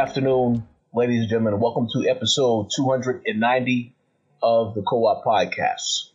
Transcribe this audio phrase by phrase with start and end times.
[0.00, 1.60] afternoon, ladies and gentlemen.
[1.60, 3.94] Welcome to episode 290
[4.42, 6.08] of the Co-op Podcast.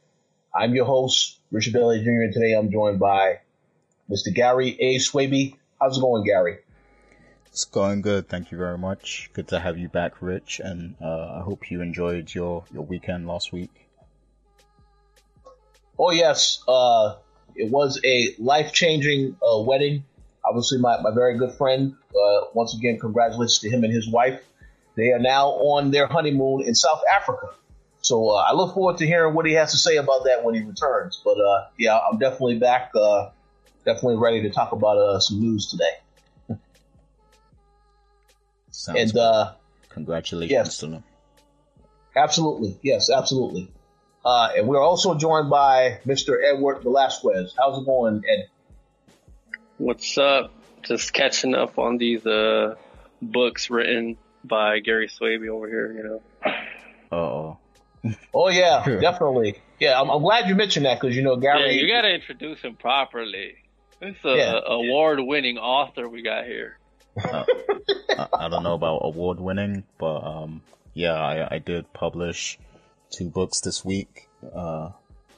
[0.55, 3.41] I'm your host, Richard Bailey Jr., and today I'm joined by
[4.09, 4.33] Mr.
[4.33, 4.95] Gary A.
[4.95, 5.57] Swaby.
[5.79, 6.57] How's it going, Gary?
[7.45, 9.29] It's going good, thank you very much.
[9.33, 13.27] Good to have you back, Rich, and uh, I hope you enjoyed your, your weekend
[13.27, 13.69] last week.
[15.99, 16.63] Oh, yes.
[16.67, 17.17] Uh,
[17.55, 20.05] it was a life-changing uh, wedding
[20.47, 21.95] obviously my, my very good friend.
[22.09, 24.41] Uh, once again, congratulations to him and his wife.
[24.95, 27.49] They are now on their honeymoon in South Africa.
[28.01, 30.53] So uh, I look forward to hearing what he has to say about that when
[30.55, 31.19] he returns.
[31.23, 33.31] But uh, yeah, I'm definitely back, uh,
[33.83, 36.57] definitely ready to talk about uh, some news today.
[38.71, 39.53] Sounds and uh,
[39.89, 40.77] congratulations yes.
[40.77, 41.03] to them.
[42.15, 43.71] Absolutely, yes, absolutely.
[44.23, 46.37] and we're also joined by Mr.
[46.41, 47.53] Edward Velasquez.
[47.57, 48.49] How's it going, Ed?
[49.77, 50.53] What's up?
[50.83, 52.75] Just catching up on these uh,
[53.21, 56.53] books written by Gary Swaby over here, you know.
[57.11, 57.57] Oh.
[58.33, 59.61] oh yeah, definitely.
[59.79, 61.75] Yeah, I'm, I'm, glad you mentioned that because you know Gary.
[61.75, 63.55] Yeah, you got to introduce him properly.
[64.01, 64.59] It's a, yeah.
[64.65, 66.77] award-winning author we got here.
[67.21, 67.43] Uh,
[68.17, 70.61] I, I don't know about award-winning, but um,
[70.93, 72.59] yeah, I, I did publish
[73.09, 74.29] two books this week.
[74.53, 74.91] Uh,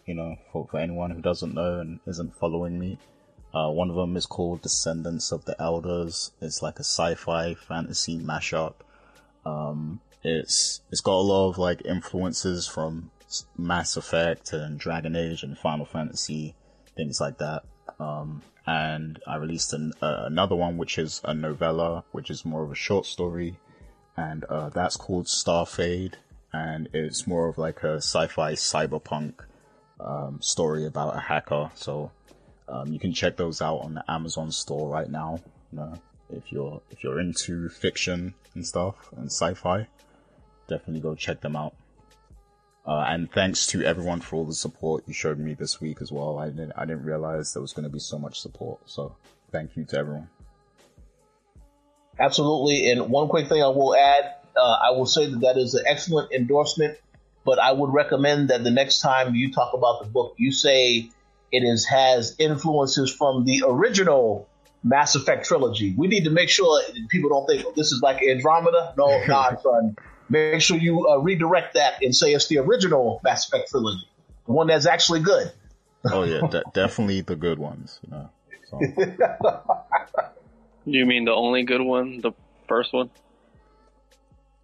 [0.05, 2.97] you know, for, for anyone who doesn't know and isn't following me,
[3.57, 6.31] uh, one of them is called Descendants of the Elders.
[6.41, 8.75] It's like a sci-fi fantasy mashup.
[9.45, 13.09] Um, it's it's got a lot of like influences from
[13.57, 16.55] Mass Effect and Dragon Age and Final Fantasy,
[16.95, 17.63] things like that.
[17.99, 22.63] Um, and I released an, uh, another one which is a novella, which is more
[22.63, 23.57] of a short story,
[24.15, 26.13] and uh, that's called Starfade,
[26.53, 29.33] and it's more of like a sci-fi cyberpunk
[29.99, 31.71] um, story about a hacker.
[31.73, 32.11] So
[32.69, 35.39] um, you can check those out on the Amazon store right now.
[35.71, 35.93] You know,
[36.29, 39.87] if you're if you're into fiction and stuff and sci-fi,
[40.67, 41.75] definitely go check them out.
[42.85, 46.11] Uh, and thanks to everyone for all the support you showed me this week as
[46.11, 46.37] well.
[46.39, 48.79] I didn't I didn't realize there was going to be so much support.
[48.85, 49.15] So
[49.51, 50.29] thank you to everyone.
[52.19, 52.89] Absolutely.
[52.89, 55.83] And one quick thing I will add, uh, I will say that that is an
[55.85, 56.97] excellent endorsement.
[57.45, 61.09] But I would recommend that the next time you talk about the book, you say
[61.51, 64.47] it is has influences from the original
[64.83, 65.93] Mass Effect trilogy.
[65.95, 68.93] We need to make sure people don't think oh, this is like Andromeda.
[68.97, 69.95] No, not son.
[70.29, 74.07] Make sure you uh, redirect that and say it's the original Mass Effect trilogy,
[74.45, 75.51] the one that's actually good.
[76.11, 77.99] oh yeah, de- definitely the good ones.
[78.03, 78.29] You, know,
[78.69, 78.79] so.
[80.85, 82.33] you mean the only good one, the
[82.67, 83.09] first one?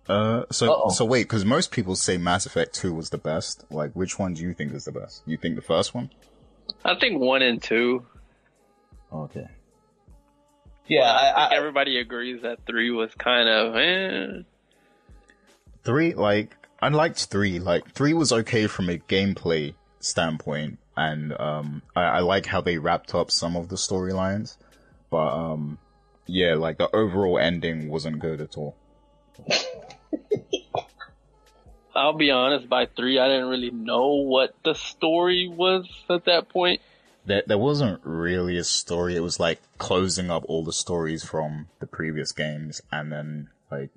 [0.08, 0.90] Uh, so Uh-oh.
[0.90, 3.64] so wait, because most people say Mass Effect Two was the best.
[3.72, 5.24] Like, which one do you think is the best?
[5.26, 6.12] You think the first one?
[6.86, 8.06] I think one and two.
[9.12, 9.48] Okay.
[10.88, 14.44] Yeah, I, I, everybody agrees that three was kind of eh.
[15.84, 17.60] Three, like I liked three.
[17.60, 22.78] Like three was okay from a gameplay standpoint, and um, I, I like how they
[22.78, 24.58] wrapped up some of the storylines,
[25.10, 25.78] but um,
[26.26, 28.76] yeah, like the overall ending wasn't good at all.
[31.96, 36.50] I'll be honest, by three, I didn't really know what the story was at that
[36.50, 36.82] point.
[37.26, 39.16] There, there wasn't really a story.
[39.16, 43.92] It was like closing up all the stories from the previous games and then like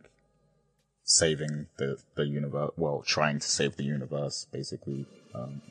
[1.05, 2.73] saving the, the universe.
[2.77, 5.07] Well, trying to save the universe, basically.
[5.35, 5.63] Um,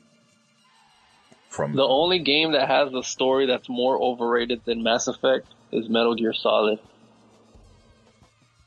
[1.48, 5.88] from the only game that has a story that's more overrated than Mass Effect is
[5.88, 6.78] Metal Gear Solid.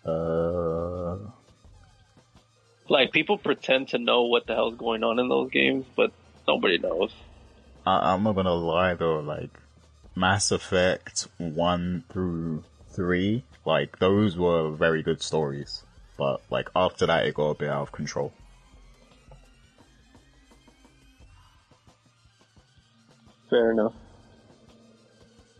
[0.05, 1.17] Uh,
[2.89, 6.11] like people pretend to know what the hell's going on in those games, but
[6.47, 7.13] nobody knows.
[7.85, 9.51] I- I'm not gonna lie though, like
[10.15, 15.83] Mass Effect one through three, like those were very good stories,
[16.17, 18.33] but like after that, it got a bit out of control.
[23.49, 23.93] Fair enough.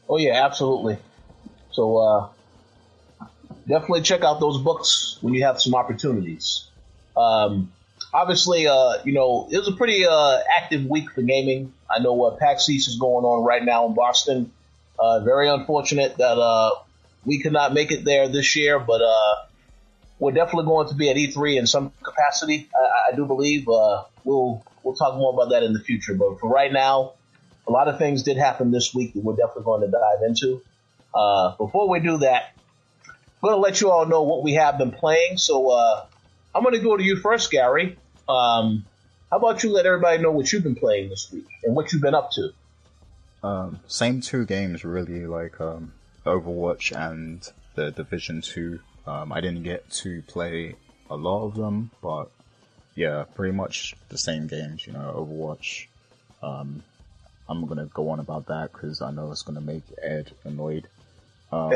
[0.08, 0.98] Oh yeah, absolutely.
[1.72, 2.30] So uh,
[3.68, 6.69] definitely check out those books when you have some opportunities.
[7.15, 7.71] Um,
[8.13, 11.73] obviously, uh, you know, it was a pretty uh, active week for gaming.
[11.89, 14.51] I know what uh, PAX East is going on right now in Boston.
[14.97, 16.71] Uh, very unfortunate that uh,
[17.25, 19.35] we could not make it there this year, but uh,
[20.19, 22.69] we're definitely going to be at E3 in some capacity.
[22.75, 26.13] I, I do believe uh, we'll we'll talk more about that in the future.
[26.13, 27.13] But for right now,
[27.67, 30.61] a lot of things did happen this week that we're definitely going to dive into.
[31.13, 32.53] Uh, before we do that,
[33.07, 33.13] I'm
[33.50, 35.38] going to let you all know what we have been playing.
[35.38, 36.06] So uh,
[36.54, 37.98] I'm going to go to you first, Gary.
[38.28, 38.86] Um,
[39.30, 42.01] how about you let everybody know what you've been playing this week and what you've
[42.01, 42.51] been up to?
[43.44, 45.94] Um, same two games really, like um,
[46.25, 48.80] Overwatch and the Division Two.
[49.07, 50.75] Um, I didn't get to play
[51.10, 52.30] a lot of them, but
[52.95, 54.86] yeah, pretty much the same games.
[54.86, 55.86] You know, Overwatch.
[56.44, 56.84] Um,
[57.48, 60.88] I'm gonna go on about that because I know it's gonna make Ed annoyed.
[61.52, 61.72] Um,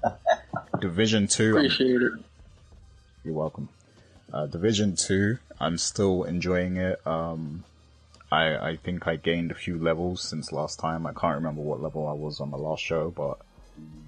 [0.80, 1.56] Division Two.
[1.56, 2.12] Appreciate it.
[3.24, 3.68] You're welcome.
[4.32, 5.38] Uh, Division Two.
[5.60, 7.04] I'm still enjoying it.
[7.06, 7.64] Um,
[8.30, 11.06] I I think I gained a few levels since last time.
[11.06, 13.38] I can't remember what level I was on the last show, but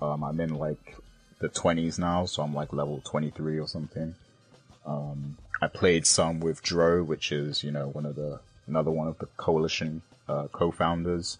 [0.04, 0.96] um, I'm in like
[1.38, 4.14] the 20s now, so I'm like level 23 or something.
[4.86, 9.08] Um, I played some with Dro, which is you know one of the another one
[9.08, 11.38] of the coalition uh, co-founders.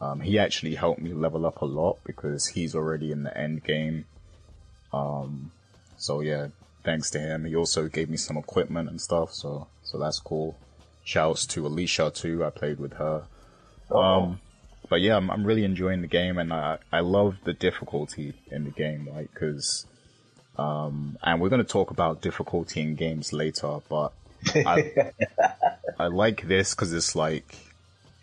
[0.00, 3.64] Um, he actually helped me level up a lot because he's already in the end
[3.64, 4.06] game.
[4.92, 5.52] Um,
[5.96, 6.48] so yeah,
[6.84, 7.44] thanks to him.
[7.44, 10.56] He also gave me some equipment and stuff, so so that's cool.
[11.02, 12.44] Shouts to Alicia too.
[12.44, 13.24] I played with her.
[13.90, 14.40] Um,
[14.88, 18.64] but yeah, I'm, I'm really enjoying the game, and I I love the difficulty in
[18.64, 19.28] the game, right?
[19.32, 19.86] Because
[20.56, 24.12] um, and we're gonna talk about difficulty in games later, but
[24.54, 25.12] I
[25.98, 27.56] I like this because it's like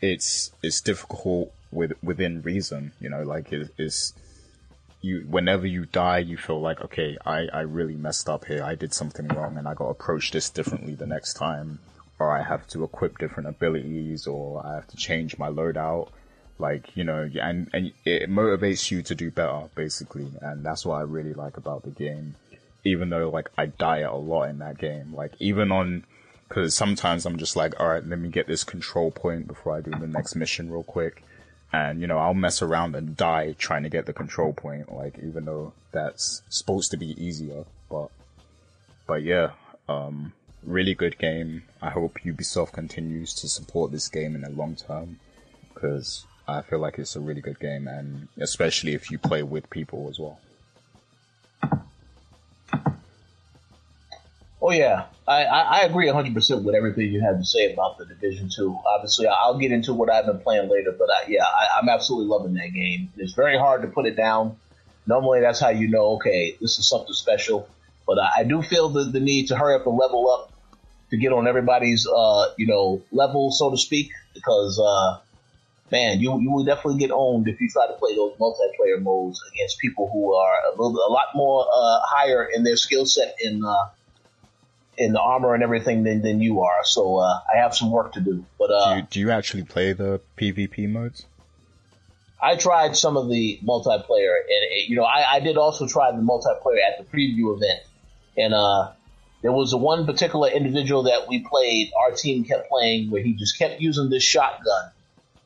[0.01, 4.13] it's it's difficult with within reason, you know, like it is
[5.01, 8.63] you whenever you die you feel like okay I, I really messed up here.
[8.63, 11.79] I did something wrong and i got to approach this differently the next time.
[12.19, 16.09] Or i have to equip different abilities or i have to change my loadout.
[16.59, 20.27] Like you know and and it motivates you to do better basically.
[20.41, 22.35] And that's what i really like about the game.
[22.83, 25.13] Even though like i die a lot in that game.
[25.15, 26.03] Like even on
[26.47, 29.79] because sometimes i'm just like all right let me get this control point before i
[29.79, 31.23] do the next mission real quick
[31.73, 35.17] and you know I'll mess around and die trying to get the control point like
[35.19, 37.65] even though that's supposed to be easier.
[37.89, 38.09] But
[39.07, 39.51] but yeah
[39.87, 40.33] um
[40.63, 41.63] really good game.
[41.81, 45.19] I hope Ubisoft continues to support this game in the long term
[45.73, 49.69] because I feel like it's a really good game and especially if you play with
[49.69, 50.39] people as well
[54.61, 57.97] Oh yeah, I, I, I agree 100 percent with everything you had to say about
[57.97, 58.77] the Division Two.
[58.85, 62.27] Obviously, I'll get into what I've been playing later, but I, yeah, I, I'm absolutely
[62.27, 63.11] loving that game.
[63.17, 64.57] It's very hard to put it down.
[65.07, 67.67] Normally, that's how you know, okay, this is something special.
[68.05, 70.53] But I, I do feel the, the need to hurry up and level up
[71.09, 75.19] to get on everybody's, uh, you know, level, so to speak, because, uh,
[75.91, 79.41] man, you you will definitely get owned if you try to play those multiplayer modes
[79.51, 83.35] against people who are a little, a lot more uh, higher in their skill set
[83.41, 83.89] in uh,
[85.01, 86.83] in the armor and everything than, than you are.
[86.83, 88.45] So uh, I have some work to do.
[88.59, 91.25] But uh, do, you, do you actually play the PvP modes
[92.41, 96.11] I tried some of the multiplayer, and it, you know, I, I did also try
[96.11, 97.81] the multiplayer at the preview event,
[98.35, 98.91] and uh,
[99.43, 101.91] there was a one particular individual that we played.
[101.99, 104.91] Our team kept playing where he just kept using this shotgun,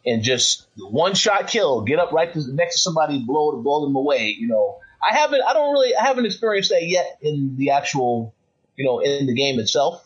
[0.06, 3.86] and just one shot kill, get up right to, next to somebody, blow the blow
[3.86, 4.34] them away.
[4.39, 8.34] You know, I haven't, I don't really, I haven't experienced that yet in the actual,
[8.77, 10.01] you know, in the game itself.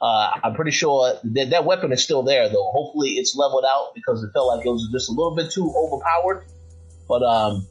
[0.00, 2.70] Uh, I'm pretty sure that that weapon is still there, though.
[2.72, 5.72] Hopefully, it's leveled out because it felt like it was just a little bit too
[5.76, 6.46] overpowered.
[7.06, 7.66] But um,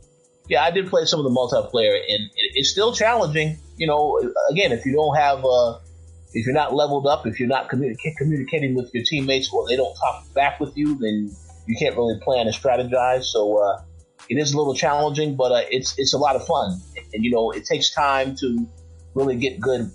[0.48, 3.58] yeah, I did play some of the multiplayer, and it, it's still challenging.
[3.78, 4.20] You know,
[4.52, 5.80] again, if you don't have, uh,
[6.34, 9.76] if you're not leveled up, if you're not communi- communicating with your teammates, or they
[9.76, 11.32] don't talk back with you, then
[11.66, 13.24] you can't really plan and strategize.
[13.24, 13.82] So uh,
[14.30, 16.80] it is a little challenging, but uh, it's it's a lot of fun,
[17.12, 18.68] and you know, it takes time to
[19.16, 19.90] really get good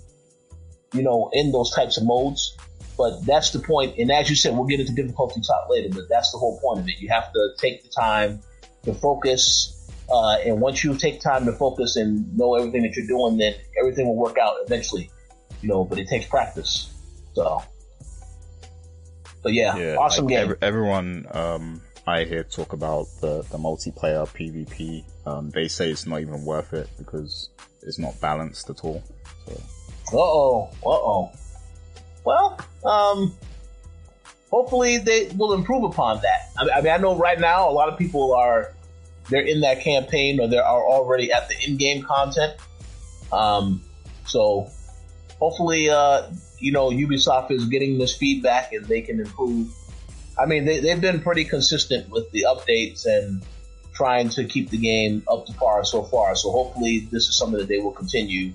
[0.95, 2.57] you know, in those types of modes.
[2.97, 3.97] But that's the point.
[3.97, 6.79] And as you said, we'll get into difficulty talk later, but that's the whole point
[6.79, 6.95] of it.
[6.99, 8.39] You have to take the time
[8.83, 9.71] to focus.
[10.09, 13.53] Uh, and once you take time to focus and know everything that you're doing, then
[13.77, 15.09] everything will work out eventually,
[15.61, 16.89] you know, but it takes practice.
[17.33, 17.61] So,
[19.43, 20.43] but yeah, yeah awesome like game.
[20.43, 25.03] Every, everyone um, I hear talk about the, the multiplayer PvP.
[25.25, 27.49] Um, they say it's not even worth it because
[27.81, 29.03] it's not balanced at all.
[29.47, 29.61] So.
[30.13, 30.69] Uh oh.
[30.85, 31.31] Uh oh.
[32.23, 33.35] Well, um,
[34.49, 36.49] hopefully they will improve upon that.
[36.57, 38.73] I mean, I mean, I know right now a lot of people are
[39.29, 42.53] they're in that campaign or they are already at the in-game content.
[43.31, 43.81] Um,
[44.25, 44.69] so
[45.39, 49.69] hopefully, uh, you know, Ubisoft is getting this feedback and they can improve.
[50.37, 53.43] I mean, they, they've been pretty consistent with the updates and
[53.93, 56.35] trying to keep the game up to par so far.
[56.35, 58.53] So hopefully, this is something that they will continue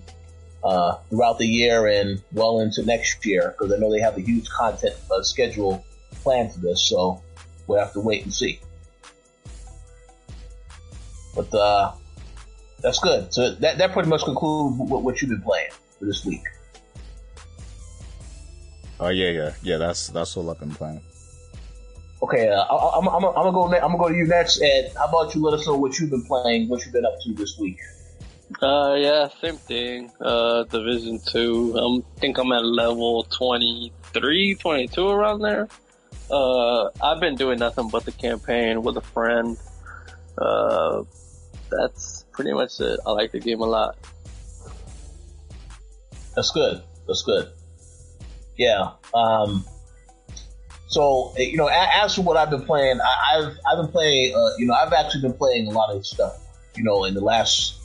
[0.62, 4.20] uh, throughout the year and well into next year because I know they have a
[4.20, 5.84] huge content uh, schedule
[6.22, 6.88] planned for this.
[6.88, 7.22] So
[7.66, 8.60] we'll have to wait and see.
[11.34, 11.92] But uh,
[12.80, 13.32] that's good.
[13.32, 16.42] So that that pretty much concludes what, what you've been playing for this week.
[18.98, 19.76] Oh yeah, yeah, yeah.
[19.78, 21.00] That's that's all I've been playing.
[22.22, 23.64] Okay, uh, I, I'm, I'm, I'm gonna go.
[23.64, 24.60] I'm gonna go to you next.
[24.60, 25.40] And how about you?
[25.40, 27.78] Let us know what you've been playing, what you've been up to this week.
[28.60, 30.10] Uh, yeah, same thing.
[30.20, 31.78] Uh, Division 2.
[31.78, 35.68] Um, I think I'm at level 23, 22 around there.
[36.30, 39.56] Uh, I've been doing nothing but the campaign with a friend.
[40.36, 41.04] Uh,
[41.70, 43.00] that's pretty much it.
[43.06, 43.96] I like the game a lot.
[46.34, 46.82] That's good.
[47.06, 47.48] That's good.
[48.56, 48.92] Yeah.
[49.14, 49.64] Um,
[50.86, 54.34] so you know, as for what I've been playing, I, have I've been playing.
[54.34, 56.36] Uh, you know, I've actually been playing a lot of stuff.
[56.76, 57.79] You know, in the last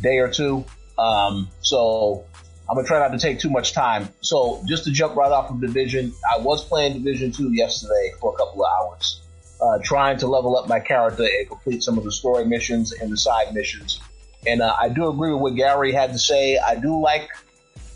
[0.00, 0.64] day or two.
[0.98, 2.24] Um, so
[2.68, 4.08] I'm gonna try not to take too much time.
[4.20, 8.34] So just to jump right off of Division, I was playing Division Two yesterday for
[8.34, 9.22] a couple of hours,
[9.60, 13.12] uh, trying to level up my character and complete some of the story missions and
[13.12, 14.00] the side missions.
[14.46, 16.58] And uh, I do agree with what Gary had to say.
[16.58, 17.28] I do like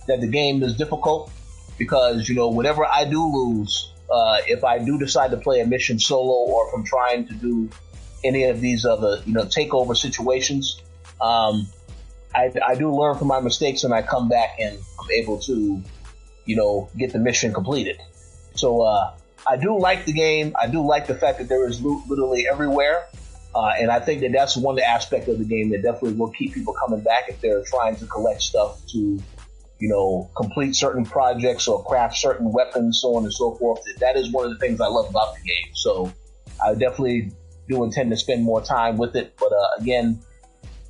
[0.07, 1.31] that the game is difficult
[1.79, 5.67] because you know whenever I do lose, uh, if I do decide to play a
[5.67, 7.71] mission solo or if I'm trying to do
[8.25, 10.83] any of these other you know takeover situations,
[11.21, 11.69] um,
[12.35, 15.83] I, I do learn from my mistakes and I come back and I'm able to,
[16.45, 18.01] you know, get the mission completed.
[18.55, 19.15] So, uh,
[19.47, 20.55] I do like the game.
[20.61, 23.07] I do like the fact that there is loot literally everywhere.
[23.55, 26.53] Uh, and I think that that's one aspect of the game that definitely will keep
[26.53, 28.99] people coming back if they're trying to collect stuff to,
[29.79, 33.81] you know, complete certain projects or craft certain weapons, so on and so forth.
[34.01, 35.73] That is one of the things I love about the game.
[35.75, 36.13] So
[36.65, 37.33] I definitely
[37.69, 39.35] do intend to spend more time with it.
[39.39, 40.21] But uh, again,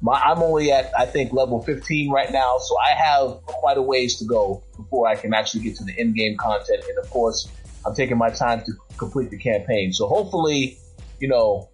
[0.00, 3.82] my, I'm only at, I think, level 15 right now, so I have quite a
[3.82, 6.84] ways to go before I can actually get to the end game content.
[6.88, 7.48] And of course,
[7.84, 9.92] I'm taking my time to complete the campaign.
[9.92, 10.78] So hopefully,
[11.18, 11.68] you know,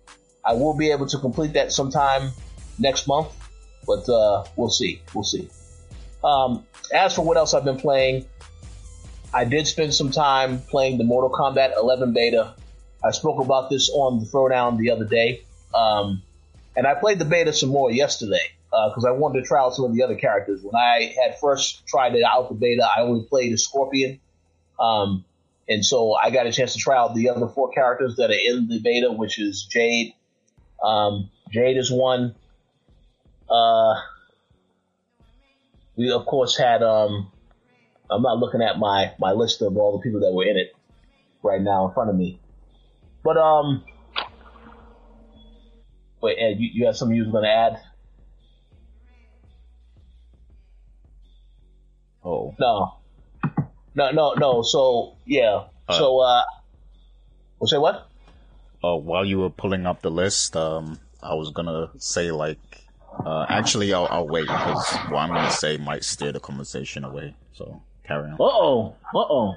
[0.45, 2.31] I will be able to complete that sometime
[2.79, 3.29] next month,
[3.87, 5.03] but uh, we'll see.
[5.13, 5.49] We'll see.
[6.23, 8.27] Um, as for what else I've been playing,
[9.35, 12.55] I did spend some time playing the Mortal Kombat 11 beta.
[13.05, 15.45] I spoke about this on the Throwdown the other day.
[15.75, 16.23] Um,
[16.77, 19.75] and I played the beta some more yesterday because uh, I wanted to try out
[19.75, 20.63] some of the other characters.
[20.63, 24.21] When I had first tried it out the beta, I only played a Scorpion.
[24.79, 25.25] Um,
[25.69, 28.33] and so I got a chance to try out the other four characters that are
[28.33, 30.15] in the beta, which is Jade.
[30.83, 32.35] Um, Jade is one.
[33.49, 33.95] Uh,
[35.97, 37.31] we of course had, um,
[38.11, 40.75] I'm not looking at my, my list of all the people that were in it
[41.43, 42.41] right now in front of me.
[43.23, 43.85] But, um,
[46.25, 47.81] Wait, Ed, you, you have something you was going to add?
[52.25, 52.55] Oh.
[52.59, 52.95] No.
[53.95, 54.63] No, no, no.
[54.63, 55.65] So, yeah.
[55.87, 56.43] Uh, so, uh,
[57.61, 58.09] we'll say what?
[58.83, 62.59] Oh, while you were pulling up the list, um, I was gonna say like,
[63.23, 67.35] uh, actually, I'll, I'll wait because what I'm gonna say might steer the conversation away.
[67.53, 68.35] So carry on.
[68.35, 68.95] Uh oh.
[69.15, 69.57] Uh oh.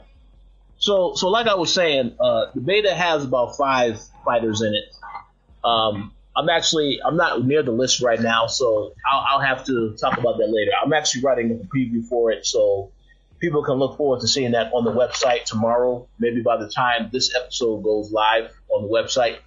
[0.79, 4.93] So, so like I was saying, uh, the beta has about five fighters in it.
[5.63, 9.95] Um, I'm actually I'm not near the list right now, so I'll, I'll have to
[9.99, 10.71] talk about that later.
[10.83, 12.91] I'm actually writing a preview for it, so
[13.39, 16.07] people can look forward to seeing that on the website tomorrow.
[16.19, 19.37] Maybe by the time this episode goes live on the website.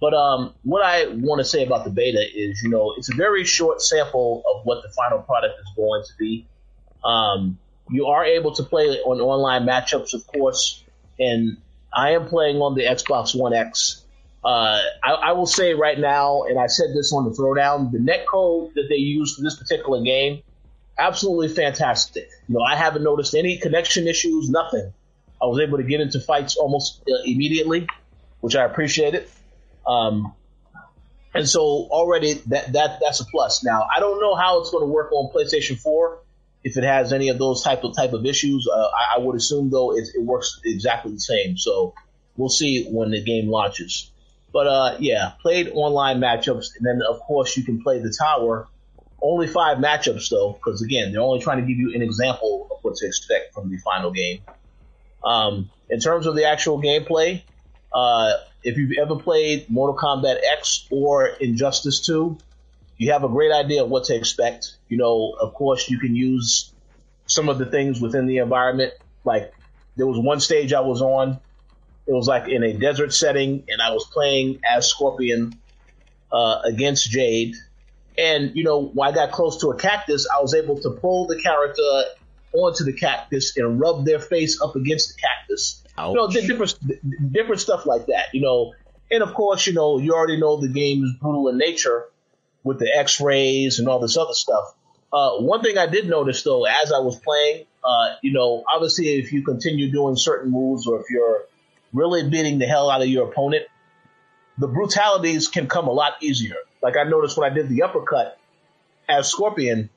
[0.00, 3.14] But um, what I want to say about the beta is, you know, it's a
[3.14, 6.46] very short sample of what the final product is going to be.
[7.04, 7.58] Um,
[7.90, 10.82] you are able to play on online matchups, of course,
[11.18, 11.58] and
[11.92, 13.99] I am playing on the Xbox One X.
[14.42, 17.98] Uh, I, I, will say right now, and I said this on the throwdown, the
[17.98, 20.42] net code that they use for this particular game,
[20.98, 22.30] absolutely fantastic.
[22.48, 24.92] You know, I haven't noticed any connection issues, nothing.
[25.42, 27.86] I was able to get into fights almost uh, immediately,
[28.40, 29.28] which I appreciated.
[29.86, 30.34] Um,
[31.34, 33.62] and so already that, that, that's a plus.
[33.62, 36.18] Now, I don't know how it's going to work on PlayStation 4
[36.64, 38.68] if it has any of those type of type of issues.
[38.72, 41.56] Uh, I, I, would assume though it, it works exactly the same.
[41.56, 41.94] So
[42.36, 44.10] we'll see when the game launches.
[44.52, 48.68] But uh, yeah, played online matchups, and then of course you can play the tower.
[49.22, 52.78] Only five matchups though, because again, they're only trying to give you an example of
[52.82, 54.40] what to expect from the final game.
[55.22, 57.42] Um, in terms of the actual gameplay,
[57.92, 62.38] uh, if you've ever played Mortal Kombat X or Injustice 2,
[62.96, 64.76] you have a great idea of what to expect.
[64.88, 66.72] You know, of course, you can use
[67.26, 68.92] some of the things within the environment.
[69.24, 69.52] Like
[69.96, 71.40] there was one stage I was on
[72.10, 75.54] it was like in a desert setting, and I was playing as Scorpion
[76.32, 77.54] uh, against Jade,
[78.18, 81.28] And you know, when I got close to a cactus, I was able to pull
[81.28, 82.02] the character
[82.52, 85.84] onto the cactus and rub their face up against the cactus.
[85.96, 86.08] Ouch.
[86.08, 88.34] You know, di- different different stuff like that.
[88.34, 88.74] You know,
[89.08, 92.06] and of course, you know, you already know the game is brutal in nature
[92.64, 94.74] with the X-rays and all this other stuff.
[95.12, 99.18] Uh, one thing I did notice though, as I was playing, uh, you know, obviously
[99.20, 101.44] if you continue doing certain moves or if you're
[101.92, 103.64] really beating the hell out of your opponent,
[104.58, 106.56] the brutalities can come a lot easier.
[106.82, 108.38] Like I noticed when I did the uppercut
[109.08, 109.90] as Scorpion,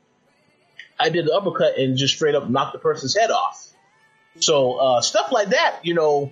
[1.00, 3.70] I did the uppercut and just straight up knocked the person's head off.
[4.40, 6.32] So uh, stuff like that, you know,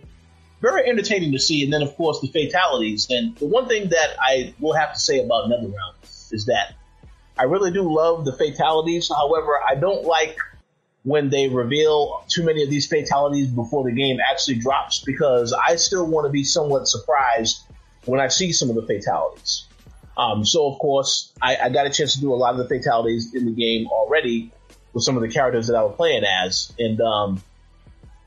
[0.62, 1.64] very entertaining to see.
[1.64, 3.08] And then of course the fatalities.
[3.10, 6.74] And the one thing that I will have to say about NetherRealm is that
[7.38, 9.10] I really do love the fatalities.
[9.10, 10.38] However, I don't like
[11.04, 15.76] when they reveal too many of these fatalities before the game actually drops because I
[15.76, 17.62] still want to be somewhat surprised
[18.06, 19.66] when I see some of the fatalities.
[20.18, 22.68] Um, so of course, I, I, got a chance to do a lot of the
[22.68, 24.52] fatalities in the game already
[24.94, 27.42] with some of the characters that I was playing as, and um,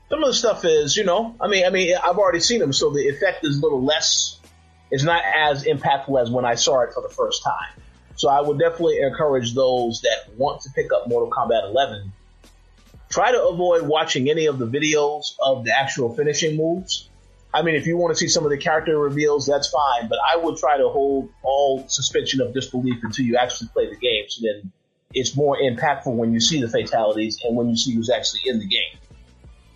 [0.09, 2.73] some of the stuff is, you know, I mean, I mean, I've already seen them,
[2.73, 4.39] so the effect is a little less.
[4.91, 7.81] It's not as impactful as when I saw it for the first time.
[8.15, 12.11] So I would definitely encourage those that want to pick up Mortal Kombat 11.
[13.15, 17.09] Try to avoid watching any of the videos of the actual finishing moves.
[17.53, 20.17] I mean, if you want to see some of the character reveals, that's fine, but
[20.19, 24.25] I would try to hold all suspension of disbelief until you actually play the game.
[24.27, 24.73] So then
[25.13, 28.59] it's more impactful when you see the fatalities and when you see who's actually in
[28.59, 28.99] the game.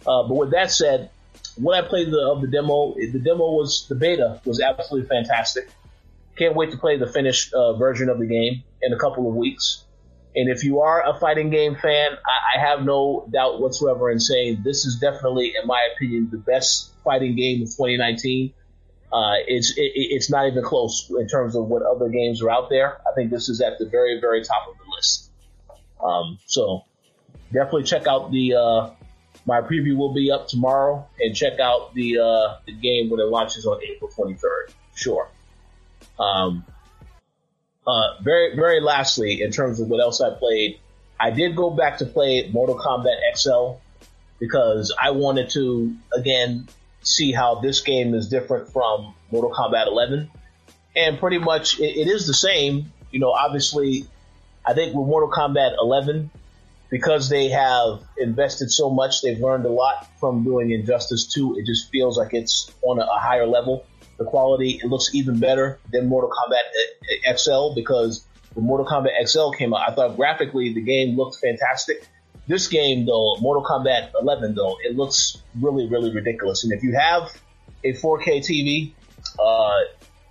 [0.05, 1.09] Uh, but with that said,
[1.55, 5.69] when I played the, of the demo, the demo was, the beta was absolutely fantastic.
[6.35, 9.35] Can't wait to play the finished uh, version of the game in a couple of
[9.35, 9.85] weeks.
[10.35, 14.19] And if you are a fighting game fan, I, I, have no doubt whatsoever in
[14.19, 18.53] saying this is definitely, in my opinion, the best fighting game of 2019.
[19.11, 22.69] Uh, it's it, it's not even close in terms of what other games are out
[22.69, 23.01] there.
[23.09, 25.31] I think this is at the very very top of the list.
[26.03, 26.85] Um, so
[27.51, 28.89] definitely check out the uh,
[29.47, 33.27] my preview will be up tomorrow, and check out the uh, the game when it
[33.29, 34.73] launches on April 23rd.
[34.93, 35.27] Sure.
[36.19, 36.65] Um,
[37.89, 40.79] uh, very, very lastly, in terms of what else I played,
[41.19, 43.81] I did go back to play Mortal Kombat XL
[44.39, 46.67] because I wanted to, again,
[47.01, 50.29] see how this game is different from Mortal Kombat 11.
[50.95, 52.93] And pretty much it, it is the same.
[53.09, 54.05] You know, obviously,
[54.63, 56.29] I think with Mortal Kombat 11,
[56.91, 61.57] because they have invested so much, they've learned a lot from doing Injustice 2.
[61.57, 63.83] It just feels like it's on a, a higher level
[64.19, 64.79] the quality.
[64.83, 69.89] It looks even better than Mortal Kombat XL because when Mortal Kombat XL came out,
[69.89, 72.07] I thought graphically the game looked fantastic.
[72.47, 76.63] This game though, Mortal Kombat 11 though, it looks really, really ridiculous.
[76.63, 77.31] And if you have
[77.83, 78.93] a 4K TV,
[79.39, 79.79] uh,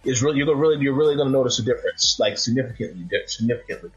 [0.04, 3.90] is really, you're gonna really, you're really gonna notice a difference, like significantly, significantly.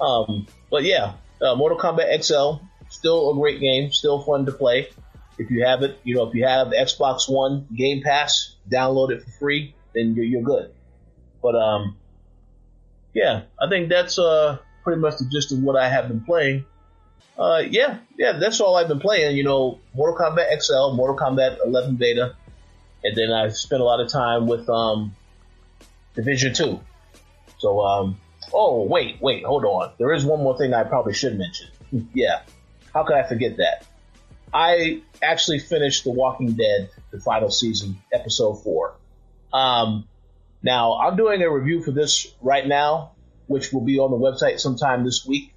[0.00, 4.88] Um, but yeah, uh, Mortal Kombat XL, still a great game, still fun to play.
[5.38, 9.22] If you have it, you know, if you have Xbox One Game Pass, download it
[9.22, 10.72] for free, then you're, you're good.
[11.42, 11.96] But um,
[13.14, 16.64] yeah, I think that's uh pretty much the gist of what I have been playing.
[17.38, 19.36] Uh, yeah, yeah, that's all I've been playing.
[19.36, 22.36] You know, Mortal Kombat XL, Mortal Kombat 11 beta,
[23.02, 25.14] and then I spent a lot of time with um
[26.14, 26.80] Division 2.
[27.58, 28.18] So um,
[28.52, 29.92] oh wait, wait, hold on.
[29.98, 31.68] There is one more thing I probably should mention.
[32.14, 32.42] yeah,
[32.92, 33.86] how could I forget that?
[34.52, 38.94] I actually finished The Walking Dead, the final season, episode four.
[39.52, 40.08] Um,
[40.62, 43.12] now I'm doing a review for this right now,
[43.46, 45.54] which will be on the website sometime this week.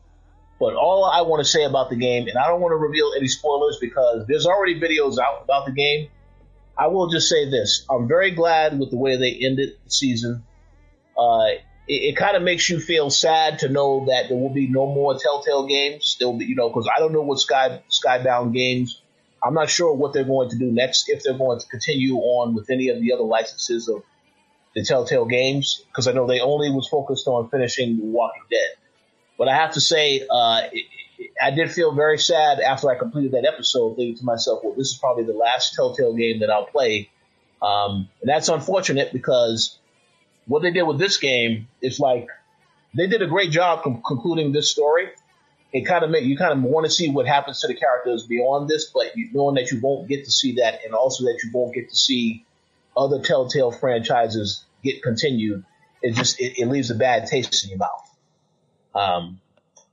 [0.60, 3.12] But all I want to say about the game, and I don't want to reveal
[3.16, 6.10] any spoilers because there's already videos out about the game.
[6.78, 10.44] I will just say this: I'm very glad with the way they ended the season.
[11.18, 11.48] Uh,
[11.88, 14.86] it, it kind of makes you feel sad to know that there will be no
[14.86, 16.18] more Telltale games.
[16.20, 19.02] There'll be, you know, because I don't know what Sky Skybound games.
[19.44, 21.10] I'm not sure what they're going to do next.
[21.10, 24.04] If they're going to continue on with any of the other licenses of
[24.74, 28.76] the Telltale games, because I know they only was focused on finishing Walking Dead.
[29.38, 30.86] But I have to say, uh, it,
[31.20, 34.74] it, I did feel very sad after I completed that episode, thinking to myself, "Well,
[34.74, 37.10] this is probably the last Telltale game that I'll play."
[37.62, 39.78] Um, and that's unfortunate because
[40.48, 42.28] what they did with this game is like
[42.94, 45.10] they did a great job com- concluding this story.
[45.74, 48.26] It kind of make you kind of want to see what happens to the characters
[48.26, 51.40] beyond this, but you, knowing that you won't get to see that, and also that
[51.44, 52.46] you won't get to see
[52.96, 55.66] other Telltale franchises get continued,
[56.02, 58.16] it just it, it leaves a bad taste in your mouth.
[58.94, 59.42] Um,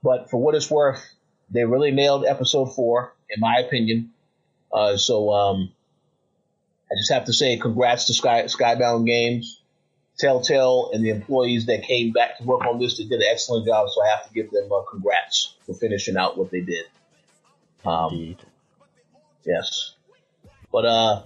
[0.01, 1.03] but for what it's worth,
[1.49, 4.11] they really nailed episode four, in my opinion.
[4.71, 5.71] Uh, so um,
[6.89, 9.59] I just have to say, congrats to Sky, Skybound Games
[10.17, 12.97] Telltale and the employees that came back to work on this.
[12.97, 16.17] They did an excellent job, so I have to give them uh, congrats for finishing
[16.17, 16.85] out what they did.
[17.85, 18.37] Um,
[19.43, 19.95] yes,
[20.71, 21.23] but uh,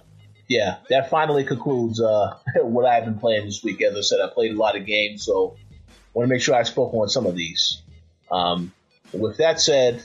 [0.48, 3.82] yeah, that finally concludes uh, what I've been playing this week.
[3.82, 5.56] As I said, I played a lot of games, so
[5.88, 7.82] I want to make sure I spoke on some of these.
[8.30, 8.72] Um,
[9.12, 10.02] with that said,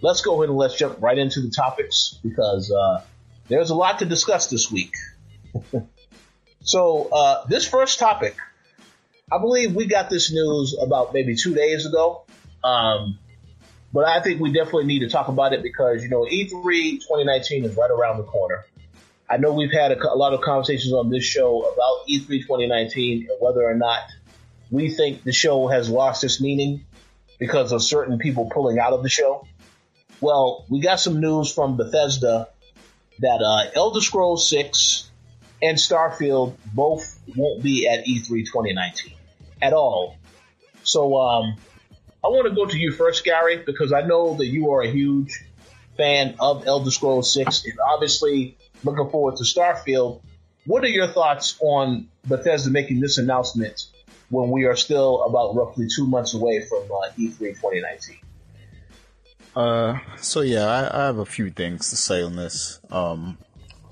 [0.00, 3.02] let's go ahead and let's jump right into the topics because uh,
[3.48, 4.92] there's a lot to discuss this week.
[6.66, 8.36] so uh, this first topic,
[9.30, 12.24] I believe we got this news about maybe two days ago.
[12.62, 13.18] Um,
[13.92, 17.64] but I think we definitely need to talk about it because, you know, E3 2019
[17.64, 18.66] is right around the corner.
[19.30, 22.42] I know we've had a, a lot of conversations on this show about E E3
[22.42, 24.00] 2019 and whether or not
[24.70, 26.84] we think the show has lost its meaning
[27.38, 29.46] because of certain people pulling out of the show.
[30.20, 32.48] Well, we got some news from Bethesda
[33.20, 35.10] that uh, Elder Scrolls 6
[35.62, 39.12] and Starfield both won't be at E E3 2019
[39.62, 40.16] at all.
[40.82, 41.56] So um,
[42.24, 44.90] I want to go to you first, Gary, because I know that you are a
[44.90, 45.44] huge
[45.96, 50.20] fan of Elder Scrolls 6 and obviously looking forward to Starfield.
[50.66, 53.86] What are your thoughts on Bethesda making this announcement
[54.28, 58.16] when we are still about roughly two months away from uh, E3 2019?
[59.54, 62.78] Uh, so yeah, I, I have a few things to say on this.
[62.90, 63.38] Um,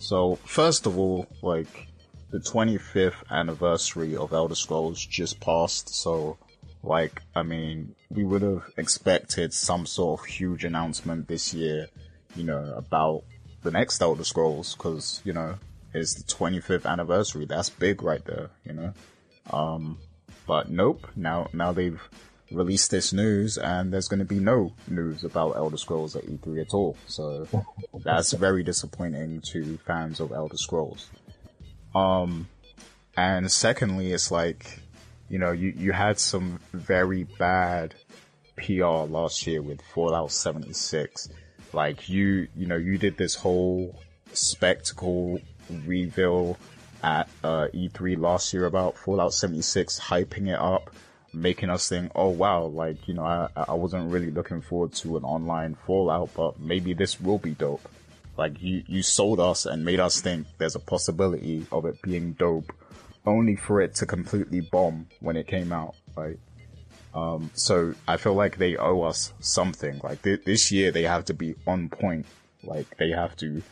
[0.04, 1.88] so first of all, like
[2.30, 6.36] the 25th anniversary of Elder Scrolls just passed, so
[6.82, 11.88] like I mean, we would have expected some sort of huge announcement this year,
[12.36, 13.24] you know, about
[13.62, 15.54] the next Elder Scrolls, because you know
[15.94, 17.46] it's the 25th anniversary.
[17.46, 18.92] That's big right there, you know.
[19.50, 19.98] Um,
[20.46, 21.06] but nope.
[21.16, 22.00] Now now they've
[22.54, 26.60] released this news, and there's going to be no news about Elder Scrolls at E3
[26.60, 26.96] at all.
[27.06, 27.46] So
[28.04, 31.08] that's very disappointing to fans of Elder Scrolls.
[31.94, 32.48] Um,
[33.16, 34.80] and secondly, it's like,
[35.28, 37.94] you know, you, you had some very bad
[38.56, 41.28] PR last year with Fallout 76.
[41.72, 44.00] Like you, you know, you did this whole
[44.32, 45.40] spectacle
[45.86, 46.56] reveal
[47.02, 50.90] at uh, E3 last year about Fallout 76, hyping it up,
[51.34, 55.16] making us think, oh wow, like, you know, I, I wasn't really looking forward to
[55.16, 57.88] an online Fallout, but maybe this will be dope.
[58.36, 62.32] Like you, you sold us and made us think there's a possibility of it being
[62.32, 62.72] dope,
[63.26, 65.94] only for it to completely bomb when it came out.
[66.16, 66.38] Right?
[67.14, 70.00] Um, so I feel like they owe us something.
[70.02, 72.26] Like th- this year, they have to be on point.
[72.64, 73.62] Like they have to,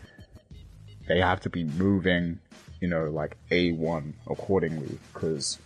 [1.08, 2.38] they have to be moving,
[2.80, 4.98] you know, like a one accordingly.
[5.12, 5.58] Because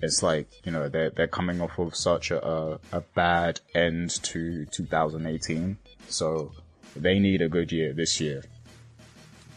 [0.00, 4.64] it's like you know they're they're coming off of such a a, bad end to
[4.66, 5.76] 2018.
[6.08, 6.52] So
[6.94, 8.44] they need a good year this year.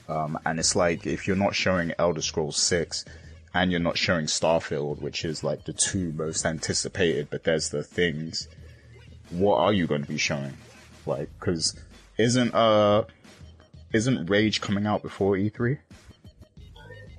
[0.10, 3.06] Um, and it's like if you're not showing Elder Scrolls 6
[3.54, 8.48] and you're not showing Starfield, which is like the two most anticipated Bethesda things,
[9.30, 10.58] what are you going to be showing?
[11.06, 11.80] Like, cause
[12.18, 13.06] isn't, uh,
[13.94, 15.80] isn't Rage coming out before E E3?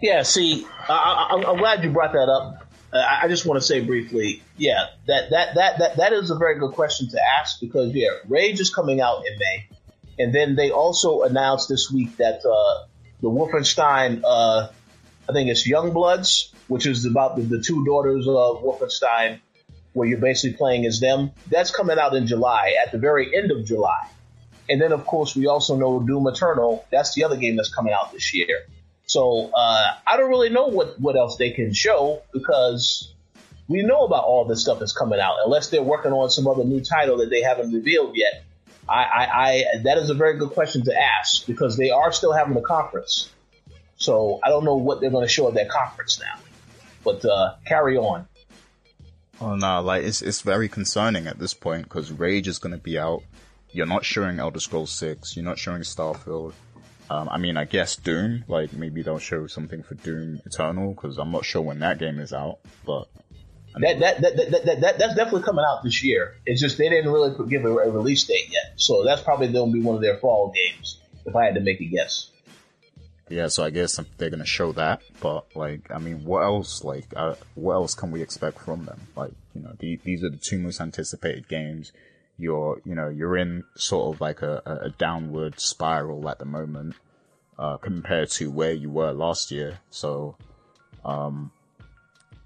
[0.00, 2.66] Yeah, see, I, I'm glad you brought that up.
[2.92, 6.36] Uh, I just want to say briefly, yeah, that, that, that, that, that is a
[6.36, 9.68] very good question to ask because, yeah, Rage is coming out in May.
[10.18, 12.86] And then they also announced this week that uh,
[13.22, 14.68] the Wolfenstein, uh,
[15.28, 19.40] I think it's Youngbloods, which is about the, the two daughters of Wolfenstein,
[19.94, 21.30] where you're basically playing as them.
[21.48, 24.06] That's coming out in July, at the very end of July.
[24.68, 26.84] And then, of course, we also know Doom Eternal.
[26.90, 28.66] That's the other game that's coming out this year.
[29.06, 33.12] So uh, I don't really know what, what else they can show because
[33.68, 36.64] we know about all this stuff that's coming out, unless they're working on some other
[36.64, 38.44] new title that they haven't revealed yet.
[38.88, 42.32] I, I, I that is a very good question to ask because they are still
[42.32, 43.30] having a conference.
[43.96, 46.40] So I don't know what they're going to show at that conference now.
[47.04, 48.26] But uh, carry on.
[49.40, 52.82] Oh no, like it's it's very concerning at this point because Rage is going to
[52.82, 53.22] be out.
[53.70, 55.36] You're not showing Elder Scrolls Six.
[55.36, 56.52] You're not showing Starfield.
[57.12, 58.44] Um, I mean, I guess Doom.
[58.48, 62.18] Like maybe they'll show something for Doom Eternal because I'm not sure when that game
[62.18, 62.60] is out.
[62.86, 63.08] But
[63.74, 66.36] That, that, that, that, that, that, that's definitely coming out this year.
[66.46, 68.74] It's just they didn't really give a, a release date yet.
[68.76, 71.60] So that's probably going to be one of their fall games, if I had to
[71.60, 72.30] make a guess.
[73.28, 75.02] yeah, so I guess they're going to show that.
[75.20, 76.84] But like, I mean, what else?
[76.84, 79.00] Like, uh, what else can we expect from them?
[79.16, 81.92] Like, you know, the, these are the two most anticipated games.
[82.38, 86.96] You're, you know, you're in sort of like a, a downward spiral at the moment,
[87.58, 89.80] uh, compared to where you were last year.
[89.90, 90.36] So,
[91.04, 91.52] um,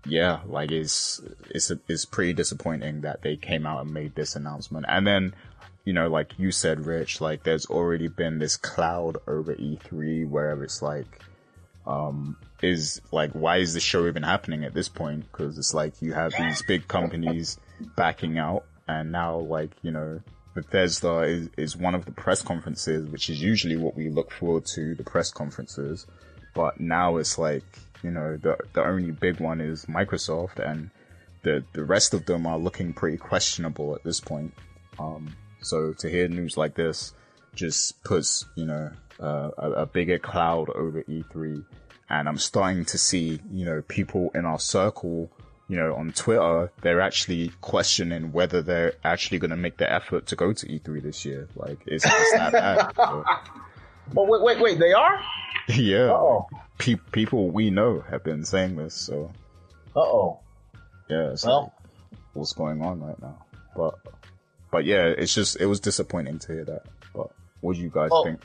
[0.04, 1.20] yeah, like it's,
[1.50, 4.86] it's, it's pretty disappointing that they came out and made this announcement.
[4.88, 5.34] And then,
[5.84, 10.62] you know, like you said, Rich, like there's already been this cloud over E3 where
[10.62, 11.20] it's like,
[11.86, 15.30] um, is like, why is the show even happening at this point?
[15.30, 17.58] Because it's like you have these big companies
[17.96, 20.20] backing out, and now like you know
[20.56, 24.64] Bethesda is, is one of the press conferences, which is usually what we look forward
[24.64, 26.06] to, the press conferences.
[26.54, 27.64] But now it's like,
[28.02, 30.90] you know, the, the only big one is Microsoft and
[31.42, 34.54] the, the rest of them are looking pretty questionable at this point.
[34.98, 37.12] Um, so to hear news like this
[37.54, 41.66] just puts, you know, uh, a, a bigger cloud over E3.
[42.08, 45.30] And I'm starting to see, you know, people in our circle
[45.68, 50.26] you know, on Twitter, they're actually questioning whether they're actually going to make the effort
[50.26, 51.48] to go to E3 this year.
[51.56, 52.92] Like, it's, it's that bad.
[54.08, 54.20] So.
[54.20, 55.20] Oh, wait, wait, wait, they are?
[55.68, 56.12] Yeah.
[56.12, 56.46] oh
[56.78, 59.32] Pe- people we know have been saying this, so.
[59.96, 60.38] Uh oh.
[61.10, 61.72] Yeah, it's well.
[62.12, 63.44] Like, what's going on right now?
[63.74, 63.98] But,
[64.70, 66.82] but yeah, it's just, it was disappointing to hear that.
[67.12, 67.30] But
[67.62, 68.40] what do you guys well, think?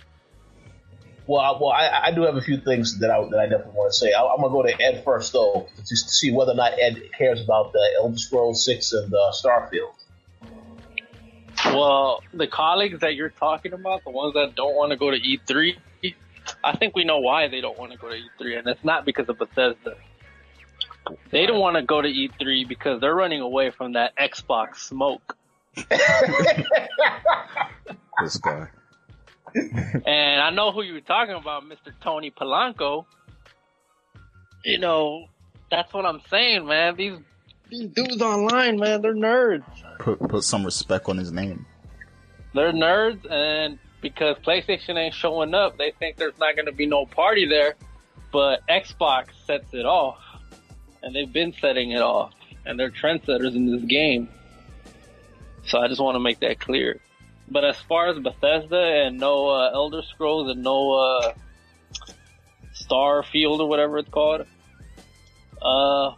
[1.31, 3.93] Well, well, I, I, do have a few things that I that I definitely want
[3.93, 4.11] to say.
[4.11, 7.01] I, am gonna go to Ed first, though, just to see whether or not Ed
[7.17, 9.93] cares about the Elder Scrolls Six and uh, Starfield.
[11.67, 15.17] Well, the colleagues that you're talking about, the ones that don't want to go to
[15.17, 15.77] E3,
[16.65, 19.05] I think we know why they don't want to go to E3, and it's not
[19.05, 19.95] because of Bethesda.
[21.29, 25.37] They don't want to go to E3 because they're running away from that Xbox smoke.
[28.19, 28.67] this guy
[29.53, 31.93] and I know who you were talking about, Mr.
[32.03, 33.05] Tony Polanco.
[34.63, 35.25] You know,
[35.69, 36.95] that's what I'm saying, man.
[36.95, 37.17] These
[37.69, 39.63] these dudes online, man, they're nerds.
[39.99, 41.65] Put put some respect on his name.
[42.53, 46.85] They're nerds, and because PlayStation ain't showing up, they think there's not going to be
[46.85, 47.75] no party there.
[48.31, 50.19] But Xbox sets it off,
[51.01, 52.33] and they've been setting it off,
[52.65, 54.29] and they're trendsetters in this game.
[55.65, 56.99] So I just want to make that clear.
[57.51, 61.33] But as far as Bethesda and no uh, Elder Scrolls and no uh,
[62.73, 64.47] Starfield or whatever it's called,
[65.61, 66.11] uh,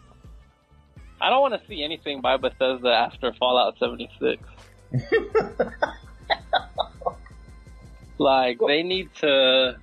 [1.20, 4.44] I don't want to see anything by Bethesda after Fallout 76.
[8.20, 9.78] like they need to.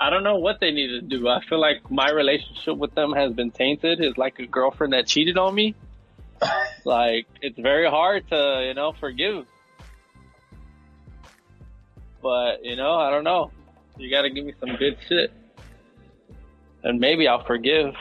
[0.00, 1.28] I don't know what they need to do.
[1.28, 4.00] I feel like my relationship with them has been tainted.
[4.00, 5.74] It's like a girlfriend that cheated on me.
[6.86, 9.46] like it's very hard to, you know, forgive
[12.24, 13.52] but you know, I don't know.
[13.98, 15.30] You got to give me some good shit,
[16.82, 17.94] and maybe I'll forgive,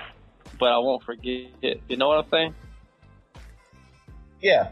[0.57, 1.51] but I won't forget.
[1.61, 2.55] You know what I'm saying?
[4.41, 4.69] Yeah.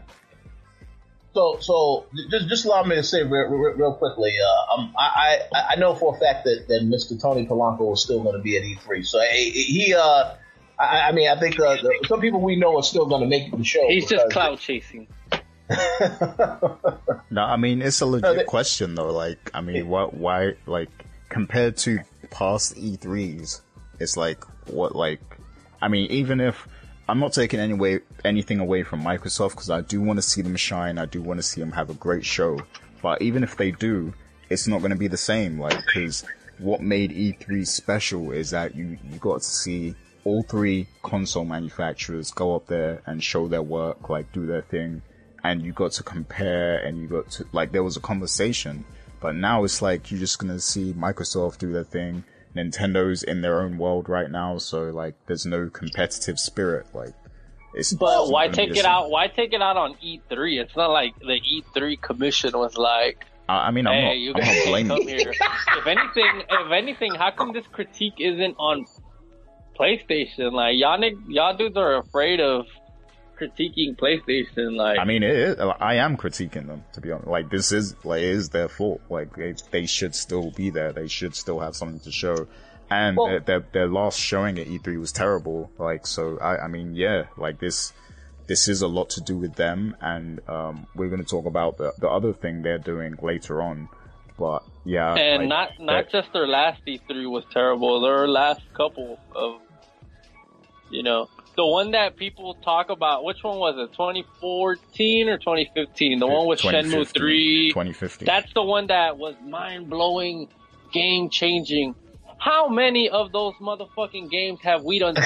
[1.34, 4.32] So, so just just allow me to say real, real, real quickly.
[4.38, 7.20] Uh, um, I, I I know for a fact that, that Mr.
[7.20, 9.06] Tony Polanco is still going to be at E3.
[9.06, 10.34] So he, he uh,
[10.78, 13.28] I, I mean, I think uh, the, some people we know are still going to
[13.28, 13.86] make the show.
[13.88, 15.08] He's just cloud chasing.
[17.30, 19.12] No, I mean it's a legit question though.
[19.12, 20.14] Like, I mean, what?
[20.14, 20.54] Why?
[20.66, 20.90] Like,
[21.28, 23.60] compared to past E3s,
[24.00, 24.94] it's like what?
[24.94, 25.20] Like,
[25.80, 26.66] I mean, even if
[27.08, 30.42] I'm not taking any way, anything away from Microsoft because I do want to see
[30.42, 30.98] them shine.
[30.98, 32.58] I do want to see them have a great show.
[33.02, 34.14] But even if they do,
[34.48, 35.58] it's not going to be the same.
[35.58, 36.24] Like, because
[36.58, 39.94] what made E3 special is that you you got to see
[40.24, 45.02] all three console manufacturers go up there and show their work, like do their thing
[45.44, 48.84] and you got to compare and you got to like there was a conversation.
[49.20, 52.24] But now it's like you're just gonna see Microsoft do their thing.
[52.56, 56.86] Nintendo's in their own world right now, so like there's no competitive spirit.
[56.92, 57.14] Like
[57.74, 60.58] it's But why take it out why take it out on E three?
[60.58, 64.34] It's not like the E three commission was like I mean, I'm hey, not, you
[64.34, 65.30] guys I'm not come here.
[65.30, 68.86] if anything, if anything, how come this critique isn't on
[69.78, 70.52] PlayStation?
[70.52, 72.66] Like y'all, y'all dudes are afraid of
[73.42, 74.76] critiquing PlayStation.
[74.76, 77.28] Like, I mean, it is, I am critiquing them to be honest.
[77.28, 79.00] Like, this is like is their fault.
[79.08, 80.92] Like, they, they should still be there.
[80.92, 82.46] They should still have something to show.
[82.90, 85.70] And well, their, their, their last showing at E3 was terrible.
[85.78, 87.92] Like, so I I mean, yeah, like this
[88.46, 89.96] this is a lot to do with them.
[90.00, 93.88] And um, we're going to talk about the the other thing they're doing later on.
[94.38, 98.00] But yeah, and like, not not just their last E3 was terrible.
[98.00, 99.60] Their last couple of
[100.90, 103.24] you know the one that people talk about.
[103.24, 103.92] Which one was it?
[103.92, 106.18] 2014 or 2015?
[106.18, 107.68] The one with Shenmue 3.
[107.70, 108.26] 2015.
[108.26, 110.48] That's the one that was mind blowing,
[110.92, 111.94] game changing.
[112.38, 115.14] How many of those motherfucking games have we done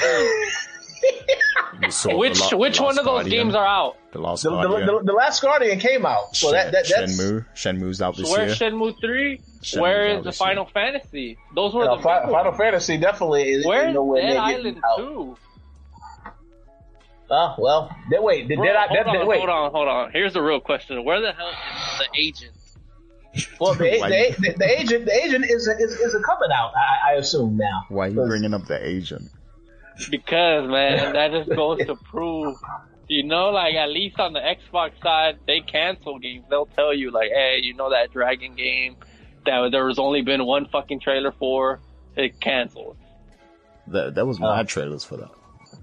[2.07, 3.97] which la- which one of those Guardian, games are out?
[4.13, 4.87] The Last the, Guardian.
[4.87, 7.47] The, the, the, Last Guardian came out, so that, that that's Shenmue.
[7.55, 8.47] Shenmue's out this so year.
[8.47, 9.41] Where's Shenmue three?
[9.63, 10.73] Shenmue's Where is the Final year.
[10.73, 11.39] Fantasy?
[11.55, 13.63] Those were uh, the Final Fantasy definitely.
[13.65, 15.37] Where's Dead Island two?
[17.29, 19.39] Oh, well, wait, did, Bro, did I, hold, did, on, wait.
[19.39, 20.13] hold on, hold on.
[20.13, 21.05] Here's the real question.
[21.05, 22.53] Where the hell is the agent?
[23.61, 26.73] Well, the, the, the, the, agent, the agent is is, is coming out.
[26.77, 27.85] I, I assume now.
[27.89, 29.31] Why are you bringing up the agent?
[30.11, 32.57] Because man, that just goes to prove,
[33.09, 36.45] you know, like at least on the Xbox side, they cancel games.
[36.49, 38.97] They'll tell you like, hey, you know that Dragon game
[39.47, 41.81] that there was only been one fucking trailer for,
[42.17, 42.97] it canceled.
[43.89, 45.31] That that was my uh, trailers for that.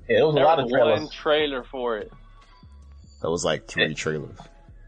[0.08, 1.00] Yeah, it was there a lot was of trailers.
[1.00, 2.12] One trailer for it.
[3.22, 4.38] That was like three trailers.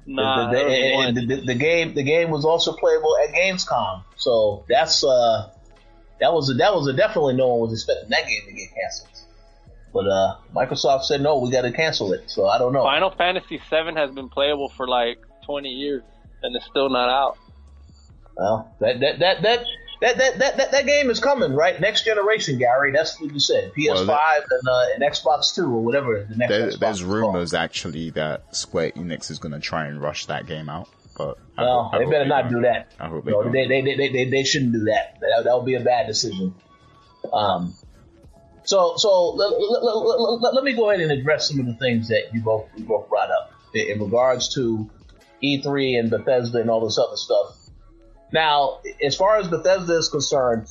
[0.07, 5.03] Nah, the, the, the, the, game the game was also playable at Gamescom, so that's
[5.03, 5.49] uh
[6.19, 8.69] that was a, that was a definitely no one was expecting that game to get
[8.73, 9.09] canceled.
[9.93, 12.29] But uh, Microsoft said no, we got to cancel it.
[12.29, 12.83] So I don't know.
[12.83, 16.03] Final Fantasy VII has been playable for like 20 years,
[16.43, 17.37] and it's still not out.
[18.35, 19.65] Well, that that that that
[20.01, 21.79] that, that, that, that, that game is coming, right?
[21.79, 22.91] Next generation, Gary.
[22.91, 23.73] That's what you said.
[23.73, 26.49] PS5 well, and, uh, and Xbox Two or whatever the next.
[26.49, 30.69] There, there's rumors actually that Square Enix is going to try and rush that game
[30.69, 32.91] out, but well, they better not do that.
[32.99, 35.19] I hope they, no, they, they, they, they, they shouldn't do that.
[35.21, 36.55] That that would be a bad decision.
[37.31, 37.73] Um.
[38.63, 42.07] So so let, let, let, let me go ahead and address some of the things
[42.07, 44.89] that you both you both brought up in regards to
[45.43, 47.64] E3 and Bethesda and all this other stuff.
[48.31, 50.67] Now, as far as Bethesda is concerned,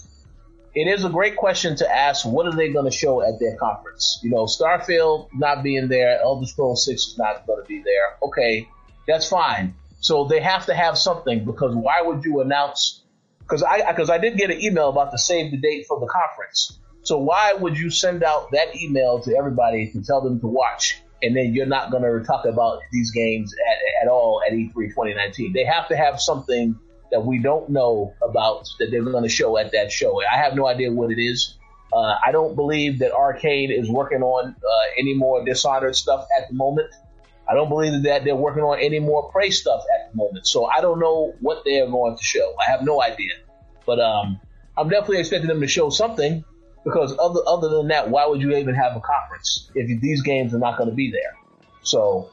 [0.75, 3.57] it is a great question to ask what are they going to show at their
[3.57, 4.19] conference?
[4.23, 8.17] You know, Starfield not being there, Elder Scrolls 6 is not going to be there.
[8.23, 8.69] Okay,
[9.07, 9.75] that's fine.
[10.01, 13.03] So they have to have something because why would you announce?
[13.39, 16.07] Because I because I did get an email about the save the date for the
[16.07, 16.79] conference.
[17.03, 21.03] So why would you send out that email to everybody to tell them to watch,
[21.23, 24.75] and then you're not going to talk about these games at, at all at E3
[24.75, 25.53] 2019?
[25.53, 26.79] They have to have something
[27.15, 30.21] that we don't know about that they're going to show at that show.
[30.21, 31.57] I have no idea what it is.
[31.93, 36.49] Uh, I don't believe that Arkane is working on uh, any more Dishonored stuff at
[36.49, 36.93] the moment.
[37.49, 40.49] I don't believe that they're working on any more Prey stuff at the moment.
[40.49, 42.53] So I don't know what they're going to show.
[42.59, 43.35] I have no idea.
[43.87, 44.41] But um,
[44.77, 46.45] I'm definitely expecting them to show something
[46.83, 50.53] because other other than that, why would you even have a conference if these games
[50.53, 51.37] are not going to be there?
[51.83, 52.31] So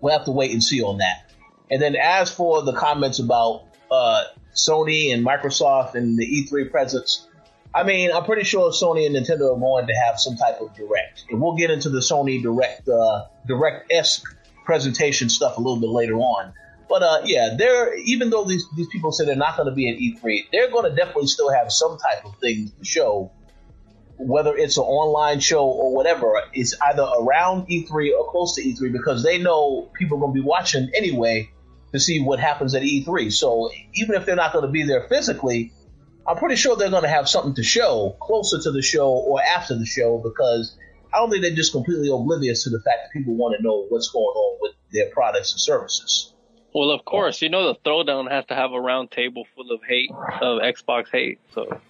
[0.00, 1.30] we'll have to wait and see on that.
[1.70, 4.24] And then as for the comments about uh,
[4.54, 7.28] Sony and Microsoft and the E3 presence.
[7.74, 10.74] I mean, I'm pretty sure Sony and Nintendo are going to have some type of
[10.74, 14.24] direct, and we'll get into the Sony direct, uh, direct esque
[14.64, 16.52] presentation stuff a little bit later on.
[16.88, 19.88] But uh, yeah, they're even though these these people say they're not going to be
[19.88, 23.32] at E3, they're going to definitely still have some type of thing to show,
[24.18, 26.34] whether it's an online show or whatever.
[26.52, 30.42] It's either around E3 or close to E3 because they know people are going to
[30.42, 31.50] be watching anyway
[31.92, 33.32] to see what happens at E3.
[33.32, 35.72] So even if they're not going to be there physically,
[36.26, 39.42] I'm pretty sure they're going to have something to show closer to the show or
[39.42, 40.76] after the show because
[41.12, 43.86] I don't think they're just completely oblivious to the fact that people want to know
[43.88, 46.32] what's going on with their products and services.
[46.74, 49.80] Well, of course, you know the throwdown has to have a round table full of
[49.86, 51.38] hate of Xbox hate.
[51.54, 51.64] So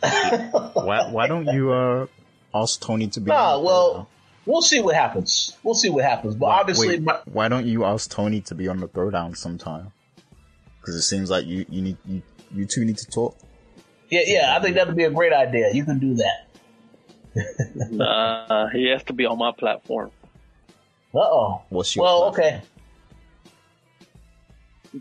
[0.00, 2.06] why why don't you uh
[2.52, 3.28] ask Tony to be?
[3.28, 4.08] Nah, well,
[4.46, 5.56] we'll see what happens.
[5.62, 6.34] We'll see what happens.
[6.34, 9.36] But why, obviously, wait, my, why don't you ask Tony to be on the throwdown
[9.36, 9.92] sometime?
[10.80, 12.22] Because it seems like you you need you
[12.54, 13.36] you two need to talk.
[14.10, 15.72] Yeah, yeah, I think that would be a great idea.
[15.72, 16.46] You can do that.
[17.90, 20.10] nah, he has to be on my platform.
[21.14, 21.62] Uh oh.
[21.68, 22.32] What's your well?
[22.32, 22.46] Platform?
[22.46, 22.62] Okay.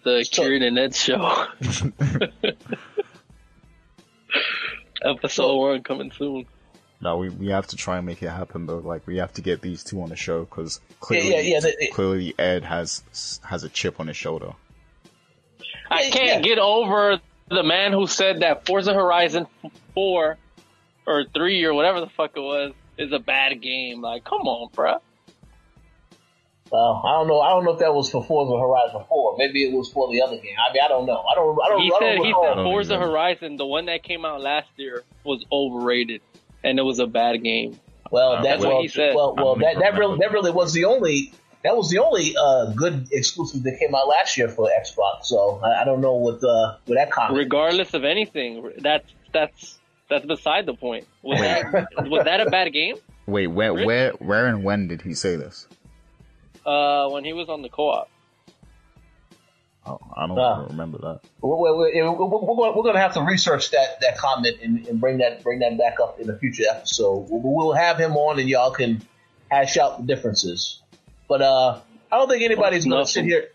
[0.03, 1.47] The so, Kieran and Ed show.
[5.03, 6.45] Episode one coming soon.
[7.01, 8.77] No, we, we have to try and make it happen though.
[8.77, 11.87] Like we have to get these two on the show because clearly, yeah, yeah, yeah,
[11.91, 13.03] clearly Ed has
[13.43, 14.53] has a chip on his shoulder.
[15.89, 19.47] I can't get over the man who said that Forza Horizon
[19.95, 20.37] four
[21.07, 24.01] or three or whatever the fuck it was is a bad game.
[24.01, 24.97] Like, come on, bro.
[26.71, 27.41] Well, I don't know.
[27.41, 29.35] I don't know if that was for Forza Horizon Four.
[29.37, 30.55] Maybe it was for the other game.
[30.55, 31.19] I mean, I don't know.
[31.19, 31.59] I don't.
[31.61, 31.81] I don't.
[31.81, 35.03] He I said don't he said Forza Horizon, the one that came out last year,
[35.25, 36.21] was overrated
[36.63, 37.79] and it was a bad game.
[38.11, 39.15] Well, uh, that's well, what he said.
[39.15, 42.71] Well, well, that, that really that really was the only that was the only uh,
[42.75, 45.25] good exclusive that came out last year for Xbox.
[45.25, 47.37] So I, I don't know what uh, what that comment.
[47.37, 49.79] Regardless of anything, that's that's
[50.09, 51.07] that's beside the point.
[51.21, 52.97] Was that was that a bad game?
[53.25, 53.85] Wait, where really?
[53.85, 55.67] where where and when did he say this?
[56.65, 58.09] Uh, when he was on the co-op.
[59.85, 61.21] Oh, I don't uh, remember that.
[61.41, 65.17] We're, we're, we're, we're, going to have to research that, that comment and, and, bring
[65.17, 67.27] that bring that back up in a future episode.
[67.29, 69.01] We'll, we'll, have him on and y'all can
[69.49, 70.81] hash out the differences.
[71.27, 71.79] But uh,
[72.11, 73.47] I don't think anybody's going to sit here.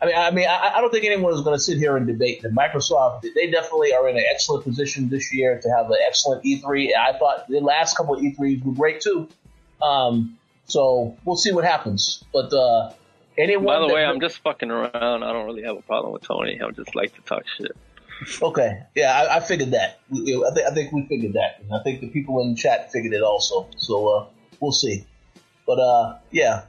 [0.00, 2.06] I mean, I mean, I, I don't think anyone is going to sit here and
[2.06, 3.22] debate that Microsoft.
[3.34, 6.90] They definitely are in an excellent position this year to have an excellent E3.
[6.94, 9.28] I thought the last couple of E3s were great too.
[9.82, 12.22] Um, so we'll see what happens.
[12.32, 12.92] But uh,
[13.36, 15.22] Anyone By the way, I'm just fucking around.
[15.22, 16.60] I don't really have a problem with Tony.
[16.60, 17.72] I just like to talk shit.
[18.40, 19.98] Okay, yeah, I, I figured that.
[20.08, 21.60] We- I, think I think we figured that.
[21.60, 23.68] And I think the people in the chat figured it also.
[23.76, 24.26] So uh,
[24.60, 25.04] we'll see.
[25.66, 26.62] But uh, yeah.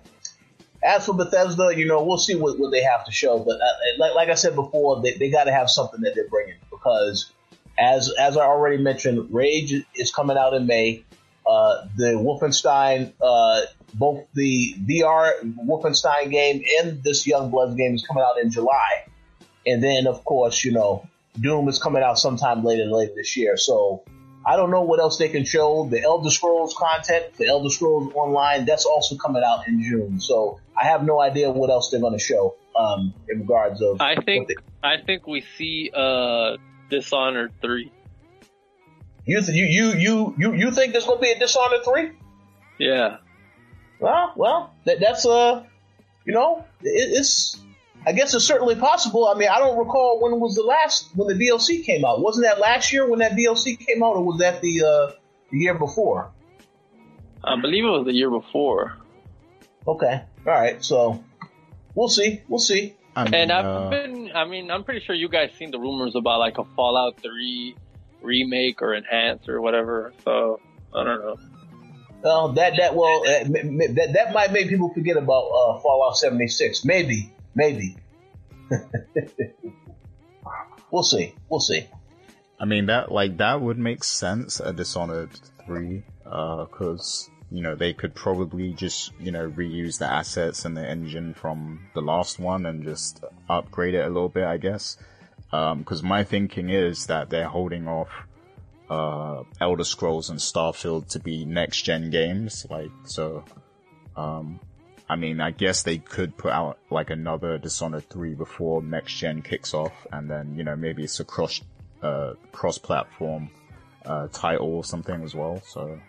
[0.83, 3.39] As for Bethesda, you know, we'll see what, what they have to show.
[3.39, 3.65] But uh,
[3.97, 7.31] like, like I said before, they, they got to have something that they're bringing because,
[7.77, 11.03] as as I already mentioned, Rage is coming out in May.
[11.47, 13.61] Uh, the Wolfenstein, uh,
[13.93, 15.33] both the VR
[15.67, 19.05] Wolfenstein game and this Young Bloods game is coming out in July.
[19.65, 21.07] And then, of course, you know,
[21.39, 23.57] Doom is coming out sometime later later this year.
[23.57, 24.03] So
[24.45, 25.87] I don't know what else they can show.
[25.89, 30.19] The Elder Scrolls content, the Elder Scrolls Online, that's also coming out in June.
[30.19, 34.01] So I have no idea what else they're going to show um, in regards of.
[34.01, 36.57] I think what I think we see uh
[36.89, 37.91] Dishonored three.
[39.25, 42.11] They- you you you you you you think there's going to be a Dishonored three?
[42.77, 43.17] Yeah.
[43.99, 45.63] Well, well, that, that's uh,
[46.25, 47.57] you know, it, it's.
[48.07, 49.27] I guess it's certainly possible.
[49.27, 52.21] I mean, I don't recall when was the last when the DLC came out.
[52.21, 55.11] Wasn't that last year when that DLC came out, or was that the uh,
[55.51, 56.29] the year before?
[57.43, 58.97] I believe it was the year before.
[59.87, 60.83] Okay, all right.
[60.83, 61.23] So
[61.95, 62.41] we'll see.
[62.47, 62.95] We'll see.
[63.15, 65.79] I mean, And I've uh, been, I mean, I'm pretty sure you guys seen the
[65.79, 67.75] rumors about like a Fallout 3
[68.25, 70.13] remake or enhance or whatever.
[70.23, 70.59] So,
[70.93, 71.37] I don't know.
[72.25, 75.79] Uh, that that well uh, m- m- that that might make people forget about uh,
[75.79, 76.83] Fallout 76.
[76.83, 77.97] Maybe, maybe.
[80.91, 81.35] we'll see.
[81.49, 81.87] We'll see.
[82.59, 87.93] I mean that like that would make sense a Dishonored three, because you know they
[87.93, 92.65] could probably just you know reuse the assets and the engine from the last one
[92.65, 94.97] and just upgrade it a little bit, I guess.
[95.51, 98.09] Because my thinking is that they're holding off
[98.89, 103.43] uh, Elder Scrolls and Starfield to be next gen games, like so.
[104.15, 104.59] Um,
[105.07, 109.41] I mean, I guess they could put out like another Dishonored 3 before next gen
[109.43, 111.61] kicks off, and then, you know, maybe it's a cross,
[112.01, 113.51] uh, cross platform,
[114.05, 115.61] uh, title or something as well.
[115.67, 115.99] So,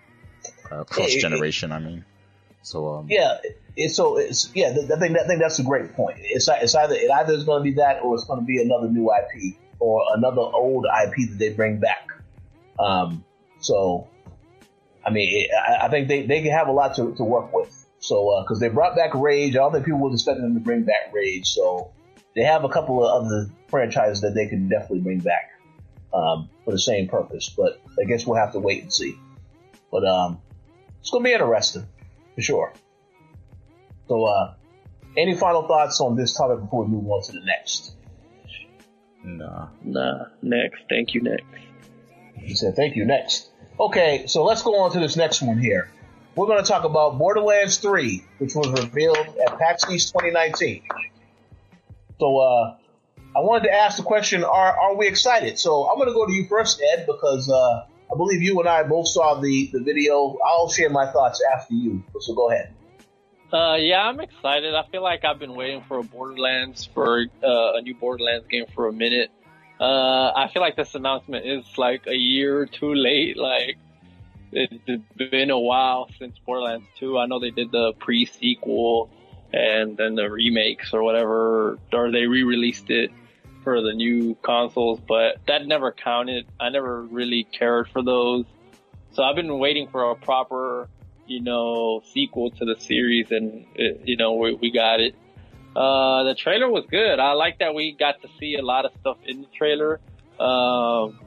[0.71, 2.05] uh, cross generation, I mean.
[2.67, 3.39] So, um, Yeah.
[3.77, 4.73] It's so it's yeah.
[4.73, 6.19] th- I think that, I think that's a great point.
[6.21, 8.61] It's it's either it either is going to be that or it's going to be
[8.61, 12.09] another new IP or another old IP that they bring back.
[12.79, 13.25] Um.
[13.61, 14.09] So,
[15.05, 17.53] I mean, it, I, I think they they can have a lot to, to work
[17.53, 17.87] with.
[18.01, 20.83] So, because they brought back Rage, I don't think people was expecting them to bring
[20.83, 21.47] back Rage.
[21.47, 21.93] So,
[22.35, 25.53] they have a couple of other franchises that they can definitely bring back
[26.15, 27.49] um, for the same purpose.
[27.57, 29.19] But I guess we'll have to wait and see.
[29.93, 30.41] But um,
[31.01, 31.87] it's going to be interesting
[32.37, 32.73] for sure.
[34.07, 34.55] So, uh,
[35.17, 37.97] any final thoughts on this topic before we move on to the next?
[39.25, 39.69] nah.
[39.83, 40.83] Nah, next.
[40.89, 41.45] Thank you, next.
[42.37, 43.51] He said, thank you, next.
[43.81, 45.91] Okay, so let's go on to this next one here.
[46.37, 50.83] We're going to talk about Borderlands 3, which was revealed at PAX East 2019.
[52.21, 52.77] So, uh,
[53.35, 55.59] I wanted to ask the question, are, are we excited?
[55.59, 58.69] So I'm going to go to you first, Ed, because, uh, I believe you and
[58.69, 60.39] I both saw the, the video.
[60.45, 62.05] I'll share my thoughts after you.
[62.21, 62.73] So go ahead.
[63.53, 64.75] Uh, yeah, I'm excited.
[64.75, 68.65] I feel like I've been waiting for a Borderlands for uh, a new Borderlands game
[68.75, 69.31] for a minute.
[69.81, 73.37] Uh, I feel like this announcement is like a year too late.
[73.37, 73.77] Like
[74.53, 77.19] it's been a while since Borderlands 2.
[77.19, 79.11] I know they did the pre-sequel
[79.53, 83.11] and then the remakes or whatever, or they re-released it
[83.67, 86.47] for the new consoles, but that never counted.
[86.61, 88.45] I never really cared for those.
[89.11, 90.89] So I've been waiting for a proper,
[91.27, 95.17] you know, sequel to the series and, it, you know, we, we got it.
[95.75, 97.19] Uh, the trailer was good.
[97.19, 99.99] I like that we got to see a lot of stuff in the trailer.
[100.39, 101.19] Um,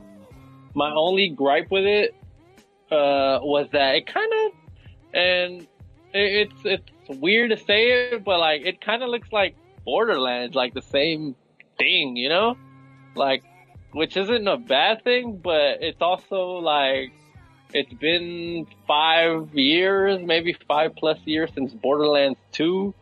[0.74, 2.16] my only gripe with it,
[2.90, 4.52] uh, was that it kind of,
[5.14, 5.62] and
[6.14, 10.56] it, it's, it's weird to say it, but like, it kind of looks like Borderlands,
[10.56, 11.36] like the same
[11.80, 12.56] thing, you know?
[13.16, 13.44] Like,
[13.92, 17.12] which isn't a bad thing, but it's also like,
[17.74, 22.94] it's been five years, maybe five plus years since Borderlands 2.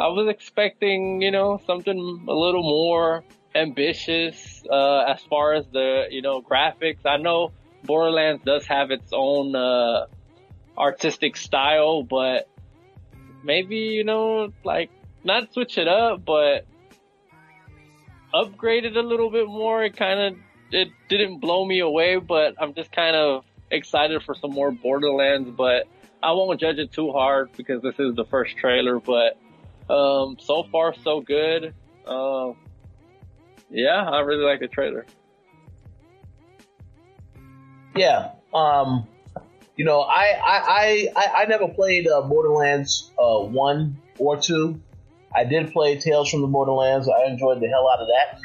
[0.00, 3.22] I was expecting, you know, something a little more
[3.54, 7.04] ambitious, uh, as far as the, you know, graphics.
[7.04, 7.52] I know
[7.84, 10.06] Borderlands does have its own, uh,
[10.78, 12.48] artistic style, but
[13.44, 14.90] maybe, you know, like,
[15.24, 16.66] not switch it up, but
[18.34, 19.84] upgrade it a little bit more.
[19.84, 20.36] It kind of,
[20.70, 25.50] it didn't blow me away, but I'm just kind of excited for some more Borderlands,
[25.56, 25.86] but
[26.22, 29.36] I won't judge it too hard because this is the first trailer, but,
[29.92, 31.74] um, so far so good.
[32.06, 32.52] Uh,
[33.70, 35.06] yeah, I really like the trailer.
[37.96, 38.32] Yeah.
[38.54, 39.06] Um,
[39.76, 44.80] you know, I, I, I- I never played uh, Borderlands uh, one or two,
[45.34, 47.08] I did play Tales from the Borderlands.
[47.08, 48.40] I enjoyed the hell out of that.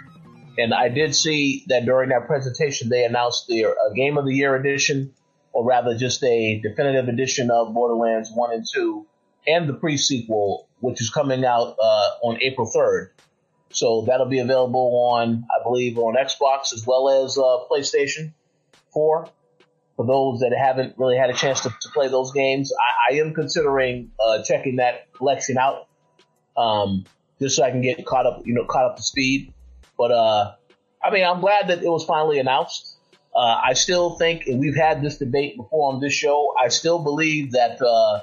[0.58, 4.34] And I did see that during that presentation, they announced the uh, Game of the
[4.34, 5.14] Year edition,
[5.52, 9.06] or rather just a definitive edition of Borderlands 1 and 2,
[9.46, 13.10] and the pre-sequel, which is coming out uh, on April 3rd.
[13.70, 18.34] So that'll be available on, I believe, on Xbox as well as uh, PlayStation
[18.94, 19.30] 4.
[19.96, 23.18] For those that haven't really had a chance to, to play those games, I, I
[23.18, 25.87] am considering uh, checking that collection out,
[26.58, 27.06] um,
[27.40, 29.54] just so I can get caught up, you know, caught up to speed.
[29.98, 30.56] But uh,
[31.04, 32.96] I mean, I'm glad that it was finally announced.
[33.36, 36.56] Uh, I still think, and we've had this debate before on this show.
[36.60, 38.22] I still believe that uh,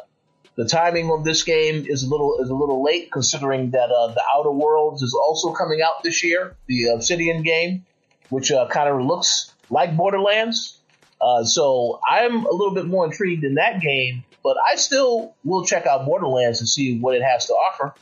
[0.57, 4.09] the timing of this game is a little is a little late, considering that uh,
[4.09, 7.87] the Outer Worlds is also coming out this year, the Obsidian game,
[8.29, 10.81] which uh, kind of looks like Borderlands.
[11.21, 15.65] Uh, so I'm a little bit more intrigued in that game, but I still will
[15.65, 17.95] check out Borderlands and see what it has to offer.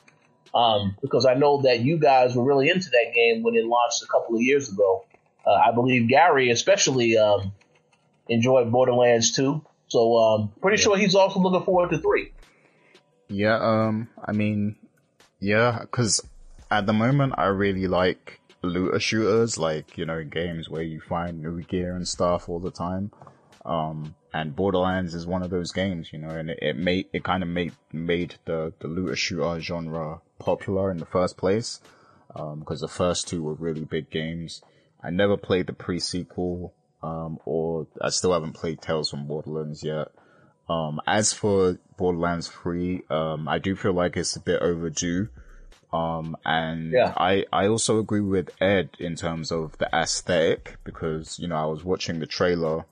[0.55, 4.03] Um, because I know that you guys were really into that game when it launched
[4.03, 5.07] a couple of years ago.
[5.47, 7.53] Uh, I believe Gary especially um,
[8.29, 9.65] enjoyed Borderlands 2.
[9.89, 10.85] So um, pretty yeah.
[10.85, 12.33] sure he's also looking forward to 3.
[13.29, 14.77] Yeah, um, I mean,
[15.41, 16.21] yeah, because
[16.71, 21.43] at the moment I really like looter shooters, like, you know, games where you find
[21.43, 23.11] new gear and stuff all the time.
[23.65, 27.25] Um, and Borderlands is one of those games, you know, and it, it made, it
[27.25, 31.81] kind of made, made the, the looter shooter genre popular in the first place.
[32.35, 34.63] Um, because the first two were really big games.
[35.03, 36.73] I never played the pre-sequel,
[37.03, 40.09] um, or I still haven't played Tales from Borderlands yet.
[40.69, 45.29] Um, as for Borderlands 3, um, I do feel like it's a bit overdue.
[45.93, 47.13] Um, and yeah.
[47.17, 51.67] I, I also agree with Ed in terms of the aesthetic because, you know, I
[51.67, 52.87] was watching the trailer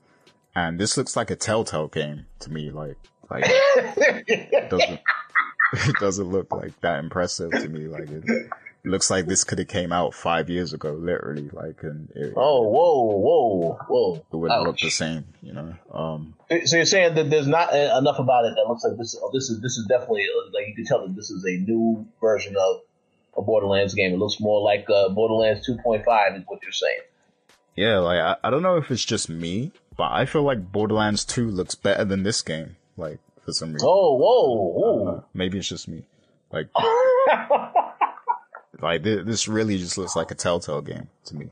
[0.55, 2.69] and this looks like a Telltale game to me.
[2.69, 2.97] Like,
[3.29, 4.99] like, it doesn't,
[5.73, 7.87] it doesn't look like that impressive to me.
[7.87, 8.49] Like it,
[8.83, 11.49] looks like this could have came out five years ago, literally.
[11.51, 14.15] Like, and it, oh, whoa, whoa, whoa!
[14.15, 14.67] It wouldn't Ouch.
[14.67, 15.75] look the same, you know.
[15.91, 19.17] Um, so you're saying that there's not enough about it that looks like this.
[19.21, 21.57] Oh, this is this is definitely uh, like you can tell that this is a
[21.57, 22.81] new version of
[23.37, 24.13] a Borderlands game.
[24.13, 26.99] It looks more like uh, Borderlands 2.5 is what you're saying.
[27.75, 31.23] Yeah, like I, I don't know if it's just me, but I feel like Borderlands
[31.25, 32.75] 2 looks better than this game.
[32.97, 33.87] Like for some reason.
[33.89, 35.25] Oh, whoa, whoa.
[35.33, 36.03] maybe it's just me.
[36.51, 36.67] Like.
[38.81, 41.49] Like this really just looks like a Telltale game to me,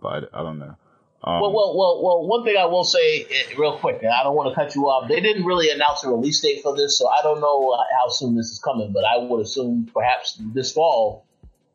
[0.00, 0.76] but I, don't know.
[1.22, 2.26] Um, well, well, well, well.
[2.26, 4.86] One thing I will say eh, real quick, and I don't want to cut you
[4.86, 5.08] off.
[5.08, 8.08] They didn't really announce a release date for this, so I don't know uh, how
[8.08, 8.92] soon this is coming.
[8.92, 11.24] But I would assume perhaps this fall,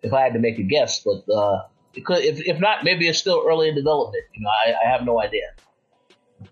[0.03, 1.01] if I had to make a guess.
[1.01, 4.23] But uh, it could, if if not, maybe it's still early in development.
[4.33, 5.53] You know, I, I have no idea.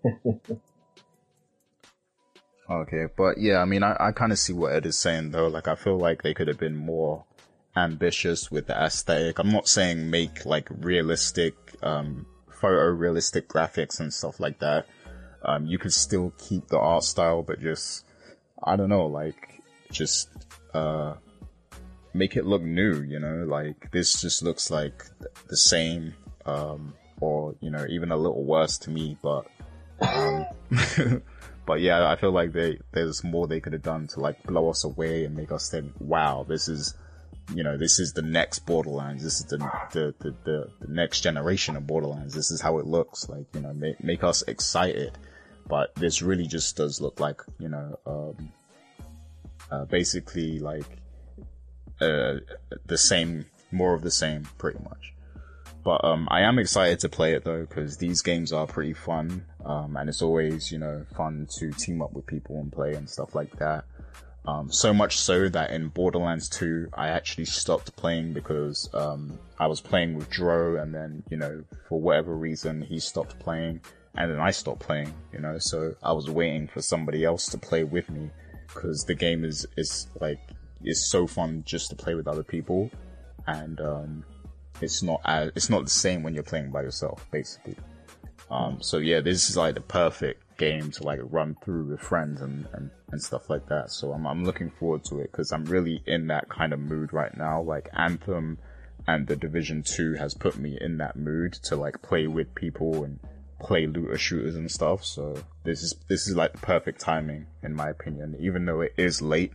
[2.70, 5.48] okay, but yeah, I mean, I, I kind of see what Ed is saying though.
[5.48, 7.26] Like, I feel like they could have been more
[7.76, 9.40] ambitious with the aesthetic.
[9.40, 12.26] I'm not saying make like realistic, um,
[12.62, 14.88] photorealistic graphics and stuff like that.
[15.44, 18.06] Um, you could still keep the art style, but just,
[18.62, 19.62] I don't know, like,
[19.92, 20.30] just,
[20.74, 21.14] uh,
[22.14, 25.04] make it look new, you know, like this just looks like
[25.48, 26.16] the same,
[26.46, 29.46] um, or, you know, even a little worse to me, but,
[30.02, 30.46] um,
[31.68, 34.70] but yeah, I feel like they, there's more they could have done to like blow
[34.70, 36.96] us away and make us think, wow, this is,
[37.54, 39.22] you know, this is the next Borderlands.
[39.22, 39.58] This is the,
[39.92, 42.34] the, the, the, the next generation of Borderlands.
[42.34, 43.28] This is how it looks.
[43.28, 45.18] Like, you know, make, make us excited.
[45.68, 48.52] But this really just does look like, you know, um,
[49.70, 50.88] uh, basically like,
[52.00, 52.36] uh,
[52.86, 55.14] the same, more of the same, pretty much.
[55.84, 59.46] But, um, I am excited to play it though, because these games are pretty fun.
[59.68, 63.10] Um, and it's always, you know, fun to team up with people and play and
[63.10, 63.84] stuff like that.
[64.48, 69.68] Um, so much so that in Borderlands 2, I actually stopped playing because um, I
[69.68, 73.82] was playing with Dro, and then you know for whatever reason he stopped playing,
[74.16, 75.14] and then I stopped playing.
[75.34, 78.30] You know, so I was waiting for somebody else to play with me
[78.74, 80.40] because the game is is like
[80.82, 82.90] is so fun just to play with other people,
[83.48, 84.24] and um,
[84.80, 87.76] it's not as, it's not the same when you're playing by yourself, basically.
[88.50, 92.42] Um, so yeah, this is like the perfect game to like run through with friends
[92.42, 93.92] and, and, and stuff like that.
[93.92, 97.14] So I'm, I'm looking forward to it because I'm really in that kind of mood
[97.14, 97.62] right now.
[97.62, 98.58] Like Anthem
[99.08, 103.04] and the Division 2 has put me in that mood to like play with people
[103.04, 103.20] and
[103.60, 105.04] play looter shooters and stuff.
[105.04, 108.36] So this is, this is like the perfect timing in my opinion.
[108.40, 109.54] Even though it is late,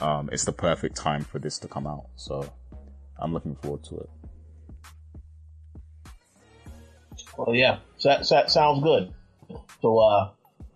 [0.00, 2.06] um, it's the perfect time for this to come out.
[2.16, 2.52] So
[3.18, 4.10] I'm looking forward to it.
[7.36, 9.12] Well, yeah, that, that sounds good.
[9.82, 10.30] So uh,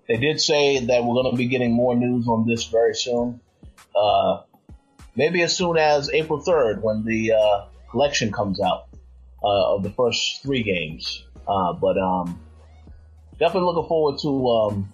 [0.09, 3.41] they did say that we're going to be getting more news on this very soon.
[3.95, 4.43] Uh,
[5.17, 8.89] maybe as soon as April 3rd when the uh, collection comes out
[9.43, 11.25] uh, of the first three games.
[11.47, 12.41] Uh, but um,
[13.39, 14.93] definitely looking forward to um,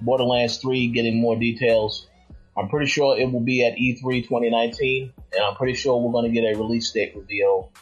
[0.00, 2.08] Borderlands 3 getting more details.
[2.56, 6.32] I'm pretty sure it will be at E3 2019, and I'm pretty sure we're going
[6.32, 7.72] to get a release date reveal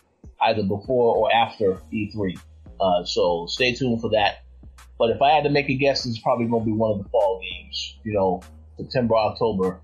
[0.42, 2.38] either before or after E3.
[2.80, 4.44] Uh, so stay tuned for that.
[4.98, 7.04] But if I had to make a guess, it's probably going to be one of
[7.04, 7.98] the fall games.
[8.04, 8.42] You know,
[8.76, 9.80] September, October.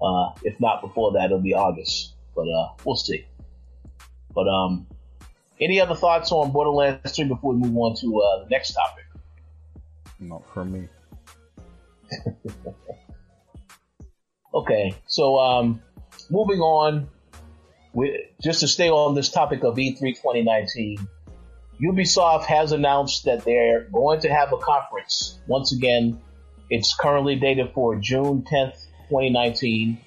[0.00, 2.14] Uh, if not before that, it'll be August.
[2.34, 3.26] But uh, we'll see.
[4.34, 4.86] But um,
[5.60, 9.04] any other thoughts on Borderlands 3 before we move on to uh, the next topic?
[10.20, 10.88] Not for me.
[14.54, 15.82] okay, so um,
[16.30, 17.08] moving on,
[17.92, 21.06] we, just to stay on this topic of E3 2019,
[21.80, 25.38] Ubisoft has announced that they're going to have a conference.
[25.46, 26.20] Once again,
[26.70, 29.98] it's currently dated for June 10th, 2019.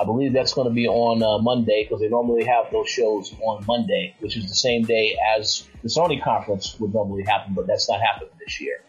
[0.00, 3.34] I believe that's going to be on uh, Monday because they normally have those shows
[3.42, 7.66] on Monday, which is the same day as the Sony conference would normally happen, but
[7.66, 8.80] that's not happening this year.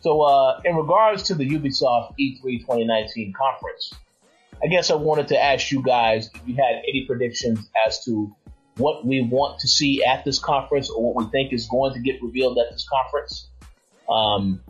[0.00, 3.94] So, uh, in regards to the Ubisoft E3 2019 conference,
[4.62, 8.34] I guess I wanted to ask you guys if you had any predictions as to
[8.80, 12.00] what we want to see at this conference or what we think is going to
[12.00, 13.48] get revealed at this conference.
[14.08, 14.62] Um,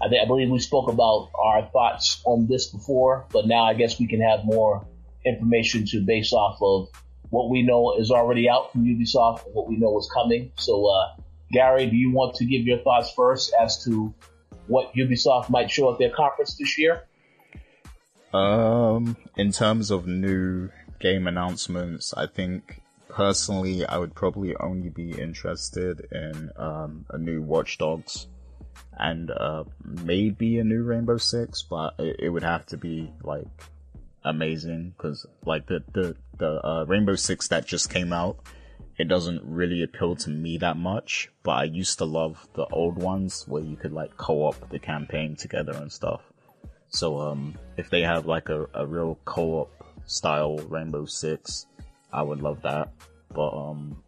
[0.00, 3.74] I, th- I believe we spoke about our thoughts on this before, but now I
[3.74, 4.86] guess we can have more
[5.24, 6.88] information to base off of
[7.30, 10.52] what we know is already out from Ubisoft and what we know is coming.
[10.56, 11.16] So, uh,
[11.50, 14.14] Gary, do you want to give your thoughts first as to
[14.66, 17.04] what Ubisoft might show at their conference this year?
[18.32, 22.80] Um, in terms of new game announcements, I think
[23.14, 28.26] personally I would probably only be interested in um, a new Watch Dogs
[28.98, 33.46] and uh, maybe a new Rainbow Six, but it, it would have to be like
[34.24, 38.38] amazing because like the the the uh, Rainbow Six that just came out
[38.96, 42.96] it doesn't really appeal to me that much, but I used to love the old
[42.96, 46.20] ones where you could like co-op the campaign together and stuff.
[46.88, 49.70] So um, if they have like a, a real co-op
[50.06, 51.66] style Rainbow Six,
[52.14, 52.90] I would love that.
[53.34, 54.02] But um,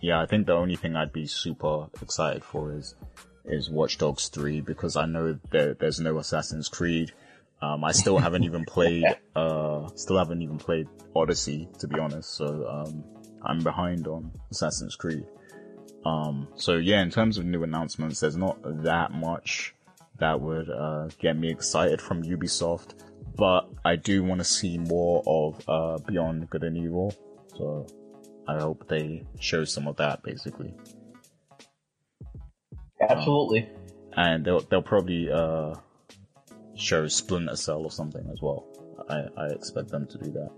[0.00, 2.94] yeah, I think the only thing I'd be super excited for is
[3.44, 7.12] is Watch Dogs 3 because I know that there's no Assassin's Creed.
[7.62, 9.04] Um, I still haven't even played,
[9.36, 12.34] uh, still haven't even played Odyssey to be honest.
[12.34, 13.04] So, um,
[13.42, 15.24] I'm behind on Assassin's Creed.
[16.04, 19.74] Um, so yeah, in terms of new announcements, there's not that much
[20.18, 22.94] that would uh, get me excited from Ubisoft,
[23.36, 27.14] but I do want to see more of uh, Beyond Good and Evil.
[27.56, 27.86] So
[28.46, 30.74] I hope they show some of that, basically.
[33.00, 33.62] Absolutely.
[33.62, 33.68] Um,
[34.16, 35.74] and they'll they'll probably uh,
[36.74, 38.66] show Splinter Cell or something as well.
[39.08, 40.50] I, I expect them to do that.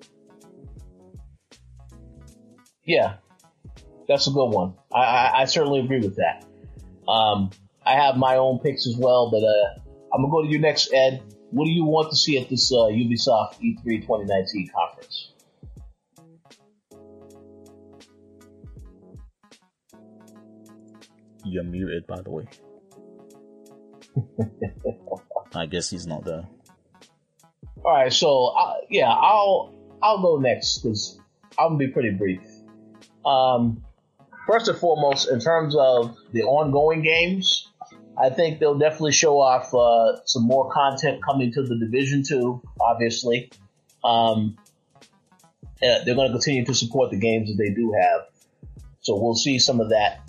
[2.84, 3.16] Yeah,
[4.06, 4.74] that's a good one.
[4.92, 6.46] I, I, I certainly agree with that.
[7.06, 7.50] Um,
[7.84, 9.80] I have my own picks as well, but uh,
[10.14, 11.22] I'm gonna go to you next, Ed.
[11.50, 15.32] What do you want to see at this uh, Ubisoft E3 2019 conference?
[21.48, 22.46] You're muted, by the way.
[25.54, 26.46] I guess he's not there.
[27.84, 31.18] All right, so uh, yeah, I'll I'll go next because
[31.58, 32.42] I'm gonna be pretty brief.
[33.24, 33.84] Um,
[34.46, 37.68] first and foremost, in terms of the ongoing games,
[38.16, 42.62] I think they'll definitely show off uh, some more content coming to the Division Two.
[42.80, 43.50] Obviously,
[44.04, 44.56] um,
[45.80, 48.22] they're going to continue to support the games that they do have,
[49.00, 50.27] so we'll see some of that.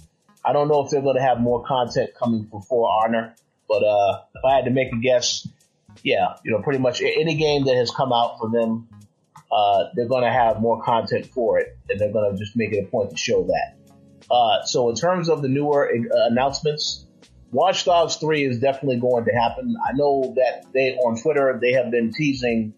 [0.49, 3.35] I don't know if they're going to have more content coming for For Honor,
[3.67, 5.47] but uh, if I had to make a guess,
[6.03, 8.87] yeah, you know, pretty much any game that has come out for them
[9.51, 12.71] uh, they're going to have more content for it, and they're going to just make
[12.71, 13.75] it a point to show that.
[14.29, 17.05] Uh, so in terms of the newer uh, announcements,
[17.51, 19.75] Watch Dogs 3 is definitely going to happen.
[19.83, 22.75] I know that they on Twitter they have been teasing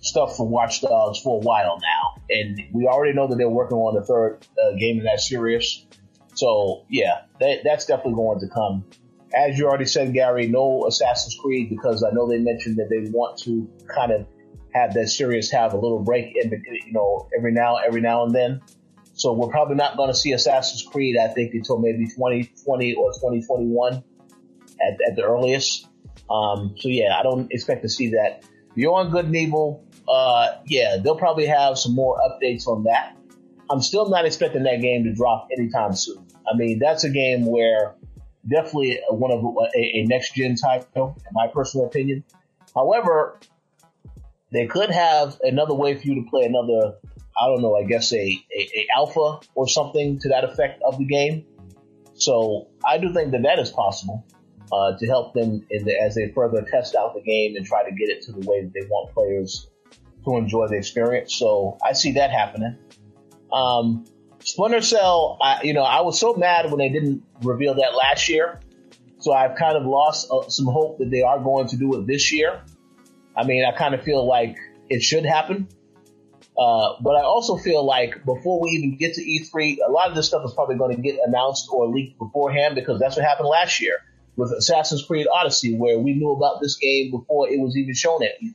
[0.00, 3.78] stuff for Watch Dogs for a while now, and we already know that they're working
[3.78, 5.86] on the third uh, game in that series.
[6.38, 8.84] So yeah, that, that's definitely going to come.
[9.34, 13.10] As you already said, Gary, no Assassin's Creed because I know they mentioned that they
[13.10, 14.26] want to kind of
[14.72, 16.50] have that series have a little break in,
[16.86, 18.60] you know, every now, every now and then.
[19.14, 23.10] So we're probably not going to see Assassin's Creed, I think, until maybe 2020 or
[23.14, 25.88] 2021 at, at the earliest.
[26.30, 28.44] Um, so yeah, I don't expect to see that.
[28.76, 33.16] Beyond Good and Evil, uh, yeah, they'll probably have some more updates on that.
[33.70, 36.27] I'm still not expecting that game to drop anytime soon.
[36.52, 37.94] I mean, that's a game where
[38.48, 42.24] definitely one of a, a next gen title, in my personal opinion.
[42.74, 43.38] However,
[44.52, 46.94] they could have another way for you to play another
[47.40, 50.98] I don't know, I guess a, a, a alpha or something to that effect of
[50.98, 51.44] the game.
[52.14, 54.26] So I do think that that is possible
[54.72, 57.94] uh, to help them the, as they further test out the game and try to
[57.94, 59.68] get it to the way that they want players
[60.24, 61.34] to enjoy the experience.
[61.34, 62.76] So I see that happening.
[63.52, 64.04] Um,
[64.40, 68.28] Splinter Cell, I, you know, I was so mad when they didn't reveal that last
[68.28, 68.60] year.
[69.20, 72.06] So I've kind of lost uh, some hope that they are going to do it
[72.06, 72.60] this year.
[73.36, 74.56] I mean, I kind of feel like
[74.88, 75.68] it should happen.
[76.56, 80.16] Uh, but I also feel like before we even get to E3, a lot of
[80.16, 83.48] this stuff is probably going to get announced or leaked beforehand because that's what happened
[83.48, 83.98] last year
[84.34, 88.22] with Assassin's Creed Odyssey, where we knew about this game before it was even shown
[88.24, 88.54] at E3.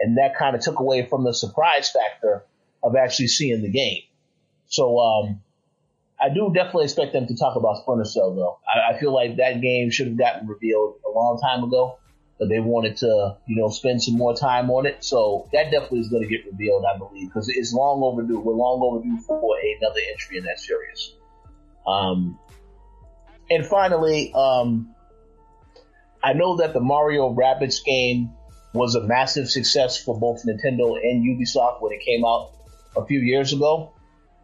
[0.00, 2.44] And that kind of took away from the surprise factor
[2.82, 4.02] of actually seeing the game.
[4.68, 5.40] So, um,
[6.20, 8.58] I do definitely expect them to talk about Splinter Cell though.
[8.66, 11.98] I, I feel like that game should have gotten revealed a long time ago
[12.38, 15.02] but they wanted to, you know, spend some more time on it.
[15.02, 18.38] So that definitely is going to get revealed, I believe, because it's long overdue.
[18.38, 21.14] We're long overdue for another entry in that series.
[21.86, 22.38] Um,
[23.50, 24.94] and finally, um,
[26.22, 28.30] I know that the Mario Rabbids game
[28.72, 32.52] was a massive success for both Nintendo and Ubisoft when it came out
[32.96, 33.92] a few years ago.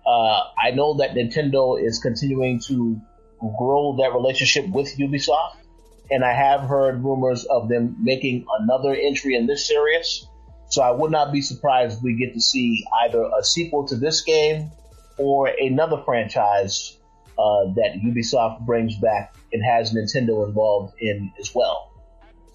[0.07, 3.01] Uh, I know that Nintendo is continuing to
[3.59, 5.57] grow that relationship with Ubisoft
[6.11, 10.27] and I have heard rumors of them making another entry in this series.
[10.69, 13.97] So I would not be surprised if we get to see either a sequel to
[13.97, 14.71] this game
[15.19, 16.97] or another franchise
[17.39, 21.91] uh, that Ubisoft brings back and has Nintendo involved in as well.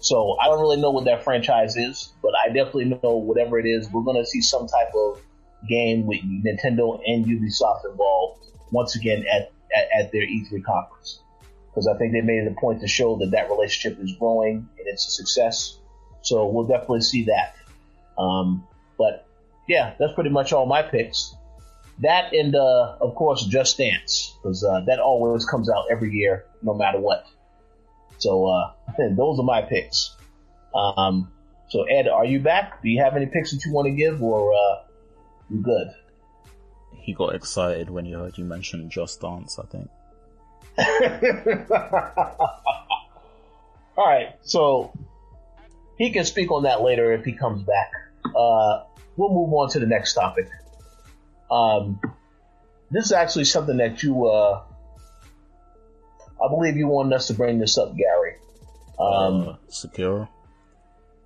[0.00, 3.66] So I don't really know what that franchise is, but I definitely know whatever it
[3.66, 5.20] is, we're going to see some type of
[5.68, 11.20] game with Nintendo and Ubisoft involved once again at, at, at their E3 conference
[11.70, 14.68] because I think they made it a point to show that that relationship is growing
[14.78, 15.78] and it's a success.
[16.22, 17.56] So we'll definitely see that.
[18.20, 18.66] Um,
[18.98, 19.26] but
[19.68, 21.34] yeah, that's pretty much all my picks.
[22.00, 26.44] That and uh, of course Just Dance because uh, that always comes out every year,
[26.62, 27.26] no matter what.
[28.18, 28.72] So uh,
[29.16, 30.16] those are my picks.
[30.74, 31.30] Um,
[31.68, 32.82] so Ed, are you back?
[32.82, 34.82] Do you have any picks that you want to give, or uh,
[35.62, 35.94] good?
[36.92, 39.58] He got excited when he heard you mention Just Dance.
[39.58, 39.90] I think.
[43.96, 44.92] All right, so
[45.98, 47.92] he can speak on that later if he comes back.
[48.24, 48.84] Uh,
[49.16, 50.48] we'll move on to the next topic.
[51.50, 52.00] Um,
[52.90, 54.62] this is actually something that you, uh,
[56.42, 58.36] I believe you wanted us to bring this up, Gary.
[58.98, 60.28] Um, uh, Sekiro.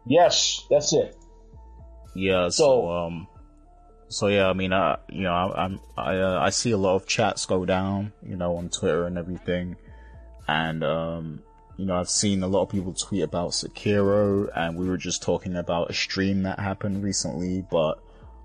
[0.07, 1.17] Yes, that's it.
[2.15, 2.49] Yeah.
[2.49, 3.29] So, so um,
[4.09, 6.97] so yeah, I mean, uh, you know, I, I'm, I, uh, I see a lot
[6.97, 9.77] of chats go down, you know, on Twitter and everything,
[10.47, 11.43] and um,
[11.77, 15.23] you know, I've seen a lot of people tweet about Sekiro, and we were just
[15.23, 18.01] talking about a stream that happened recently, but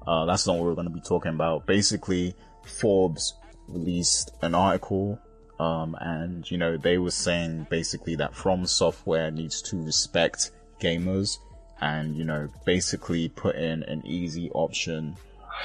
[0.08, 1.68] uh, that's not what we're going to be talking about.
[1.68, 2.36] Basically,
[2.66, 3.36] Forbes
[3.68, 5.20] released an article,
[5.60, 10.52] um, and you know, they were saying basically that From Software needs to respect
[10.82, 11.38] gamers,
[11.82, 15.16] and you know, basically put in an easy option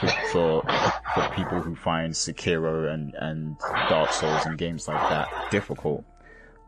[0.00, 0.62] for,
[1.14, 6.04] for, people who find Sekiro and, and Dark Souls and games like that difficult.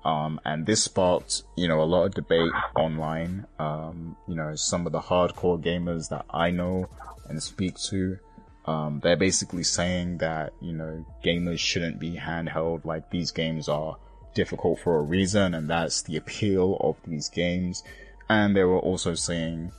[0.05, 3.47] Um, and this sparked, you know, a lot of debate online.
[3.59, 6.89] Um, you know, some of the hardcore gamers that I know
[7.29, 8.18] and speak to,
[8.66, 13.97] um, they're basically saying that, you know, gamers shouldn't be handheld like these games are
[14.35, 17.83] difficult for a reason and that's the appeal of these games.
[18.29, 19.72] And they were also saying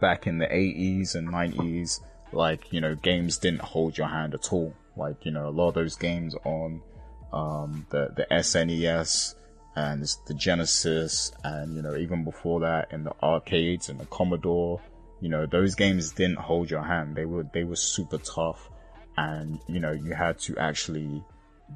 [0.00, 2.00] back in the 80s and 90s,
[2.32, 4.74] like you know games didn't hold your hand at all.
[4.96, 6.82] Like you know a lot of those games on
[7.32, 9.34] um, the the SNES
[9.76, 14.80] and the Genesis and you know even before that in the arcades and the Commodore
[15.20, 17.14] you know those games didn't hold your hand.
[17.14, 18.68] They were they were super tough
[19.16, 21.22] and you know you had to actually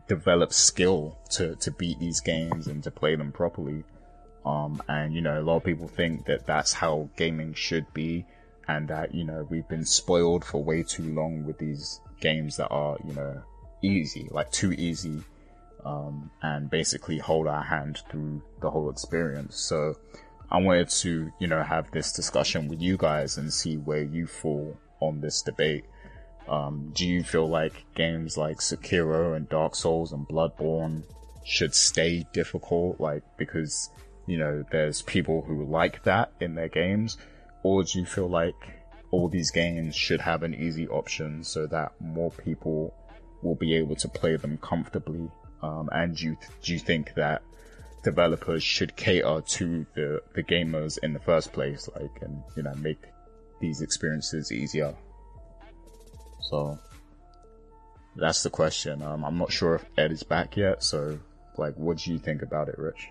[0.08, 3.84] develop skill to to beat these games and to play them properly.
[4.44, 8.26] Um, and you know a lot of people think that that's how gaming should be
[8.68, 12.68] and that you know we've been spoiled for way too long with these games that
[12.68, 13.42] are you know
[13.82, 15.22] easy, like too easy,
[15.84, 19.56] um, and basically hold our hand through the whole experience.
[19.60, 19.94] So
[20.50, 24.26] I wanted to you know have this discussion with you guys and see where you
[24.26, 25.84] fall on this debate.
[26.48, 31.02] Um, do you feel like games like Sekiro and Dark Souls and Bloodborne
[31.44, 33.90] should stay difficult, like because
[34.26, 37.18] you know there's people who like that in their games?
[37.64, 38.54] Or do you feel like
[39.10, 42.94] all these games should have an easy option so that more people
[43.42, 45.28] will be able to play them comfortably?
[45.62, 47.42] Um, and do you, do you think that
[48.02, 52.74] developers should cater to the, the gamers in the first place, like, and, you know,
[52.74, 53.00] make
[53.60, 54.94] these experiences easier?
[56.42, 56.78] So
[58.14, 59.00] that's the question.
[59.02, 60.82] Um, I'm not sure if Ed is back yet.
[60.82, 61.18] So,
[61.56, 63.08] like, what do you think about it, Rich?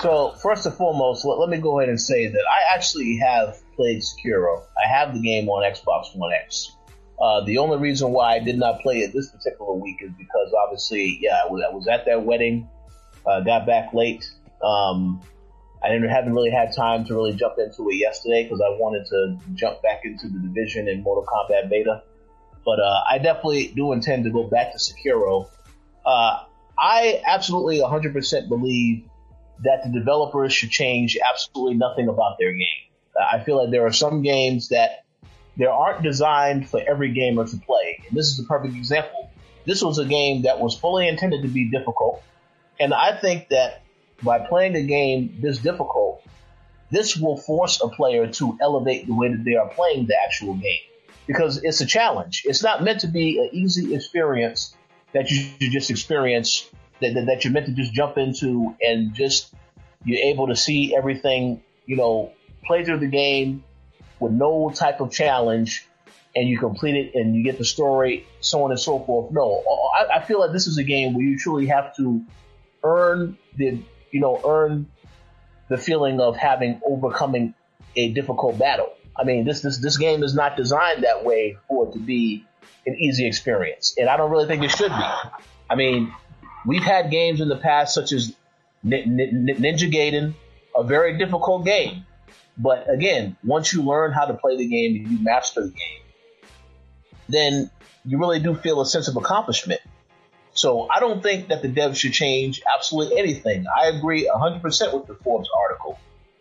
[0.00, 3.58] So first and foremost, let, let me go ahead and say that I actually have
[3.76, 4.62] played Sekiro.
[4.82, 6.74] I have the game on Xbox One X.
[7.20, 10.54] Uh, the only reason why I did not play it this particular week is because
[10.64, 12.66] obviously, yeah, I was, at that wedding,
[13.26, 14.24] uh, got back late.
[14.64, 15.20] Um,
[15.84, 19.04] I didn't haven't really had time to really jump into it yesterday because I wanted
[19.06, 22.02] to jump back into the division in Mortal Kombat beta.
[22.64, 25.48] But uh, I definitely do intend to go back to Sekiro.
[26.06, 26.44] Uh,
[26.78, 29.09] I absolutely 100% believe
[29.64, 32.88] that the developers should change absolutely nothing about their game.
[33.18, 35.04] Uh, I feel like there are some games that
[35.56, 38.02] they aren't designed for every gamer to play.
[38.08, 39.30] And this is the perfect example.
[39.66, 42.22] This was a game that was fully intended to be difficult.
[42.78, 43.82] And I think that
[44.22, 46.22] by playing a game this difficult,
[46.90, 50.54] this will force a player to elevate the way that they are playing the actual
[50.54, 50.80] game
[51.26, 52.42] because it's a challenge.
[52.44, 54.74] It's not meant to be an easy experience
[55.12, 56.68] that you just experience
[57.00, 59.52] that, that, that you're meant to just jump into and just
[60.04, 62.32] you're able to see everything, you know,
[62.64, 63.64] play through the game
[64.18, 65.86] with no type of challenge
[66.34, 69.32] and you complete it and you get the story, so on and so forth.
[69.32, 69.62] No,
[69.98, 72.22] I, I feel like this is a game where you truly have to
[72.84, 74.86] earn the, you know, earn
[75.68, 77.54] the feeling of having overcoming
[77.96, 78.92] a difficult battle.
[79.16, 82.46] I mean, this, this, this game is not designed that way for it to be
[82.86, 83.94] an easy experience.
[83.98, 85.04] And I don't really think it should be.
[85.68, 86.12] I mean,
[86.66, 88.34] we've had games in the past such as
[88.84, 90.34] Ninja Gaiden,
[90.76, 92.04] a very difficult game.
[92.56, 96.50] But again, once you learn how to play the game and you master the game,
[97.28, 97.70] then
[98.04, 99.80] you really do feel a sense of accomplishment.
[100.52, 103.64] So I don't think that the devs should change absolutely anything.
[103.74, 105.98] I agree 100% with the Forbes article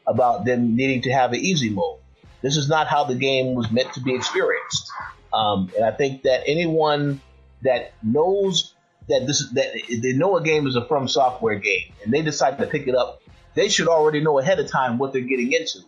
[0.08, 2.00] about them needing to have an easy mode.
[2.42, 4.92] This is not how the game was meant to be experienced.
[5.32, 7.22] Um, and I think that anyone
[7.62, 8.74] that knows
[9.10, 12.58] that this that they know a game is a From Software game and they decide
[12.60, 13.22] to pick it up,
[13.56, 15.80] they should already know ahead of time what they're getting into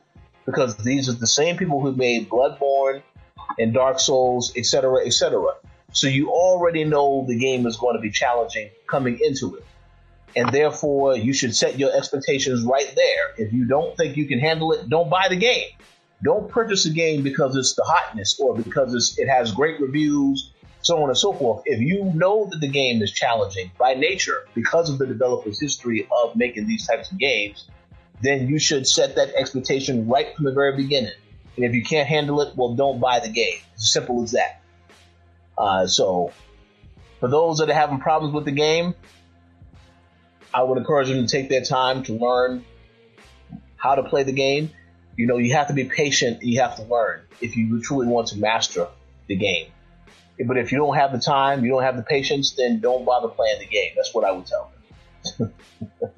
[0.45, 3.01] because these are the same people who made Bloodborne
[3.59, 5.55] and Dark Souls, etc., etc.
[5.93, 9.65] So you already know the game is going to be challenging coming into it.
[10.35, 13.45] And therefore, you should set your expectations right there.
[13.45, 15.67] If you don't think you can handle it, don't buy the game.
[16.23, 20.50] Don't purchase a game because it's the hotness or because it has great reviews
[20.81, 21.63] so on and so forth.
[21.65, 26.07] If you know that the game is challenging by nature because of the developer's history
[26.23, 27.67] of making these types of games,
[28.21, 31.13] then you should set that expectation right from the very beginning.
[31.55, 33.57] And if you can't handle it, well, don't buy the game.
[33.73, 34.61] It's as simple as that.
[35.57, 36.31] Uh, so,
[37.19, 38.95] for those that are having problems with the game,
[40.53, 42.65] I would encourage them to take their time to learn
[43.75, 44.71] how to play the game.
[45.17, 46.41] You know, you have to be patient.
[46.41, 48.87] You have to learn if you truly want to master
[49.27, 49.67] the game.
[50.45, 53.27] But if you don't have the time, you don't have the patience, then don't bother
[53.27, 53.91] playing the game.
[53.95, 54.71] That's what I would tell
[55.37, 55.53] them.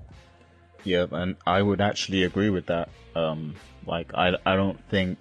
[0.84, 2.90] yeah, and I would actually agree with that.
[3.16, 3.56] Um,
[3.86, 5.18] like, I, I don't think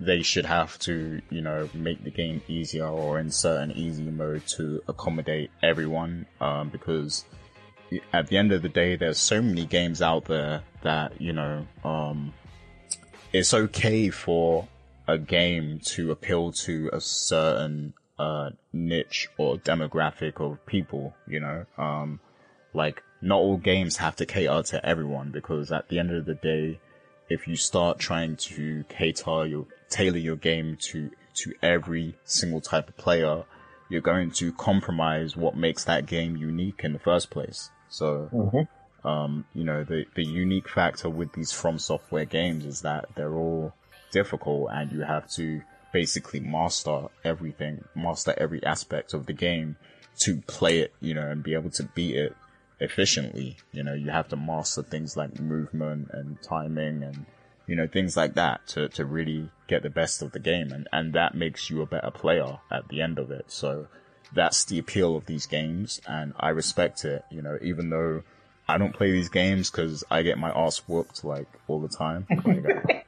[0.00, 4.46] they should have to, you know, make the game easier or insert an easy mode
[4.46, 7.24] to accommodate everyone, um, because
[8.12, 11.66] at the end of the day, there's so many games out there that, you know,
[11.84, 12.32] um,
[13.32, 14.66] it's okay for
[15.06, 21.64] a game to appeal to a certain uh, niche or demographic of people, you know,
[21.78, 22.20] um,
[22.74, 26.34] like not all games have to cater to everyone because at the end of the
[26.34, 26.80] day,
[27.28, 32.88] if you start trying to cater your, tailor your game to, to every single type
[32.88, 33.44] of player,
[33.88, 37.70] you're going to compromise what makes that game unique in the first place.
[37.88, 39.08] So, mm-hmm.
[39.08, 43.34] um, you know, the, the unique factor with these From Software games is that they're
[43.34, 43.74] all
[44.10, 49.76] difficult and you have to basically master everything, master every aspect of the game
[50.20, 52.34] to play it, you know, and be able to beat it
[52.80, 53.56] efficiently.
[53.72, 57.26] You know, you have to master things like movement and timing and,
[57.66, 60.72] you know, things like that to, to really get the best of the game.
[60.72, 63.46] And, and that makes you a better player at the end of it.
[63.48, 63.86] So
[64.34, 66.00] that's the appeal of these games.
[66.06, 68.22] And I respect it, you know, even though
[68.68, 72.26] I don't play these games because I get my ass whooped like all the time.
[72.44, 73.06] Like,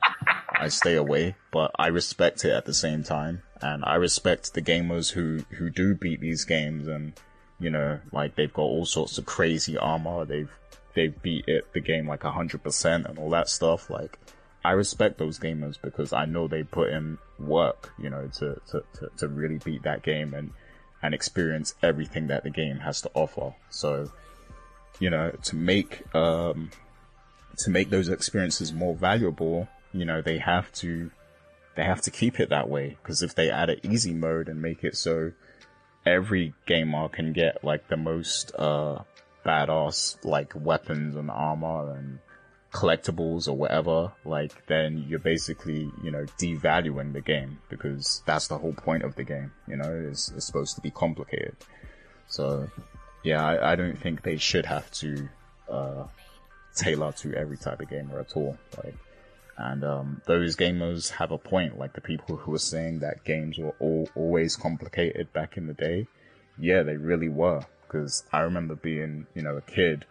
[0.65, 3.43] I stay away, but I respect it at the same time.
[3.61, 7.12] And I respect the gamers who, who do beat these games and,
[7.61, 10.25] you know, like they've got all sorts of crazy armor.
[10.25, 10.51] They've,
[10.95, 13.91] they've beat it, the game like hundred percent and all that stuff.
[13.91, 14.19] Like,
[14.65, 18.83] I respect those gamers because I know they put in work, you know, to, to,
[18.99, 20.53] to, to really beat that game and,
[21.03, 23.55] and experience everything that the game has to offer.
[23.69, 24.11] So,
[24.99, 26.71] you know, to make, um,
[27.59, 31.11] to make those experiences more valuable, you know, they have to
[31.76, 34.61] they have to keep it that way because if they add an easy mode and
[34.61, 35.32] make it so
[36.07, 38.99] every gamer can get like the most uh
[39.45, 42.18] badass like weapons and armor and
[42.72, 48.59] collectibles or whatever, like then you're basically, you know, devaluing the game because that's the
[48.59, 51.57] whole point of the game, you know, it's, it's supposed to be complicated.
[52.26, 52.68] So
[53.22, 55.28] yeah, I, I don't think they should have to
[55.68, 56.05] uh
[56.74, 58.59] tailor to every type of gamer at all.
[58.82, 58.97] Like
[59.57, 63.59] and um, those gamers have a point, like the people who were saying that games
[63.59, 66.07] were all, always complicated back in the day.
[66.59, 67.63] Yeah, they really were.
[67.87, 70.05] Because I remember being, you know, a kid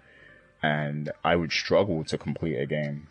[0.62, 3.08] and I would struggle to complete a game.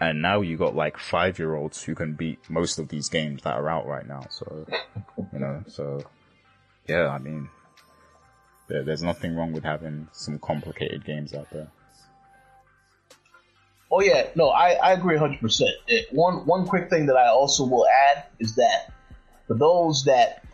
[0.00, 3.42] And now you got like five year olds who can beat most of these games
[3.42, 4.26] that are out right now.
[4.30, 4.66] So,
[5.32, 6.02] you know, so
[6.86, 7.48] yeah, I mean,
[8.68, 11.70] there, there's nothing wrong with having some complicated games out there.
[13.90, 15.40] Oh yeah, no, I, I agree 100.
[15.40, 15.70] percent.
[16.10, 18.92] One one quick thing that I also will add is that
[19.46, 20.44] for those that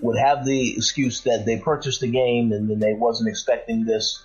[0.00, 4.24] would have the excuse that they purchased the game and then they wasn't expecting this,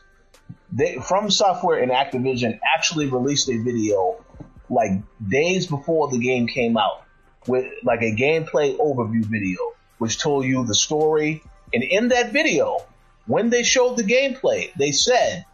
[0.72, 4.24] they from software and Activision actually released a video
[4.70, 4.92] like
[5.26, 7.04] days before the game came out
[7.48, 9.60] with like a gameplay overview video
[9.98, 11.42] which told you the story.
[11.74, 12.80] And in that video
[13.28, 15.46] when they showed the gameplay they said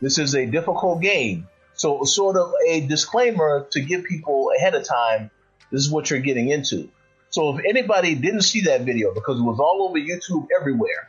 [0.00, 1.46] this is a difficult game
[1.80, 5.30] so sort of a disclaimer to give people ahead of time,
[5.72, 6.90] this is what you're getting into.
[7.30, 11.08] So if anybody didn't see that video because it was all over YouTube everywhere,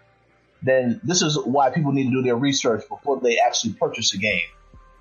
[0.63, 4.17] then this is why people need to do their research before they actually purchase a
[4.17, 4.47] game.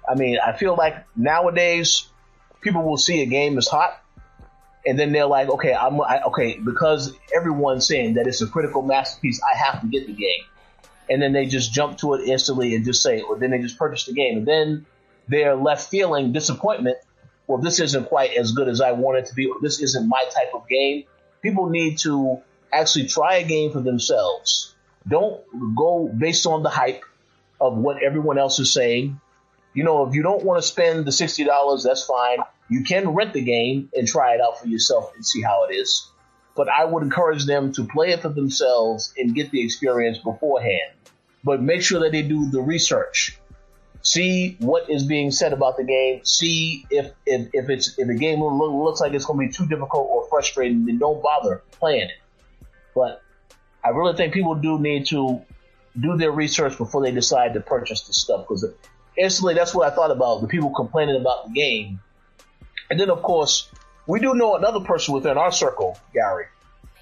[0.09, 2.09] I mean, I feel like nowadays
[2.63, 4.03] people will see a game is hot
[4.85, 8.83] and then they're like, okay, I'm I, okay because everyone's saying that it's a critical
[8.83, 9.41] masterpiece.
[9.41, 10.43] I have to get the game,
[11.09, 13.79] and then they just jump to it instantly and just say, or then they just
[13.79, 14.87] purchase the game, and then
[15.29, 16.99] they're left feeling disappointment.
[17.47, 19.53] Well, this isn't quite as good as I want it to be.
[19.61, 21.05] This isn't my type of game.
[21.43, 22.41] People need to
[22.73, 24.75] actually try a game for themselves.
[25.09, 25.43] Don't
[25.77, 27.03] go based on the hype
[27.61, 29.21] of what everyone else is saying.
[29.75, 32.39] You know, if you don't want to spend the $60, that's fine.
[32.69, 35.75] You can rent the game and try it out for yourself and see how it
[35.75, 36.09] is.
[36.55, 40.93] But I would encourage them to play it for themselves and get the experience beforehand.
[41.43, 43.40] But make sure that they do the research
[44.03, 48.15] see what is being said about the game, see if if, if it's if the
[48.15, 52.09] game looks like it's going to be too difficult or frustrating, then don't bother playing
[52.09, 52.67] it.
[52.95, 53.23] But
[53.85, 55.43] I really think people do need to
[55.99, 58.65] do their research before they decide to purchase the stuff because
[59.17, 62.01] instantly that's what I thought about the people complaining about the game.
[62.91, 63.69] And then of course
[64.07, 66.47] we do know another person within our circle, Gary,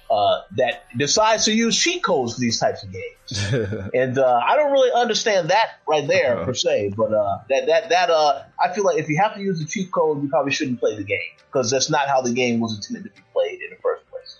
[0.09, 3.89] uh, that decides to use cheat codes for these types of games.
[3.93, 6.45] and uh, I don't really understand that right there uh-huh.
[6.45, 9.41] per se, but uh, that that that uh, I feel like if you have to
[9.41, 12.33] use the cheat code, you probably shouldn't play the game because that's not how the
[12.33, 14.37] game was intended to be played in the first place.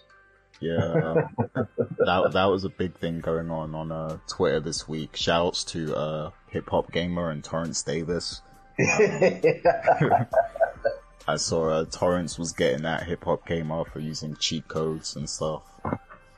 [0.60, 1.68] Yeah, um,
[2.00, 5.16] that that was a big thing going on on uh, Twitter this week.
[5.16, 8.42] Shouts to uh, Hip Hop Gamer and Torrance Davis.
[11.30, 15.30] I saw uh, Torrance was getting that hip hop gamer for using cheat codes and
[15.30, 15.62] stuff.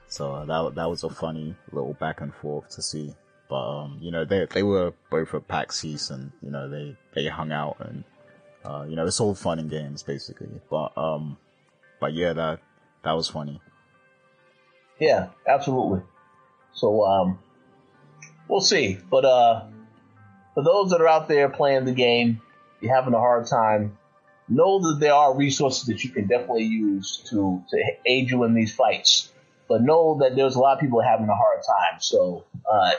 [0.09, 3.15] So uh, that that was a funny little back and forth to see.
[3.49, 6.97] But um, you know, they they were both at PAX East and you know they
[7.15, 8.03] they hung out and
[8.65, 10.59] uh, you know it's all fun and games basically.
[10.69, 11.37] But um,
[12.01, 12.59] but yeah, that
[13.03, 13.61] that was funny.
[14.99, 16.01] Yeah, absolutely.
[16.73, 17.39] So um,
[18.49, 18.97] we'll see.
[19.09, 19.67] But uh,
[20.53, 22.41] for those that are out there playing the game,
[22.81, 23.97] you're having a hard time
[24.51, 28.53] know that there are resources that you can definitely use to, to aid you in
[28.53, 29.31] these fights.
[29.67, 32.01] But know that there's a lot of people having a hard time.
[32.01, 32.91] So, uh,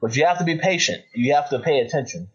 [0.00, 1.02] but you have to be patient.
[1.12, 2.28] You have to pay attention.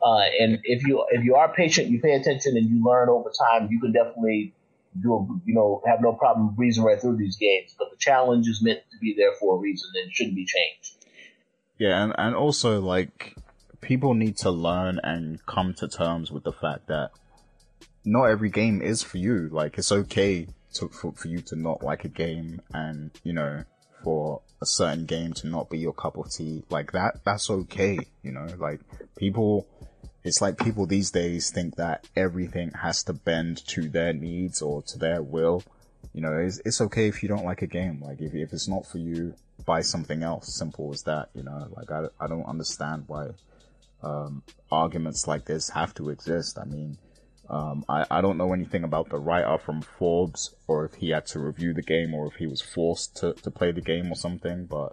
[0.00, 3.32] Uh, and if you if you are patient, you pay attention, and you learn over
[3.50, 4.54] time, you can definitely
[5.02, 7.74] do you know have no problem breezing right through these games.
[7.76, 11.04] But the challenge is meant to be there for a reason and shouldn't be changed.
[11.78, 13.34] Yeah, and and also like
[13.80, 17.10] people need to learn and come to terms with the fact that
[18.08, 19.48] not every game is for you.
[19.52, 23.64] Like it's okay to, for, for you to not like a game and, you know,
[24.02, 26.64] for a certain game to not be your cup of tea.
[26.70, 27.98] Like that, that's okay.
[28.22, 28.80] You know, like
[29.16, 29.66] people,
[30.24, 34.82] it's like people these days think that everything has to bend to their needs or
[34.82, 35.62] to their will.
[36.14, 38.00] You know, it's, it's okay if you don't like a game.
[38.00, 39.34] Like if, if it's not for you,
[39.66, 40.54] buy something else.
[40.54, 41.28] Simple as that.
[41.34, 43.28] You know, like I, I don't understand why,
[44.02, 46.58] um, arguments like this have to exist.
[46.58, 46.96] I mean,
[47.50, 51.24] um, I, I don't know anything about the writer from Forbes or if he had
[51.26, 54.16] to review the game or if he was forced to, to play the game or
[54.16, 54.92] something, but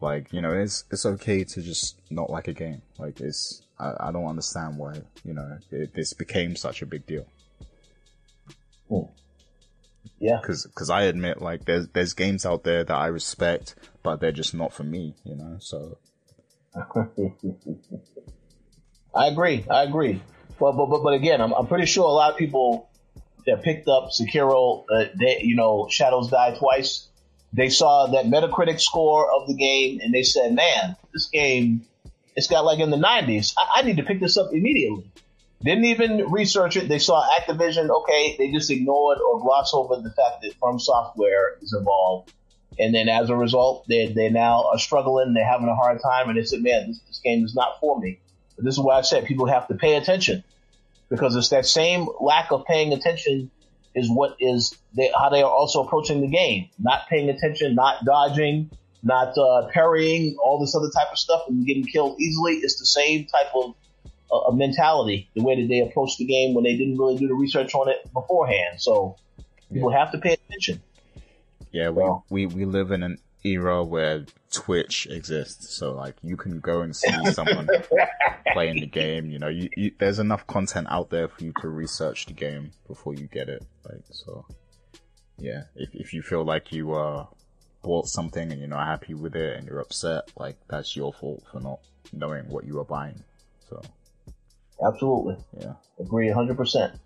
[0.00, 2.82] like, you know, it's, it's okay to just not like a game.
[2.98, 7.06] Like it's, I, I don't understand why, you know, it, this became such a big
[7.06, 7.26] deal.
[8.88, 9.14] Cool.
[10.18, 10.40] Yeah.
[10.44, 14.32] Cause, cause I admit like there's, there's games out there that I respect, but they're
[14.32, 15.98] just not for me, you know, so.
[19.14, 19.64] I agree.
[19.70, 20.20] I agree.
[20.64, 22.88] But, but, but, but again, I'm, I'm pretty sure a lot of people
[23.44, 27.06] that picked up Sekiro, uh, they, you know, Shadows Die Twice,
[27.52, 31.84] they saw that Metacritic score of the game and they said, man, this game,
[32.34, 33.52] it's got like in the 90s.
[33.58, 35.04] I, I need to pick this up immediately.
[35.62, 36.88] Didn't even research it.
[36.88, 37.90] They saw Activision.
[37.90, 42.32] Okay, they just ignored or glossed over the fact that From Software is involved.
[42.78, 45.34] And then as a result, they, they now are struggling.
[45.34, 46.30] They're having a hard time.
[46.30, 48.18] And they said, man, this, this game is not for me.
[48.56, 50.42] But this is why I said people have to pay attention
[51.08, 53.50] because it's that same lack of paying attention
[53.94, 56.68] is what is they, how they are also approaching the game.
[56.78, 58.70] Not paying attention, not dodging,
[59.02, 62.54] not uh, parrying, all this other type of stuff, and getting killed easily.
[62.54, 63.74] It's the same type of
[64.32, 67.34] uh, mentality, the way that they approach the game when they didn't really do the
[67.34, 68.80] research on it beforehand.
[68.80, 69.16] So
[69.72, 70.82] people have to pay attention.
[71.70, 75.76] Yeah, we, well, we, we live in an era where Twitch exists.
[75.76, 77.68] So like you can go and see someone
[78.52, 79.30] playing the game.
[79.30, 82.72] You know, you, you, there's enough content out there for you to research the game
[82.88, 83.64] before you get it.
[83.88, 84.46] Like so,
[85.38, 85.64] yeah.
[85.76, 87.26] If if you feel like you uh
[87.82, 91.42] bought something and you're not happy with it and you're upset, like that's your fault
[91.52, 91.80] for not
[92.12, 93.22] knowing what you are buying.
[93.68, 93.82] So.
[94.84, 95.36] Absolutely.
[95.60, 95.74] Yeah.
[96.00, 96.98] Agree 100%.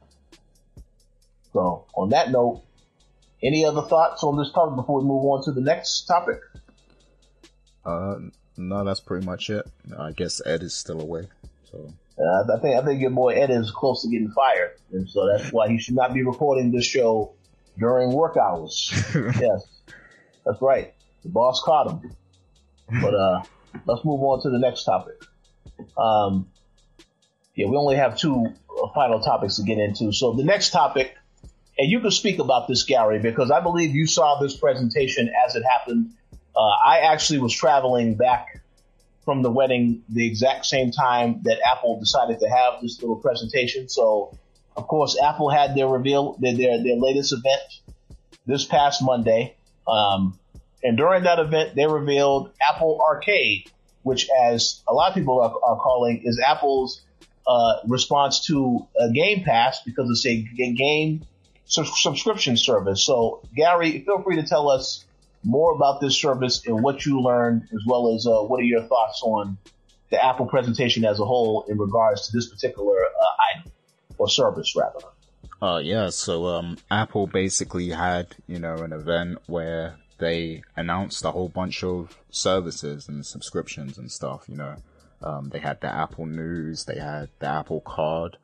[1.53, 2.63] So, on that note,
[3.43, 6.41] any other thoughts on this topic before we move on to the next topic?
[7.85, 8.17] Uh,
[8.57, 9.67] no, that's pretty much it.
[9.99, 11.29] I guess Ed is still away.
[11.71, 15.09] So uh, I think I think your boy Ed is close to getting fired, and
[15.09, 17.35] so that's why he should not be recording this show
[17.79, 18.93] during work hours.
[19.15, 19.67] yes,
[20.45, 20.95] that's right.
[21.23, 22.13] The boss caught him.
[23.01, 23.43] But uh,
[23.87, 25.23] let's move on to the next topic.
[25.97, 26.49] Um,
[27.55, 30.13] yeah, we only have two uh, final topics to get into.
[30.13, 31.15] So the next topic
[31.79, 35.55] and you can speak about this, Gary, because I believe you saw this presentation as
[35.55, 36.13] it happened.
[36.57, 38.61] Uh, I actually was traveling back
[39.25, 43.89] from the wedding the exact same time that Apple decided to have this little presentation.
[43.89, 44.37] So,
[44.77, 47.61] of course, Apple had their reveal, their, their, their latest event
[48.45, 49.55] this past Monday.
[49.87, 50.39] Um,
[50.83, 53.71] and during that event, they revealed Apple Arcade,
[54.03, 57.03] which, as a lot of people are, are calling, is Apple's
[57.47, 61.25] uh, response to Game Pass because it's a game
[61.69, 63.05] subscription service.
[63.05, 65.05] So, Gary, feel free to tell us
[65.45, 68.83] more about this service and what you learned, as well as uh, what are your
[68.83, 69.59] thoughts on
[70.11, 73.73] the Apple presentation as a whole in regards to this particular uh, item
[74.17, 74.99] or service, rather.
[75.61, 76.09] Uh, yeah.
[76.09, 81.85] So, um, Apple basically had, you know, an event where they announced a whole bunch
[81.85, 84.77] of services and subscriptions and stuff, you know.
[85.21, 88.37] Um, they had the Apple News, they had the Apple Card,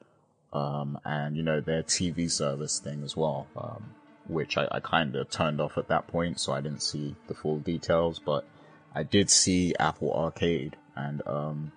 [0.54, 3.94] um, and you know their TV service thing as well, um,
[4.28, 7.34] which I, I kind of turned off at that point, so I didn't see the
[7.34, 8.20] full details.
[8.24, 8.46] But
[8.94, 11.72] I did see Apple Arcade, and um,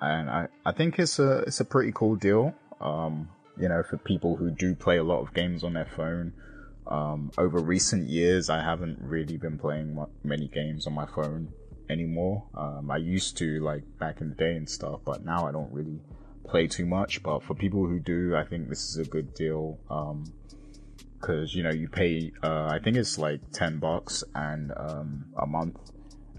[0.00, 2.54] and I, I think it's a it's a pretty cool deal.
[2.80, 6.32] Um, you know, for people who do play a lot of games on their phone.
[6.86, 11.48] Um, over recent years, I haven't really been playing many games on my phone
[11.88, 12.44] anymore.
[12.54, 15.72] Um, I used to like back in the day and stuff, but now I don't
[15.72, 16.00] really
[16.46, 19.78] play too much, but for people who do, I think this is a good deal.
[19.90, 20.32] Um,
[21.20, 25.46] cause, you know, you pay, uh, I think it's like 10 bucks and, um, a
[25.46, 25.78] month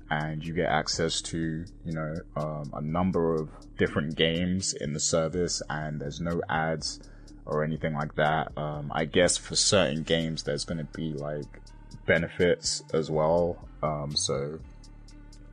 [0.09, 4.99] and you get access to, you know, um, a number of different games in the
[4.99, 6.99] service and there's no ads
[7.45, 8.51] or anything like that.
[8.57, 11.61] Um, I guess for certain games, there's going to be like
[12.05, 13.67] benefits as well.
[13.81, 14.59] Um, so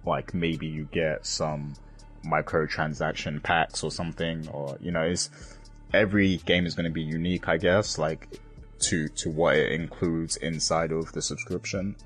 [0.05, 1.75] like maybe you get some,
[2.25, 5.31] microtransaction packs or something, or you know, is
[5.93, 8.39] every game is going to be unique, I guess, like
[8.81, 11.97] to to what it includes inside of the subscription.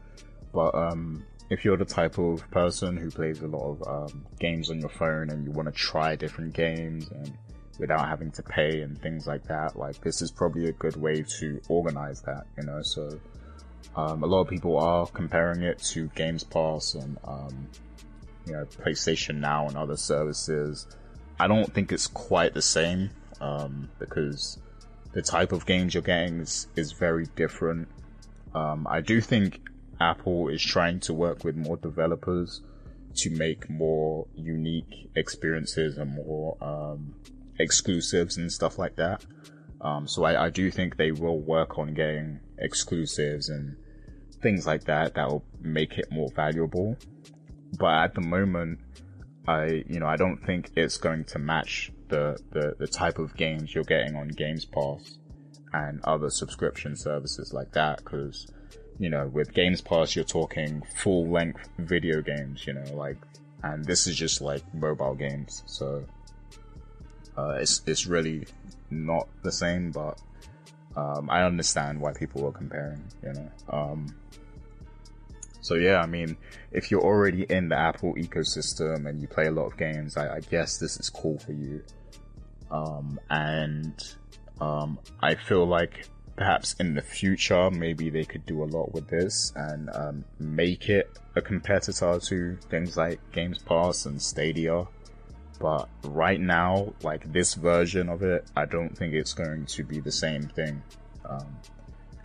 [0.52, 4.70] But um, if you're the type of person who plays a lot of um, games
[4.70, 7.32] on your phone and you want to try different games and
[7.78, 11.22] without having to pay and things like that, like this is probably a good way
[11.38, 12.80] to organize that, you know.
[12.82, 13.20] So
[13.94, 17.68] um, a lot of people are comparing it to Games Pass and um,
[18.46, 20.86] you know, PlayStation Now and other services.
[21.38, 23.10] I don't think it's quite the same,
[23.40, 24.58] um, because
[25.12, 27.88] the type of games you're getting is, is very different.
[28.54, 29.60] Um, I do think
[30.00, 32.62] Apple is trying to work with more developers
[33.16, 37.14] to make more unique experiences and more, um,
[37.58, 39.24] exclusives and stuff like that.
[39.80, 43.76] Um, so I, I do think they will work on getting exclusives and
[44.42, 46.96] things like that that will make it more valuable
[47.78, 48.80] but at the moment,
[49.46, 53.36] I you know I don't think it's going to match the the, the type of
[53.36, 55.18] games you're getting on Games Pass,
[55.72, 58.46] and other subscription services like that because
[58.98, 63.18] you know with games pass you're talking full length video games you know like
[63.62, 66.04] and this is just like mobile games so
[67.36, 68.46] uh, it's it's really
[68.90, 70.18] not the same but
[70.96, 74.06] um, i understand why people were comparing you know um,
[75.66, 76.36] so yeah, I mean,
[76.70, 80.36] if you're already in the Apple ecosystem and you play a lot of games, I,
[80.36, 81.82] I guess this is cool for you.
[82.70, 84.00] Um, and
[84.60, 89.08] um, I feel like perhaps in the future, maybe they could do a lot with
[89.08, 94.86] this and um, make it a competitor to things like Games Pass and Stadia.
[95.58, 99.98] But right now, like this version of it, I don't think it's going to be
[99.98, 100.80] the same thing.
[101.28, 101.58] Um,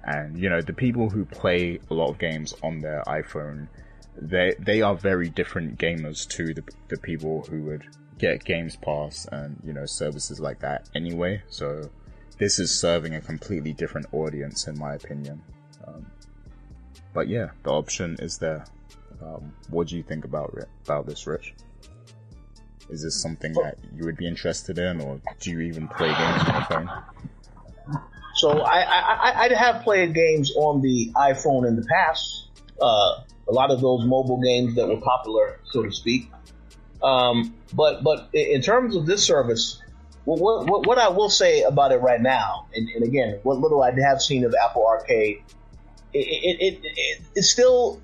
[0.03, 3.67] and you know, the people who play a lot of games on their iPhone,
[4.15, 7.83] they they are very different gamers to the the people who would
[8.17, 11.41] get Games Pass and you know services like that anyway.
[11.49, 11.89] So
[12.37, 15.41] this is serving a completely different audience, in my opinion.
[15.87, 16.05] Um,
[17.13, 18.65] but yeah, the option is there.
[19.21, 21.53] Um, what do you think about about this, Rich?
[22.89, 26.41] Is this something that you would be interested in, or do you even play games
[26.43, 26.89] on your phone?
[28.41, 32.47] So I, I, I have played games on the iPhone in the past.
[32.81, 36.31] Uh, a lot of those mobile games that were popular, so to speak.
[37.03, 39.79] Um, but but in terms of this service,
[40.25, 43.83] what, what, what I will say about it right now, and, and, again, what little
[43.83, 45.43] I have seen of Apple Arcade,
[46.11, 48.01] it, it, it, it it's still.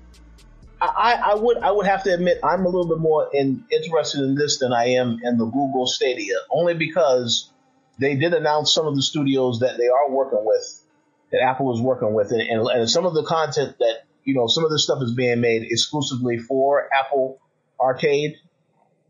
[0.80, 4.20] I, I would I would have to admit I'm a little bit more in, interested
[4.20, 7.50] in this than I am in the Google Stadia, only because
[7.98, 10.82] they did announce some of the studios that they are working with,
[11.32, 14.46] that Apple is working with, and, and, and some of the content that you know
[14.46, 17.40] some of the stuff is being made exclusively for Apple
[17.80, 18.36] Arcade,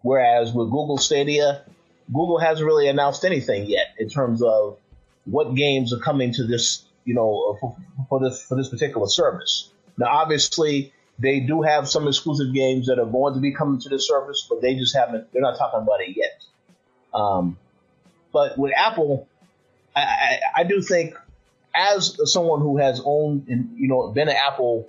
[0.02, 1.62] whereas with Google Stadia,
[2.06, 4.78] Google hasn't really announced anything yet in terms of
[5.24, 7.76] what games are coming to this, you know, for,
[8.08, 9.70] for this for this particular service.
[9.98, 13.88] Now, obviously, they do have some exclusive games that are going to be coming to
[13.88, 15.32] this service, but they just haven't.
[15.32, 16.42] They're not talking about it yet.
[17.12, 17.58] Um,
[18.38, 19.26] but with Apple,
[19.96, 21.16] I, I, I do think
[21.74, 24.88] as someone who has owned and you know been an Apple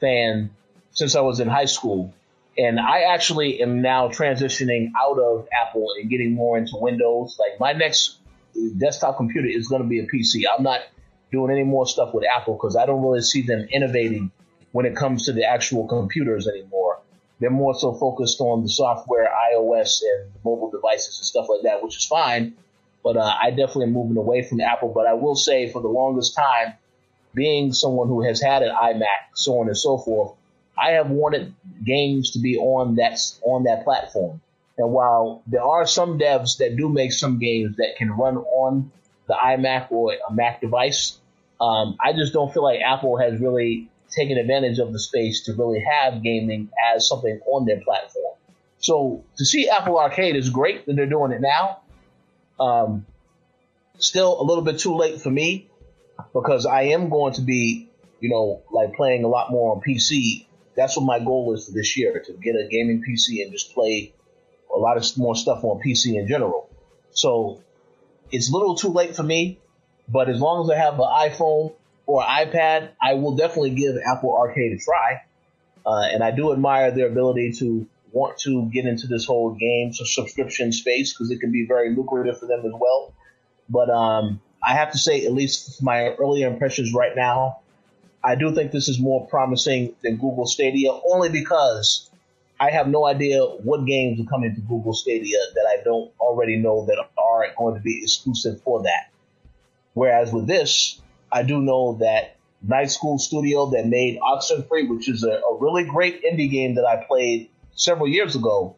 [0.00, 0.50] fan
[0.90, 2.12] since I was in high school,
[2.58, 7.38] and I actually am now transitioning out of Apple and getting more into Windows.
[7.38, 8.18] Like my next
[8.76, 10.42] desktop computer is going to be a PC.
[10.52, 10.80] I'm not
[11.30, 14.32] doing any more stuff with Apple because I don't really see them innovating
[14.72, 16.98] when it comes to the actual computers anymore.
[17.38, 21.84] They're more so focused on the software, iOS, and mobile devices and stuff like that,
[21.84, 22.56] which is fine.
[23.02, 24.92] But uh, I definitely am moving away from Apple.
[24.94, 26.74] But I will say, for the longest time,
[27.34, 30.32] being someone who has had an iMac, so on and so forth,
[30.78, 31.54] I have wanted
[31.84, 34.40] games to be on that on that platform.
[34.78, 38.90] And while there are some devs that do make some games that can run on
[39.26, 41.18] the iMac or a Mac device,
[41.60, 45.52] um, I just don't feel like Apple has really taken advantage of the space to
[45.54, 48.34] really have gaming as something on their platform.
[48.78, 51.80] So to see Apple Arcade is great that they're doing it now.
[52.60, 53.06] Um,
[53.98, 55.68] still a little bit too late for me
[56.32, 57.88] because I am going to be,
[58.20, 60.46] you know, like playing a lot more on PC.
[60.76, 63.74] That's what my goal is for this year to get a gaming PC and just
[63.74, 64.12] play
[64.74, 66.70] a lot of more stuff on PC in general.
[67.12, 67.62] So
[68.30, 69.58] it's a little too late for me,
[70.08, 71.72] but as long as I have an iPhone
[72.06, 75.22] or iPad, I will definitely give Apple Arcade a try.
[75.84, 79.92] Uh, and I do admire their ability to want to get into this whole game
[79.92, 83.14] subscription space because it can be very lucrative for them as well.
[83.68, 87.60] But um, I have to say, at least my earlier impressions right now,
[88.22, 92.10] I do think this is more promising than Google Stadia, only because
[92.58, 96.56] I have no idea what games are coming to Google Stadia that I don't already
[96.56, 99.10] know that are going to be exclusive for that.
[99.94, 101.00] Whereas with this,
[101.32, 105.84] I do know that Night School Studio that made Oxenfree, which is a, a really
[105.84, 107.48] great indie game that I played
[107.80, 108.76] several years ago,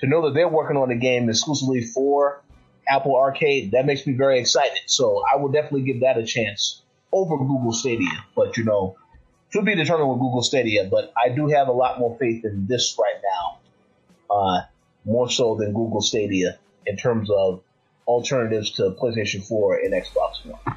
[0.00, 2.42] to know that they're working on a game exclusively for
[2.88, 4.80] Apple Arcade, that makes me very excited.
[4.86, 8.24] So I will definitely give that a chance over Google Stadia.
[8.34, 8.96] But you know,
[9.52, 10.88] to be determined with Google Stadia.
[10.90, 14.60] But I do have a lot more faith in this right now, uh,
[15.04, 17.62] more so than Google Stadia in terms of
[18.06, 20.76] alternatives to PlayStation 4 and Xbox One.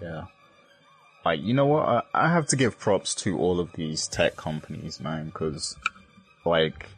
[0.00, 0.24] Yeah.
[1.24, 1.88] Like, you know what?
[1.88, 5.76] I, I have to give props to all of these tech companies, man, because,
[6.44, 6.88] like,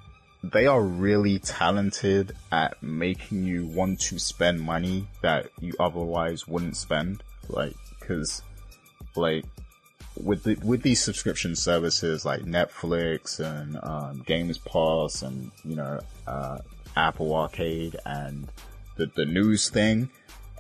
[0.43, 6.77] they are really talented at making you want to spend money that you otherwise wouldn't
[6.77, 7.23] spend.
[7.49, 8.43] Like, cause,
[9.15, 9.45] like,
[10.23, 16.01] with the, with these subscription services like Netflix and um, Games Pass and you know
[16.27, 16.59] uh,
[16.97, 18.49] Apple Arcade and
[18.97, 20.09] the the news thing,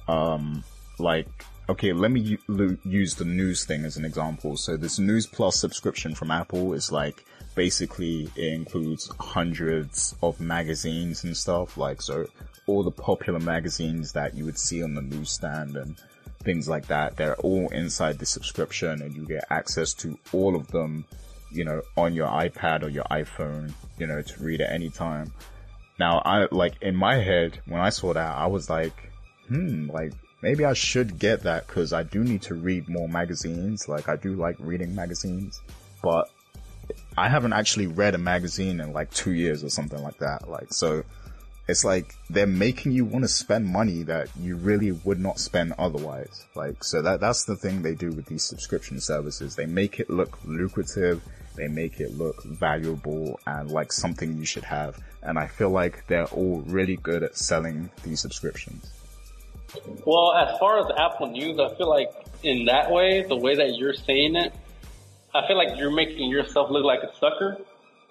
[0.08, 0.64] um,
[0.98, 1.28] like,
[1.68, 2.38] okay, let me
[2.84, 4.56] use the news thing as an example.
[4.56, 7.24] So this News Plus subscription from Apple is like,
[7.54, 11.76] basically it includes hundreds of magazines and stuff.
[11.76, 12.26] Like, so
[12.66, 15.96] all the popular magazines that you would see on the newsstand and
[16.40, 20.68] things like that, they're all inside the subscription and you get access to all of
[20.68, 21.04] them,
[21.50, 25.32] you know, on your iPad or your iPhone, you know, to read at any time.
[25.98, 29.12] Now, I, like, in my head, when I saw that, I was like,
[29.46, 30.12] hmm, like,
[30.44, 33.88] maybe I should get that because I do need to read more magazines.
[33.88, 35.62] Like, I do like reading magazines,
[36.02, 36.30] but
[37.16, 40.46] I haven't actually read a magazine in like two years or something like that.
[40.46, 41.02] Like, so
[41.66, 45.72] it's like they're making you want to spend money that you really would not spend
[45.78, 46.44] otherwise.
[46.54, 49.56] Like, so that, that's the thing they do with these subscription services.
[49.56, 51.22] They make it look lucrative.
[51.56, 55.00] They make it look valuable and like something you should have.
[55.22, 58.93] And I feel like they're all really good at selling these subscriptions.
[60.04, 62.10] Well, as far as Apple News, I feel like
[62.42, 64.52] in that way, the way that you're saying it,
[65.34, 67.58] I feel like you're making yourself look like a sucker,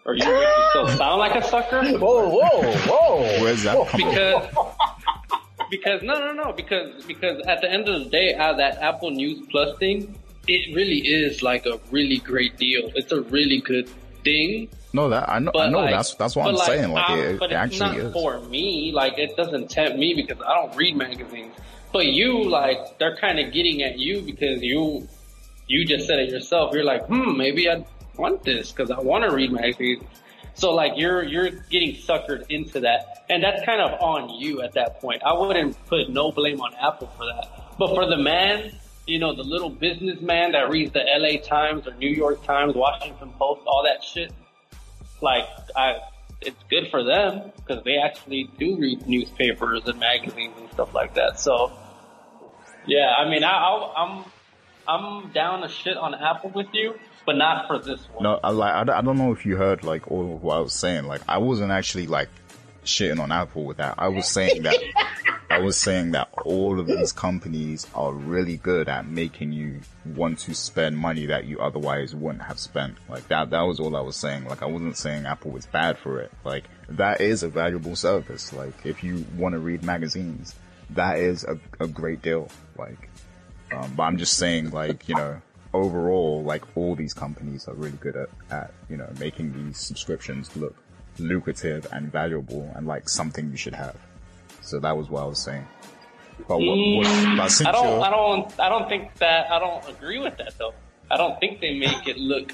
[0.06, 1.84] or you make yourself sound like a sucker.
[1.98, 3.42] Whoa, whoa, whoa!
[3.42, 4.56] Where's that coming Because
[5.70, 8.80] because no no no because because at the end of the day, out of that
[8.82, 10.16] Apple News Plus thing,
[10.48, 12.92] it really is like a really great deal.
[12.96, 13.90] It's a really good
[14.24, 14.70] thing.
[14.94, 15.52] No, that I know.
[15.56, 15.80] I know.
[15.80, 16.92] like, that's that's what I'm like, saying.
[16.92, 18.14] Like um, it, it it's actually not is.
[18.14, 18.92] for me.
[18.94, 21.54] Like it doesn't tempt me because I don't read magazines.
[21.94, 25.08] But you, like, they're kind of getting at you because you,
[25.68, 26.74] you just said it yourself.
[26.74, 27.86] You're like, hmm, maybe I
[28.18, 30.04] want this because I want to read magazines.
[30.56, 34.74] So like you're you're getting suckered into that, and that's kind of on you at
[34.74, 35.24] that point.
[35.24, 38.72] I wouldn't put no blame on Apple for that, but for the man,
[39.06, 41.38] you know, the little businessman that reads the L.A.
[41.38, 44.32] Times or New York Times, Washington Post, all that shit,
[45.22, 46.00] like I,
[46.42, 51.16] it's good for them because they actually do read newspapers and magazines and stuff like
[51.16, 51.40] that.
[51.40, 51.72] So,
[52.86, 54.26] yeah, I mean, I, I'll, I'm
[54.88, 58.24] I'm down to shit on Apple with you, but not for this one.
[58.24, 60.60] No, I like I, I don't know if you heard like all of what I
[60.60, 61.06] was saying.
[61.06, 62.30] Like I wasn't actually like
[62.86, 63.96] shitting on Apple with that.
[63.98, 64.78] I was saying that
[65.50, 70.40] I was saying that all of these companies are really good at making you want
[70.40, 72.98] to spend money that you otherwise wouldn't have spent.
[73.08, 74.46] Like that that was all I was saying.
[74.46, 76.32] Like I wasn't saying Apple was bad for it.
[76.44, 78.52] Like that is a valuable service.
[78.54, 80.56] Like if you want to read magazines,
[80.92, 82.50] that is a, a great deal.
[82.78, 83.10] Like
[83.74, 85.42] um, but I'm just saying, like, you know,
[85.74, 90.56] overall, like, all these companies are really good at, at, you know, making these subscriptions
[90.56, 90.76] look
[91.20, 93.96] lucrative and valuable and like something you should have.
[94.62, 95.68] So that was what I was saying.
[96.48, 97.04] But what, what,
[97.38, 100.38] but mm, since I don't, I don't, I don't think that, I don't agree with
[100.38, 100.74] that though.
[101.12, 102.54] I don't think they make it look,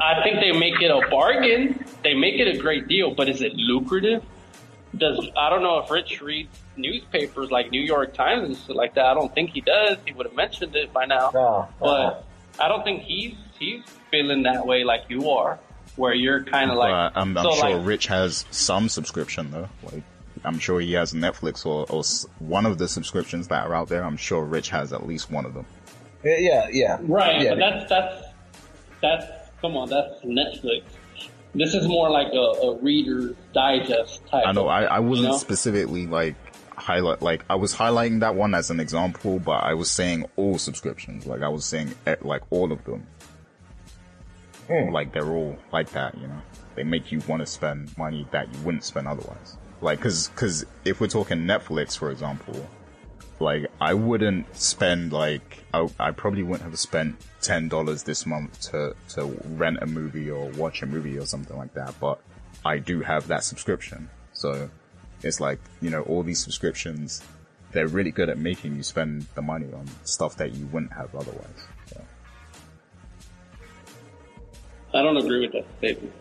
[0.00, 1.84] I think they make it a bargain.
[2.02, 4.22] They make it a great deal, but is it lucrative?
[4.96, 8.94] Does, I don't know if Rich reads newspapers like New York Times and shit like
[8.94, 9.04] that.
[9.06, 9.98] I don't think he does.
[10.06, 11.30] He would have mentioned it by now.
[11.34, 12.24] No, But
[12.60, 15.58] I don't think he's, he's feeling that way like you are,
[15.96, 19.50] where you're kind of like, but I'm, I'm so sure like, Rich has some subscription
[19.50, 19.68] though.
[19.92, 20.02] Like,
[20.44, 22.02] I'm sure he has Netflix or, or
[22.38, 24.04] one of the subscriptions that are out there.
[24.04, 25.66] I'm sure Rich has at least one of them.
[26.24, 26.98] Yeah, yeah, yeah.
[27.02, 27.50] Right, Yeah.
[27.54, 28.26] but that's that's
[29.00, 30.82] that's come on, that's Netflix.
[31.54, 34.44] This is more like a, a Reader's Digest type.
[34.46, 34.62] I know.
[34.62, 35.38] of- I, I wasn't you know?
[35.38, 36.34] specifically like
[36.76, 40.58] highlight like I was highlighting that one as an example, but I was saying all
[40.58, 41.26] subscriptions.
[41.26, 43.06] Like I was saying eh, like all of them.
[44.68, 46.40] Like they're all like that, you know.
[46.74, 49.56] They make you want to spend money that you wouldn't spend otherwise.
[49.80, 52.68] Like, cause, cause if we're talking Netflix, for example,
[53.40, 58.60] like I wouldn't spend like I, I probably wouldn't have spent ten dollars this month
[58.70, 61.94] to to rent a movie or watch a movie or something like that.
[62.00, 62.20] But
[62.64, 64.70] I do have that subscription, so
[65.22, 67.22] it's like you know all these subscriptions.
[67.72, 71.12] They're really good at making you spend the money on stuff that you wouldn't have
[71.14, 71.66] otherwise.
[74.94, 76.12] I don't agree with that statement.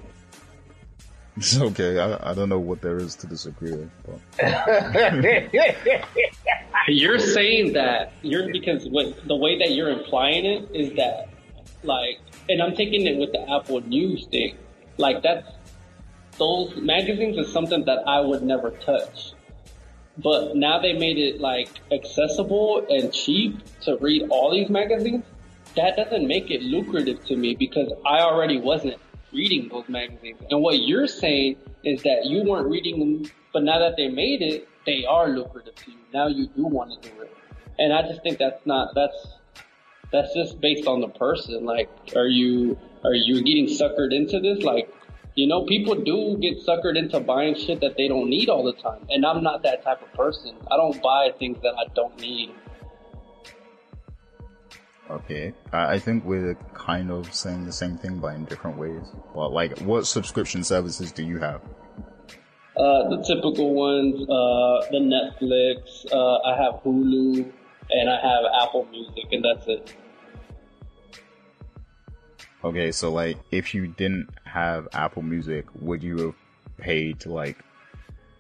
[1.38, 2.00] It's okay.
[2.00, 3.90] I, I don't know what there is to disagree with,
[6.88, 11.30] You're saying that you're because what the way that you're implying it is that
[11.84, 12.20] like,
[12.50, 14.58] and I'm taking it with the Apple News thing.
[14.98, 15.50] Like that's
[16.38, 19.34] those magazines is something that I would never touch.
[20.18, 25.24] But now they made it like accessible and cheap to read all these magazines.
[25.76, 28.98] That doesn't make it lucrative to me because I already wasn't
[29.32, 30.38] reading those magazines.
[30.50, 34.42] And what you're saying is that you weren't reading them, but now that they made
[34.42, 35.98] it, they are lucrative to you.
[36.14, 37.36] Now you do want to do it.
[37.80, 39.16] And I just think that's not, that's,
[40.12, 41.66] that's just based on the person.
[41.66, 44.64] Like, are you, are you getting suckered into this?
[44.64, 44.94] Like,
[45.36, 48.74] you know, people do get suckered into buying shit that they don't need all the
[48.74, 49.08] time.
[49.10, 50.56] And I'm not that type of person.
[50.70, 52.52] I don't buy things that I don't need.
[55.14, 59.04] Okay, I, I think we're kind of saying the same thing, but in different ways.
[59.36, 61.62] Well, like, what subscription services do you have?
[62.76, 67.52] Uh, the typical ones, uh, the Netflix, uh, I have Hulu,
[67.92, 69.96] and I have Apple Music, and that's it.
[72.64, 76.36] Okay, so like, if you didn't have Apple Music, would you have
[76.78, 77.60] paid to, like,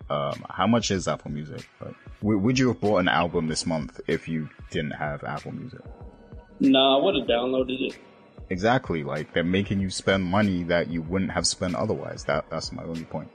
[0.09, 1.69] um, how much is Apple Music?
[1.79, 5.81] Like, would you have bought an album this month if you didn't have Apple Music?
[6.59, 7.99] No, I would have downloaded it.
[8.49, 12.25] Exactly, like they're making you spend money that you wouldn't have spent otherwise.
[12.25, 13.29] That that's my only point.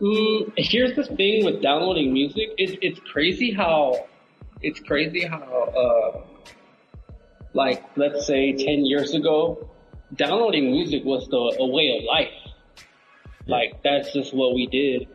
[0.00, 2.50] Mm, here's the thing with downloading music.
[2.58, 4.06] It's it's crazy how
[4.60, 6.20] it's crazy how uh,
[7.54, 9.70] like let's say ten years ago,
[10.14, 12.86] downloading music was the a way of life.
[13.46, 15.08] Like that's just what we did.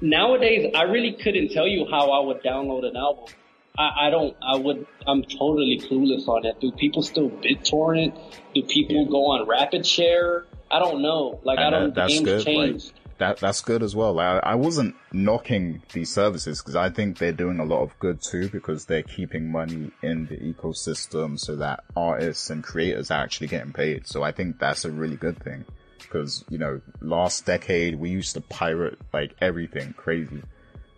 [0.00, 3.34] Nowadays, I really couldn't tell you how I would download an album.
[3.76, 4.36] I, I don't.
[4.42, 4.86] I would.
[5.06, 6.60] I'm totally clueless on it.
[6.60, 8.16] Do people still BitTorrent?
[8.54, 10.44] Do people go on Rapid Share?
[10.70, 11.40] I don't know.
[11.44, 11.94] Like I And, uh, don't.
[11.94, 12.82] That's game's good, like-
[13.18, 14.18] That that's good as well.
[14.18, 18.20] I, I wasn't knocking these services because I think they're doing a lot of good
[18.22, 23.46] too because they're keeping money in the ecosystem so that artists and creators are actually
[23.48, 24.06] getting paid.
[24.06, 25.64] So I think that's a really good thing
[25.98, 30.42] because you know last decade we used to pirate like everything crazy,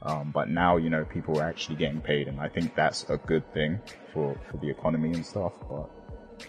[0.02, 3.16] um, but now you know people are actually getting paid and I think that's a
[3.16, 3.80] good thing
[4.12, 5.52] for for the economy and stuff.
[5.68, 5.90] But,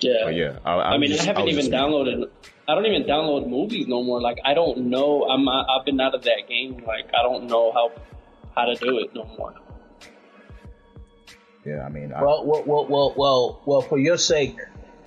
[0.02, 0.22] yeah.
[0.26, 2.30] but yeah, I, I, I mean, just, I haven't was even just- downloaded.
[2.70, 4.20] I don't even download movies no more.
[4.20, 5.24] Like, I don't know.
[5.24, 6.84] I'm I've been out of that game.
[6.86, 7.92] Like, I don't know how
[8.56, 9.54] how to do it no more.
[11.66, 14.58] Yeah, I mean, I, Well, well, well, well, well, well, for your sake,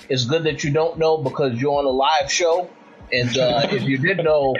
[0.08, 2.70] it's good that you don't know because you're on a live show.
[3.12, 4.54] And uh, if you did know,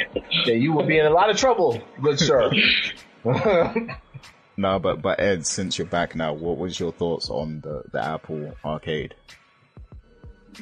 [0.44, 2.51] then you would be in a lot of trouble, good sir.
[4.61, 8.05] No, but but Ed, since you're back now, what was your thoughts on the the
[8.05, 9.15] Apple Arcade?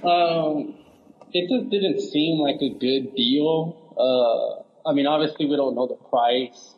[0.05, 0.76] Um,
[1.32, 3.74] it just didn't seem like a good deal.
[3.98, 6.74] Uh, I mean, obviously we don't know the price.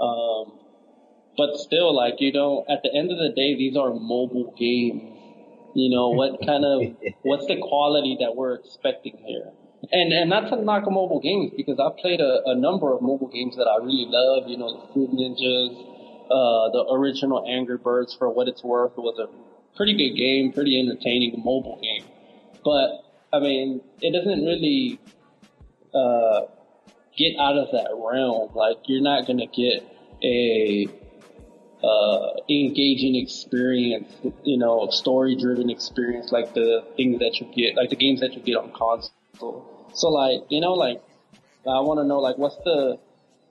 [0.00, 0.58] Um,
[1.36, 5.18] but still, like, you know, at the end of the day, these are mobile games.
[5.74, 9.50] You know, what kind of, what's the quality that we're expecting here?
[9.92, 13.02] And, and not to knock on mobile games because I've played a, a number of
[13.02, 15.70] mobile games that I really love, you know, the Fruit Ninjas,
[16.30, 19.28] uh, the original Angry Birds for what it's worth was a
[19.76, 22.04] pretty good game, pretty entertaining mobile game.
[22.64, 25.00] But, I mean, it doesn't really,
[25.94, 26.42] uh,
[27.16, 28.54] get out of that realm.
[28.54, 29.84] Like, you're not gonna get
[30.22, 30.88] a,
[31.82, 34.10] uh, engaging experience,
[34.44, 38.32] you know, story driven experience like the things that you get, like the games that
[38.32, 39.73] you get on console.
[39.94, 41.02] So like, you know, like,
[41.66, 42.98] I want to know like what's the,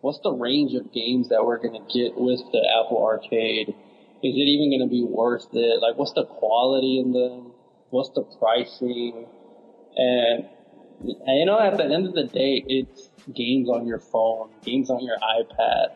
[0.01, 3.69] what's the range of games that we're to get with the Apple Arcade?
[3.69, 5.81] Is it even to be worth it?
[5.81, 7.51] Like, what's the quality in them?
[7.89, 9.25] What's the pricing?
[9.95, 10.45] And,
[11.01, 14.89] and you know, at the end of the day, it's games on your phone, games
[14.89, 15.95] on your iPad.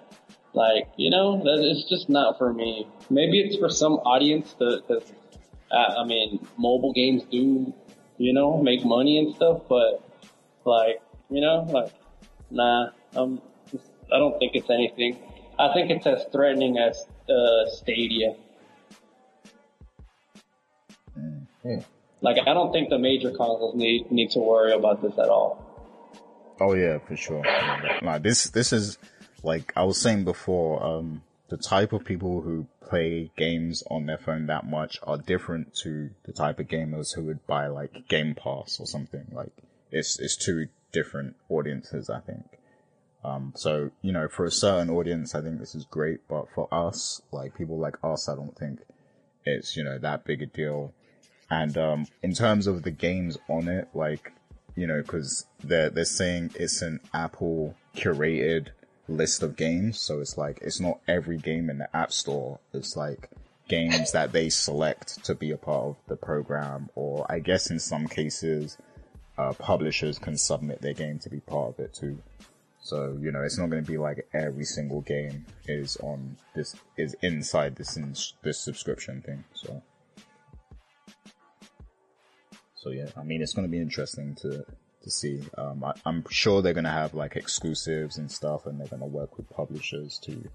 [0.53, 2.87] Like, you know, that it's just not for me.
[3.09, 4.81] Maybe it's for some audience because,
[5.71, 7.73] uh, I mean, mobile games do,
[8.17, 10.06] you know, make money and stuff, but
[10.67, 11.93] like, you know, like,
[12.51, 13.41] nah, um,
[14.13, 15.17] I don't think it's anything.
[15.57, 18.35] I think it's as threatening as uh, Stadia.
[22.21, 25.63] Like, I don't think the major consoles need need to worry about this at all.
[26.59, 27.43] Oh yeah, for sure.
[28.01, 28.97] Like this, this is
[29.43, 30.83] like I was saying before.
[30.83, 35.73] Um, the type of people who play games on their phone that much are different
[35.73, 39.25] to the type of gamers who would buy like Game Pass or something.
[39.31, 39.51] Like
[39.91, 42.45] it's it's two different audiences, I think.
[43.23, 46.67] Um, so you know, for a certain audience, I think this is great, but for
[46.73, 48.79] us, like people like us, I don't think
[49.45, 50.93] it's you know that big a deal.
[51.49, 54.33] And um, in terms of the games on it, like
[54.75, 58.67] you know, because they're they're saying it's an Apple curated
[59.07, 62.59] list of games, so it's like it's not every game in the App Store.
[62.73, 63.29] It's like
[63.67, 67.79] games that they select to be a part of the program, or I guess in
[67.79, 68.77] some cases,
[69.37, 72.21] uh, publishers can submit their game to be part of it too.
[72.79, 76.75] So you know, it's not going to be like every single game is on this
[76.97, 79.43] is inside this in, this subscription thing.
[79.53, 79.81] So.
[82.75, 84.63] So yeah, I mean, it's going to be interesting to
[85.01, 85.41] to see.
[85.57, 89.01] Um, I, I'm sure they're going to have like exclusives and stuff, and they're going
[89.01, 90.49] to work with publishers to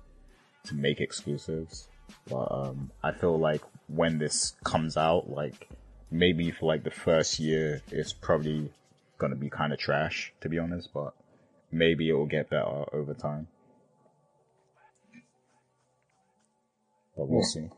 [0.64, 1.88] to make exclusives.
[2.28, 5.68] But um, I feel like when this comes out, like
[6.12, 8.70] maybe for like the first year, it's probably
[9.18, 10.90] going to be kind of trash, to be honest.
[10.92, 11.14] But
[11.70, 13.48] maybe it will get better over time.
[17.16, 17.68] But we'll see.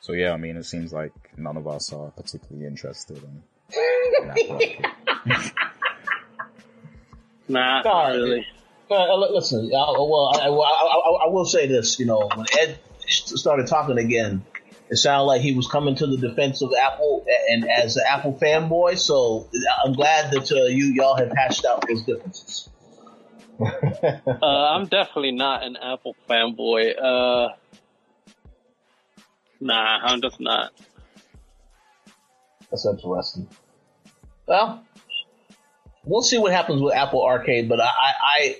[0.00, 3.42] So yeah, I mean, it seems like none of us are particularly interested in,
[4.22, 4.86] in Apple Arcade.
[7.48, 8.46] Nah, No, not really.
[8.90, 12.00] Uh, listen, uh, well, I, I, I, I will say this.
[12.00, 14.44] You know, when Ed started talking again,
[14.90, 18.36] it sounded like he was coming to the defense of Apple and as an Apple
[18.40, 18.98] fanboy.
[18.98, 19.48] So
[19.84, 22.68] I'm glad that uh, you y'all have hashed out those differences.
[23.62, 26.94] Uh, I'm definitely not an Apple fanboy.
[26.98, 27.48] Uh,
[29.60, 30.72] nah, I'm just not.
[32.70, 33.46] That's interesting.
[34.46, 34.82] Well,
[36.04, 38.56] we'll see what happens with Apple Arcade, but I, I,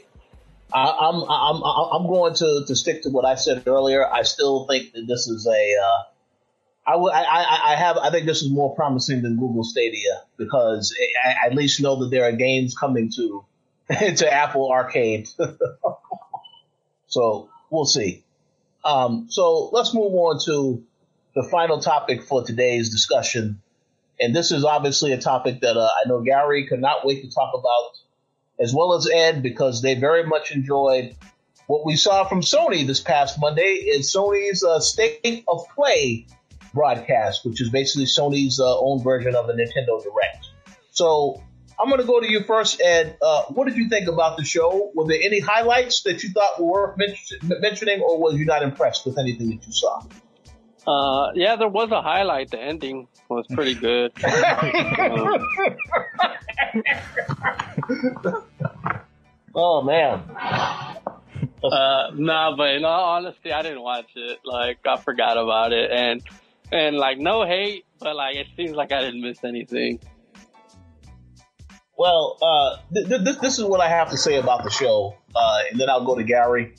[0.72, 1.62] I I'm, I'm,
[2.02, 4.06] I'm, going to, to stick to what I said earlier.
[4.06, 6.02] I still think that this is a, uh,
[6.92, 10.22] I, would- I, I I have, I think this is more promising than Google Stadia
[10.36, 10.94] because
[11.24, 13.44] I, I at least know that there are games coming to,
[14.16, 15.28] to Apple Arcade.
[17.06, 18.24] so we'll see.
[18.84, 20.82] Um, so let's move on to
[21.34, 23.60] the final topic for today's discussion.
[24.18, 27.30] And this is obviously a topic that uh, I know Gary could not wait to
[27.30, 27.90] talk about,
[28.61, 31.16] as well as Ed, because they very much enjoyed
[31.70, 36.27] what we saw from Sony this past Monday is Sony's uh, State of Play
[36.74, 40.49] broadcast, which is basically Sony's uh, own version of the Nintendo Direct.
[40.91, 41.41] So
[41.78, 43.16] I'm going to go to you first, Ed.
[43.23, 44.91] Uh, what did you think about the show?
[44.97, 48.65] Were there any highlights that you thought were worth men- mentioning, or was you not
[48.65, 50.03] impressed with anything that you saw?
[50.89, 52.51] Uh, yeah, there was a highlight.
[52.51, 54.12] The ending was pretty good.
[55.01, 55.45] Um,
[59.55, 60.22] oh man.
[61.62, 64.38] Uh, nah, but in all honesty, I didn't watch it.
[64.44, 66.22] Like, I forgot about it, and
[66.72, 70.01] and like, no hate, but like, it seems like I didn't miss anything.
[71.97, 75.16] Well, uh, th- th- this, this is what I have to say about the show,
[75.34, 76.74] uh, and then I'll go to Gary.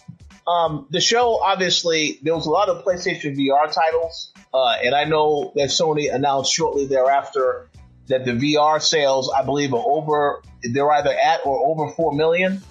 [0.48, 5.04] Um, the show, obviously, there was a lot of PlayStation VR titles, uh, and I
[5.04, 7.70] know that Sony announced shortly thereafter
[8.12, 12.62] that the VR sales, I believe, are over, they're either at or over 4 million.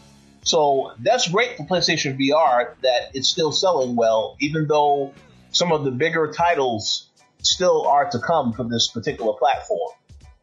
[0.42, 5.12] So that's great for PlayStation VR that it's still selling well, even though
[5.50, 7.08] some of the bigger titles
[7.42, 9.92] still are to come from this particular platform.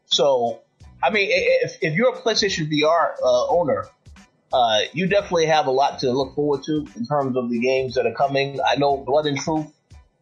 [0.06, 0.60] So,
[1.02, 3.86] I mean, if, if you're a PlayStation VR uh, owner,
[4.52, 7.94] uh, you definitely have a lot to look forward to in terms of the games
[7.94, 8.58] that are coming.
[8.66, 9.72] I know Blood and Truth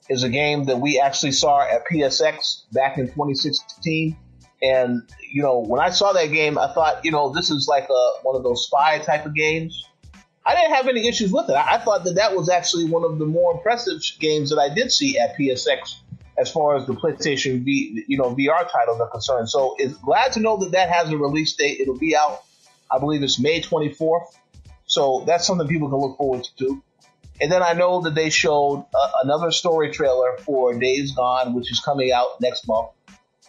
[0.09, 4.17] is a game that we actually saw at PSX back in 2016.
[4.63, 5.03] And,
[5.33, 8.11] you know, when I saw that game, I thought, you know, this is like a,
[8.23, 9.87] one of those spy type of games.
[10.45, 11.57] I didn't have any issues with it.
[11.57, 14.93] I, thought that that was actually one of the more impressive games that I did
[14.93, 15.97] see at PSX
[16.39, 19.49] as far as the PlayStation V, you know, VR titles are concerned.
[19.49, 21.81] So it's glad to know that that has a release date.
[21.81, 22.45] It'll be out,
[22.91, 24.27] I believe it's May 24th.
[24.87, 26.83] So that's something people can look forward to.
[27.41, 31.71] And then I know that they showed uh, another story trailer for Days Gone, which
[31.71, 32.91] is coming out next month.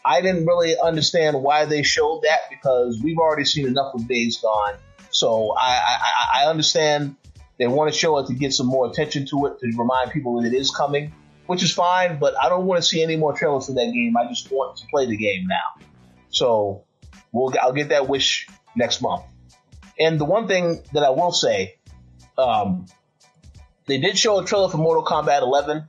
[0.07, 4.37] I didn't really understand why they showed that because we've already seen enough of Days
[4.37, 4.75] Gone.
[5.09, 7.17] So I, I, I understand
[7.57, 10.41] they want to show it to get some more attention to it to remind people
[10.41, 11.11] that it is coming,
[11.47, 12.19] which is fine.
[12.19, 14.15] But I don't want to see any more trailers for that game.
[14.15, 15.83] I just want to play the game now.
[16.29, 16.85] So
[17.33, 18.47] we'll I'll get that wish
[18.77, 19.23] next month.
[19.99, 21.79] And the one thing that I will say,
[22.37, 22.85] um,
[23.87, 25.85] they did show a trailer for Mortal Kombat 11.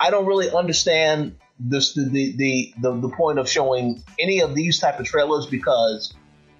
[0.00, 4.54] I don't really understand this the the, the the the point of showing any of
[4.54, 6.14] these type of trailers because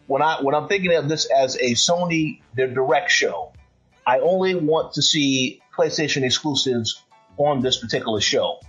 [0.06, 3.52] when I when I'm thinking of this as a Sony their direct show,
[4.06, 7.02] I only want to see PlayStation exclusives
[7.36, 8.60] on this particular show.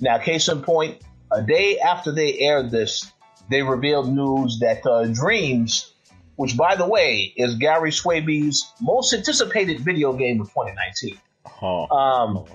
[0.00, 3.10] Now, case in point, a day after they aired this,
[3.48, 5.92] they revealed news that uh, Dreams,
[6.36, 11.18] which by the way is Gary Swaby's most anticipated video game of 2019.
[11.62, 12.46] Oh, Um,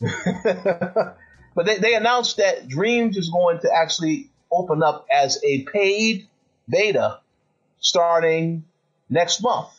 [1.56, 6.28] but they, they announced that Dreams is going to actually open up as a paid
[6.68, 7.18] beta
[7.80, 8.64] starting
[9.08, 9.70] next month.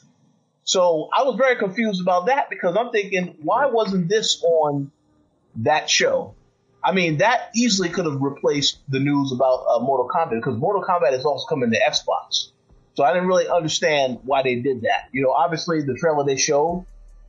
[0.63, 4.91] So I was very confused about that because I'm thinking, why wasn't this on
[5.57, 6.33] that show?
[6.83, 10.83] I mean, that easily could have replaced the news about uh, Mortal Kombat because Mortal
[10.83, 12.49] Kombat is also coming to Xbox.
[12.95, 15.09] So I didn't really understand why they did that.
[15.11, 16.87] You know, obviously the trailer they showed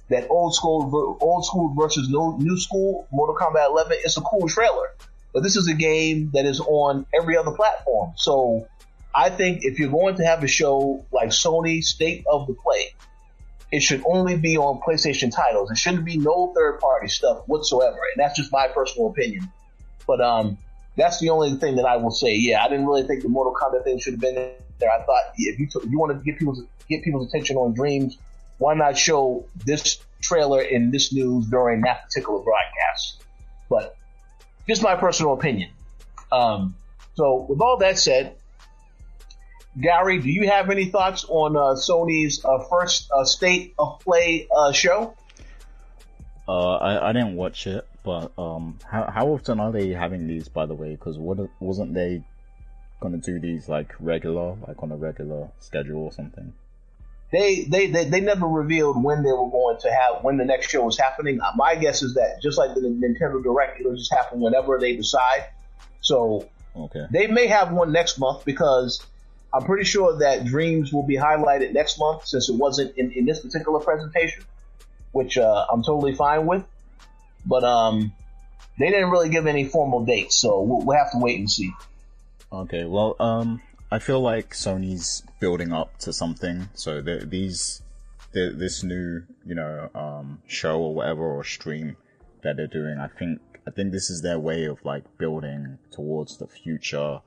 [0.09, 4.49] that old school old school versus new, new school Mortal Kombat 11 it's a cool
[4.49, 4.95] trailer.
[5.33, 8.15] But this is a game that is on every other platform.
[8.17, 8.67] So
[9.15, 12.95] I think if you're going to have a show like Sony State of the Play
[13.71, 15.71] it should only be on PlayStation titles.
[15.71, 19.51] It shouldn't be no third party stuff whatsoever and that's just my personal opinion.
[20.07, 20.59] But um
[20.97, 22.35] that's the only thing that I will say.
[22.35, 24.91] Yeah I didn't really think the Mortal Kombat thing should have been there.
[24.91, 28.17] I thought if you took, you want to get people's get people's attention on Dreams
[28.59, 33.25] why not show this trailer in this news during that particular broadcast?
[33.69, 33.97] But
[34.67, 35.71] Just my personal opinion.
[36.31, 36.77] Um,
[37.15, 38.37] so with all that said,
[39.81, 44.49] Gary, do you have any thoughts on uh, Sony's uh, first uh, state of play
[44.55, 45.15] uh, show?
[46.49, 50.49] Uh, I, I didn't watch it, but um, how how often are they having these?
[50.49, 52.25] By the way, because wasn't they
[53.01, 56.53] gonna do these like regular, like on a regular schedule or something?
[57.31, 60.71] They, they they they never revealed when they were going to have when the next
[60.71, 61.41] show was happening.
[61.41, 64.97] Uh, my guess is that just like the Nintendo Direct, it'll just happen whenever they
[64.97, 65.45] decide.
[66.01, 67.07] So Okay.
[67.11, 69.05] they may have one next month because
[69.53, 73.25] I'm pretty sure that Dreams will be highlighted next month since it wasn't in, in
[73.25, 74.45] this particular presentation,
[75.13, 76.65] which uh, I'm totally fine with.
[77.45, 78.13] But um,
[78.79, 81.73] they didn't really give any formal dates, so we'll, we'll have to wait and see.
[82.53, 86.69] Okay, well, um, I feel like Sony's building up to something.
[86.75, 87.83] So the, these,
[88.33, 91.97] the, this new, you know, um, show or whatever or stream
[92.43, 96.37] that they're doing, I think, I think this is their way of like building towards
[96.37, 97.21] the future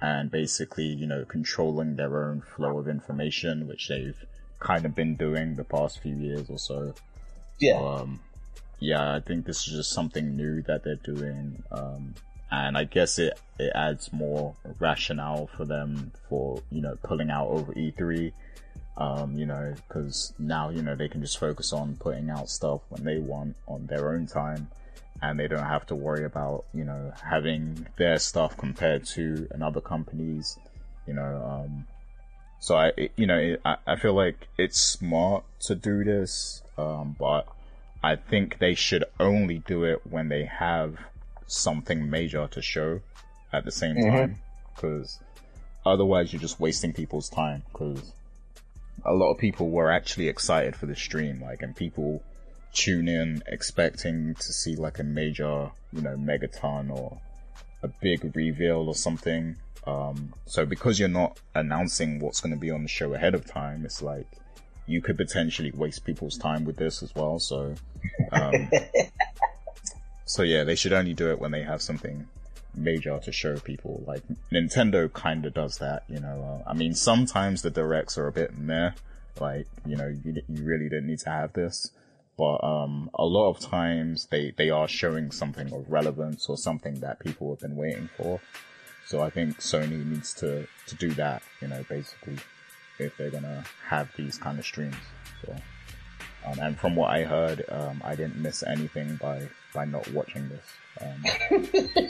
[0.00, 4.24] and basically, you know, controlling their own flow of information, which they've
[4.60, 6.94] kind of been doing the past few years or so.
[7.58, 7.78] Yeah.
[7.78, 8.20] Um,
[8.78, 11.62] yeah, I think this is just something new that they're doing.
[11.70, 12.14] Um,
[12.50, 17.48] and I guess it, it adds more rationale for them for, you know, pulling out
[17.48, 18.32] over E3.
[18.96, 22.82] Um, you know, cause now, you know, they can just focus on putting out stuff
[22.90, 24.68] when they want on their own time.
[25.20, 29.80] And they don't have to worry about, you know, having their stuff compared to another
[29.80, 30.58] company's,
[31.06, 31.86] you know, um,
[32.60, 36.62] so I, it- you know, it, I, I feel like it's smart to do this,
[36.78, 37.46] um, but
[38.02, 40.96] I think they should only do it when they have
[41.46, 43.00] something major to show
[43.52, 44.36] at the same time,
[44.74, 45.18] because
[45.86, 47.62] otherwise you're just wasting people's time.
[47.72, 48.12] Because
[49.04, 52.22] a lot of people were actually excited for the stream, like, and people
[52.72, 57.20] tune in expecting to see like a major, you know, megaton or
[57.82, 59.56] a big reveal or something.
[59.86, 63.46] Um, so because you're not announcing what's going to be on the show ahead of
[63.46, 64.26] time, it's like
[64.86, 67.38] you could potentially waste people's time with this as well.
[67.38, 67.74] So,
[68.32, 68.70] um,
[70.24, 72.28] so yeah, they should only do it when they have something
[72.74, 74.02] major to show people.
[74.06, 74.22] Like
[74.52, 76.62] Nintendo kind of does that, you know.
[76.66, 78.92] Uh, I mean, sometimes the directs are a bit meh.
[79.40, 81.90] Like, you know, you, you really didn't need to have this.
[82.36, 87.00] But, um, a lot of times they, they are showing something of relevance or something
[87.00, 88.40] that people have been waiting for.
[89.06, 92.38] So I think Sony needs to, to do that, you know, basically,
[92.98, 94.96] if they're gonna have these kind of streams.
[95.44, 95.54] So,
[96.46, 100.48] um, and from what I heard, um, I didn't miss anything by, by not watching
[100.48, 100.64] this.
[101.00, 101.24] Um,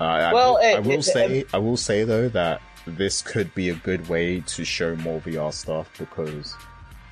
[0.00, 3.68] uh, I, Well, I will it- say, I will say though that this could be
[3.70, 6.54] a good way to show more VR stuff because,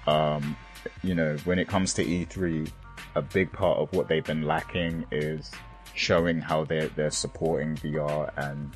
[0.07, 0.57] um,
[1.03, 2.71] you know, when it comes to E3,
[3.17, 5.51] a big part of what they've been lacking is
[5.95, 8.73] showing how they're they're supporting VR and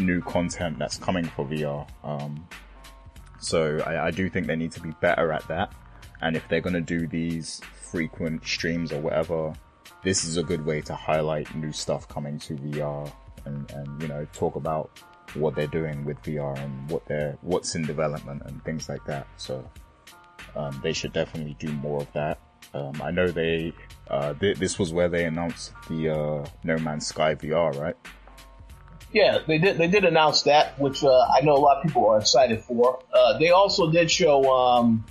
[0.00, 1.86] new content that's coming for VR.
[2.02, 2.46] Um,
[3.40, 5.72] so I, I do think they need to be better at that.
[6.24, 7.60] And if they're gonna do these
[7.90, 9.52] frequent streams or whatever,
[10.02, 13.12] this is a good way to highlight new stuff coming to VR
[13.44, 14.90] and, and you know talk about
[15.34, 19.26] what they're doing with VR and what they're what's in development and things like that.
[19.36, 19.68] So
[20.56, 22.38] um, they should definitely do more of that.
[22.72, 23.74] Um, I know they
[24.08, 27.96] uh, th- this was where they announced the uh, No Man's Sky VR, right?
[29.12, 29.78] Yeah, they did.
[29.78, 32.98] They did announce that, which uh, I know a lot of people are excited for.
[33.12, 35.04] Uh, they also did show, um,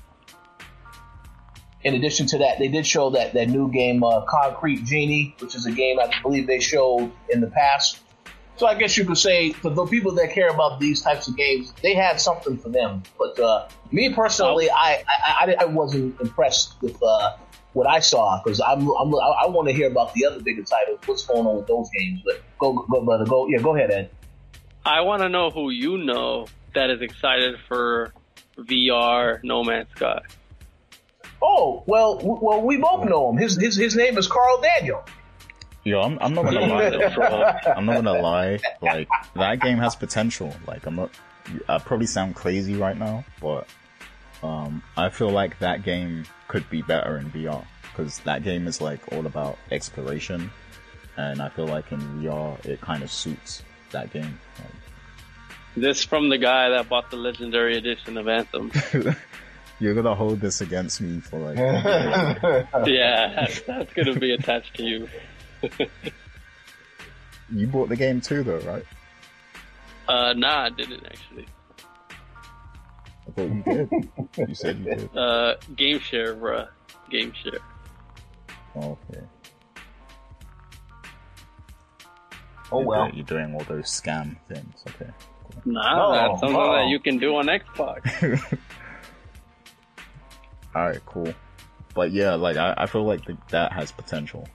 [1.83, 5.55] in addition to that, they did show that that new game, uh, Concrete Genie, which
[5.55, 7.99] is a game I believe they showed in the past.
[8.55, 11.35] So I guess you could say for the people that care about these types of
[11.35, 13.03] games, they had something for them.
[13.17, 17.35] But uh, me personally, I, I I I wasn't impressed with uh,
[17.73, 20.99] what I saw because I'm, I'm I want to hear about the other bigger titles.
[21.05, 22.21] What's going on with those games?
[22.23, 24.11] But go go brother, go yeah, go ahead, Ed.
[24.85, 26.45] I want to know who you know
[26.75, 28.13] that is excited for
[28.57, 30.21] VR No Man's Sky.
[31.45, 33.37] Oh well, w- well we both know him.
[33.37, 35.03] His his his name is Carl Daniel.
[35.83, 37.59] Yo, I'm, I'm not gonna lie.
[37.75, 38.59] I'm not gonna lie.
[38.81, 40.55] Like that game has potential.
[40.65, 41.11] Like I'm not.
[41.67, 43.67] I probably sound crazy right now, but
[44.41, 48.79] um, I feel like that game could be better in VR because that game is
[48.79, 50.49] like all about exploration,
[51.17, 54.39] and I feel like in VR it kind of suits that game.
[55.75, 58.71] This from the guy that bought the Legendary Edition of Anthem.
[59.83, 61.57] Like, you're gonna hold this against me for like.
[62.87, 65.09] yeah, that's, that's gonna be attached to you.
[67.53, 68.85] you bought the game too, though, right?
[70.07, 71.47] Uh, nah, I didn't actually.
[73.27, 73.89] I thought you did.
[74.47, 75.09] you said you did.
[75.17, 76.69] Uh, game share, bruh.
[77.09, 77.59] Game share.
[78.77, 79.21] Oh, okay.
[82.71, 83.07] Oh well.
[83.07, 84.81] You're, you're doing all those scam things.
[84.87, 85.11] Okay.
[85.65, 86.71] Nah, No, that's something no.
[86.71, 88.57] that you can do on Xbox.
[90.75, 91.33] All right, cool.
[91.93, 94.47] But yeah, like I, I feel like th- that has potential.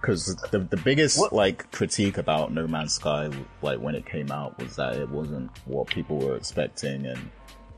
[0.00, 3.30] Because the the biggest What- like critique about No Man's Sky,
[3.62, 7.30] like when it came out, was that it wasn't what people were expecting, and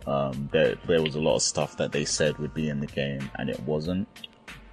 [0.06, 2.86] um, there there was a lot of stuff that they said would be in the
[2.86, 4.06] game, and it wasn't.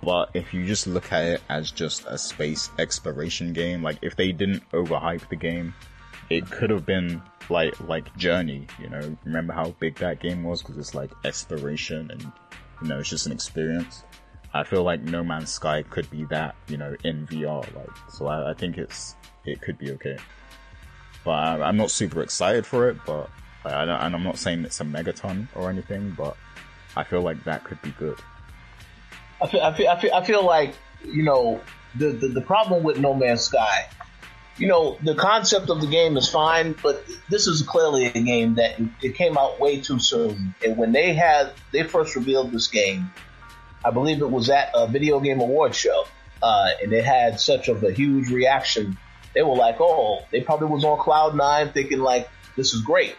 [0.03, 4.15] But if you just look at it as just a space exploration game, like if
[4.15, 5.73] they didn't overhype the game,
[6.29, 8.68] it could have been like like Journey.
[8.80, 12.32] You know, remember how big that game was because it's like exploration and
[12.82, 14.03] you know it's just an experience.
[14.53, 17.61] I feel like No Man's Sky could be that, you know, in VR.
[17.76, 19.15] Like, so I, I think it's
[19.45, 20.18] it could be okay.
[21.24, 22.98] But I, I'm not super excited for it.
[23.06, 23.30] But
[23.65, 26.11] I, I and I'm not saying it's a megaton or anything.
[26.18, 26.38] But
[26.95, 28.18] I feel like that could be good.
[29.41, 30.74] I feel, I feel, I feel, I feel like,
[31.06, 31.61] you know,
[31.94, 33.88] the, the, the problem with No Man's Sky,
[34.57, 38.55] you know, the concept of the game is fine, but this is clearly a game
[38.55, 40.55] that it came out way too soon.
[40.65, 43.11] And when they had, they first revealed this game,
[43.85, 46.05] I believe it was at a video game award show,
[46.41, 48.97] uh, and it had such of a huge reaction.
[49.34, 53.15] They were like, oh, they probably was on cloud nine thinking like, this is great.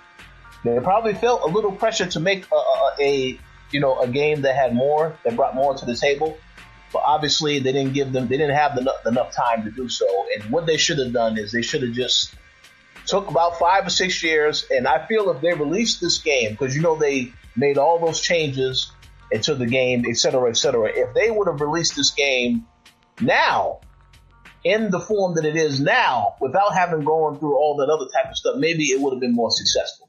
[0.64, 3.40] They probably felt a little pressure to make a, a, a
[3.70, 6.36] you know, a game that had more, that brought more to the table.
[6.92, 10.06] But obviously, they didn't give them, they didn't have enough, enough time to do so.
[10.34, 12.34] And what they should have done is they should have just
[13.06, 14.66] took about five or six years.
[14.70, 18.20] And I feel if they released this game, because you know they made all those
[18.20, 18.90] changes
[19.30, 20.90] into the game, et cetera, et cetera.
[20.94, 22.66] If they would have released this game
[23.20, 23.80] now,
[24.64, 28.30] in the form that it is now, without having gone through all that other type
[28.30, 30.08] of stuff, maybe it would have been more successful.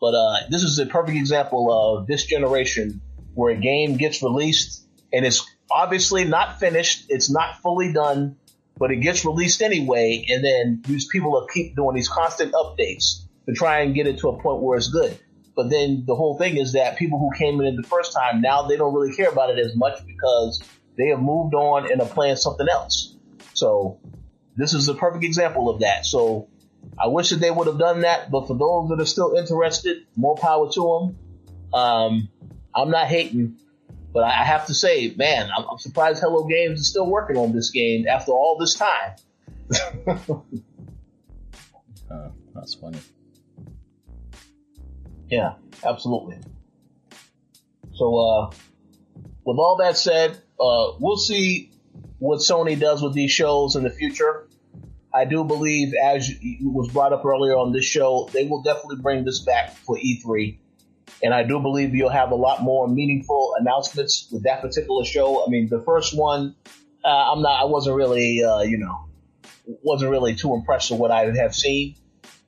[0.00, 3.00] But uh, this is a perfect example of this generation
[3.34, 8.36] where a game gets released and it's obviously not finished, it's not fully done,
[8.76, 13.22] but it gets released anyway, and then these people will keep doing these constant updates
[13.46, 15.18] to try and get it to a point where it's good.
[15.54, 18.62] But then the whole thing is that people who came in the first time now
[18.62, 20.62] they don't really care about it as much because
[20.96, 23.14] they have moved on and are playing something else.
[23.54, 24.00] So
[24.56, 26.06] this is a perfect example of that.
[26.06, 26.48] So
[26.98, 30.06] I wish that they would have done that, but for those that are still interested,
[30.16, 31.18] more power to them.
[31.72, 32.28] Um,
[32.74, 33.56] I'm not hating,
[34.14, 37.52] but I have to say, man, I'm, I'm surprised Hello Games is still working on
[37.52, 39.16] this game after all this time.
[42.10, 42.98] Uh, that's funny.
[45.28, 46.36] Yeah, absolutely.
[47.94, 48.50] So, uh,
[49.44, 51.72] with all that said, uh, we'll see
[52.18, 54.46] what Sony does with these shows in the future.
[55.12, 56.30] I do believe, as
[56.60, 60.58] was brought up earlier on this show, they will definitely bring this back for E3.
[61.24, 65.44] And I do believe you'll have a lot more meaningful announcements with that particular show.
[65.44, 66.54] I mean, the first one,
[67.04, 69.08] uh, I'm not, I wasn't really, uh, you know,
[69.82, 71.96] wasn't really too impressed with what I have seen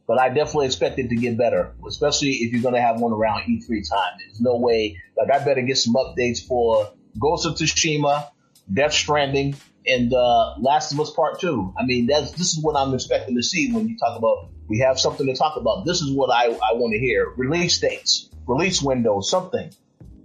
[0.07, 3.12] but I definitely expect it to get better, especially if you're going to have one
[3.12, 4.19] around E3 time.
[4.19, 8.28] There's no way, like, I better get some updates for Ghost of Tsushima,
[8.73, 11.74] Death Stranding, and uh, Last of Us Part 2.
[11.78, 14.81] I mean, that's this is what I'm expecting to see when you talk about we
[14.81, 15.85] have something to talk about.
[15.85, 17.33] This is what I, I want to hear.
[17.37, 19.71] Release dates, release windows, something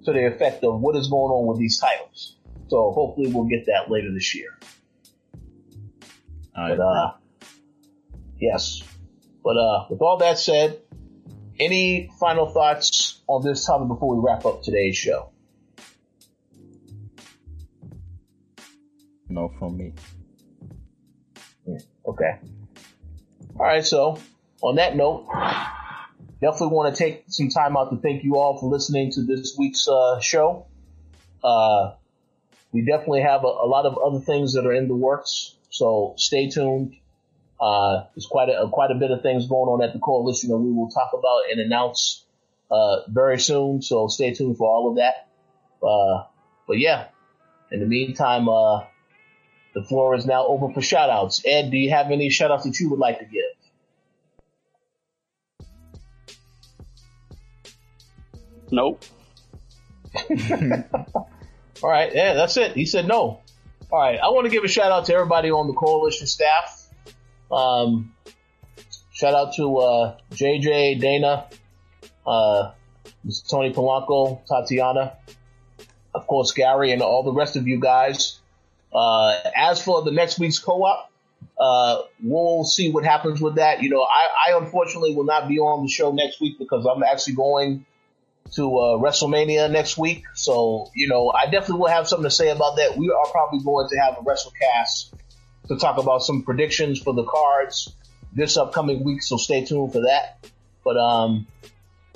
[0.06, 2.36] to the effect of what is going on with these titles.
[2.68, 4.58] So hopefully we'll get that later this year.
[6.56, 7.12] I But uh,
[8.40, 8.82] yes.
[9.44, 10.80] But uh, with all that said,
[11.60, 15.32] any final thoughts on this topic before we wrap up today's show?
[19.32, 19.94] no from me.
[22.06, 22.40] Okay.
[23.60, 23.86] All right.
[23.86, 24.18] So
[24.62, 25.28] on that note,
[26.40, 29.56] definitely want to take some time out to thank you all for listening to this
[29.58, 30.66] week's uh, show.
[31.44, 31.94] Uh,
[32.72, 36.14] we definitely have a, a lot of other things that are in the works, so
[36.18, 36.96] stay tuned.
[37.60, 40.58] Uh, there's quite a quite a bit of things going on at the coalition that
[40.58, 42.26] we will talk about and announce
[42.72, 43.82] uh, very soon.
[43.82, 45.28] So stay tuned for all of that.
[45.86, 46.26] Uh,
[46.68, 47.08] but yeah,
[47.72, 48.86] in the meantime, uh,
[49.74, 51.42] the floor is now open for shoutouts.
[51.46, 53.51] Ed, do you have any shoutouts that you would like to give?
[58.72, 59.04] Nope.
[61.84, 62.74] All right, yeah, that's it.
[62.74, 63.42] He said no.
[63.92, 66.88] All right, I want to give a shout out to everybody on the coalition staff.
[67.52, 68.14] Um,
[69.12, 71.48] shout out to uh, JJ, Dana,
[72.26, 72.72] uh,
[73.50, 75.18] Tony Polanco, Tatiana,
[76.16, 78.40] of course Gary, and all the rest of you guys.
[78.94, 81.12] Uh, as for the next week's co-op,
[81.60, 83.82] uh, we'll see what happens with that.
[83.82, 87.04] You know, I, I unfortunately will not be on the show next week because I'm
[87.04, 87.86] actually going
[88.56, 90.24] to uh, WrestleMania next week.
[90.34, 92.98] So, you know, I definitely will have something to say about that.
[92.98, 95.14] We are probably going to have a WrestleCast
[95.70, 97.94] to talk about some predictions for the cards
[98.34, 99.24] this upcoming week.
[99.24, 100.46] So stay tuned for that.
[100.84, 101.48] But um,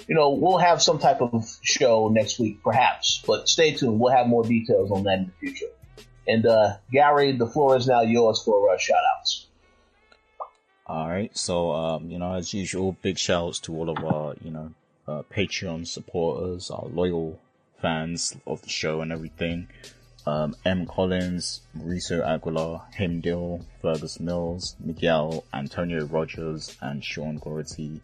[0.08, 3.24] you know, we'll have some type of show next week, perhaps.
[3.26, 4.00] But stay tuned.
[4.00, 5.72] We'll have more details on that in the future.
[6.28, 9.48] And uh, Gary, the floor is now yours for uh, shout outs.
[10.88, 11.36] All right.
[11.36, 14.72] So, um, you know, as usual, big shouts to all of our, you know,
[15.08, 17.40] uh, Patreon supporters, our loyal
[17.82, 19.68] fans of the show and everything.
[20.28, 20.88] Um, M.
[20.88, 28.02] Collins, Mauricio Aguilar, Himdil, Fergus Mills, Miguel, Antonio Rogers, and Sean Gority.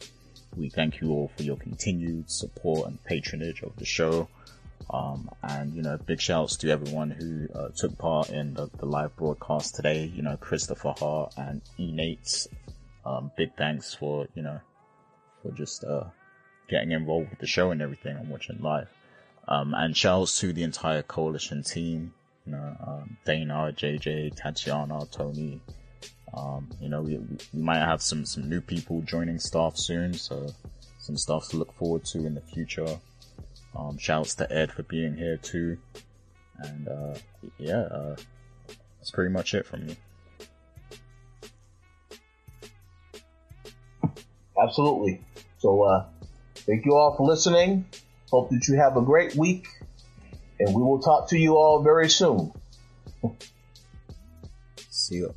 [0.56, 4.28] We thank you all for your continued support and patronage of the show.
[4.92, 8.86] Um, and you know, big shouts to everyone who uh, took part in the, the,
[8.86, 10.12] live broadcast today.
[10.14, 12.18] You know, Christopher Hart and E
[13.06, 14.60] Um, big thanks for you know
[15.42, 16.04] for just uh,
[16.72, 18.88] getting involved with the show and everything and watching live.
[19.48, 22.14] Um, and shouts to the entire coalition team.
[22.46, 25.62] You know, um, Dana, JJ, Tatiana, Tony.
[26.34, 27.18] Um, you know, we,
[27.54, 30.48] we might have some some new people joining staff soon, so
[30.98, 32.98] some stuff to look forward to in the future.
[33.76, 35.78] Um, shouts to Ed for being here too.
[36.60, 37.16] And, uh,
[37.58, 38.16] yeah, uh,
[38.98, 39.98] that's pretty much it from me.
[44.62, 45.22] Absolutely.
[45.58, 46.06] So, uh,
[46.66, 47.86] thank you all for listening.
[48.30, 49.68] Hope that you have a great week
[50.60, 52.52] and we will talk to you all very soon.
[54.90, 55.36] See you.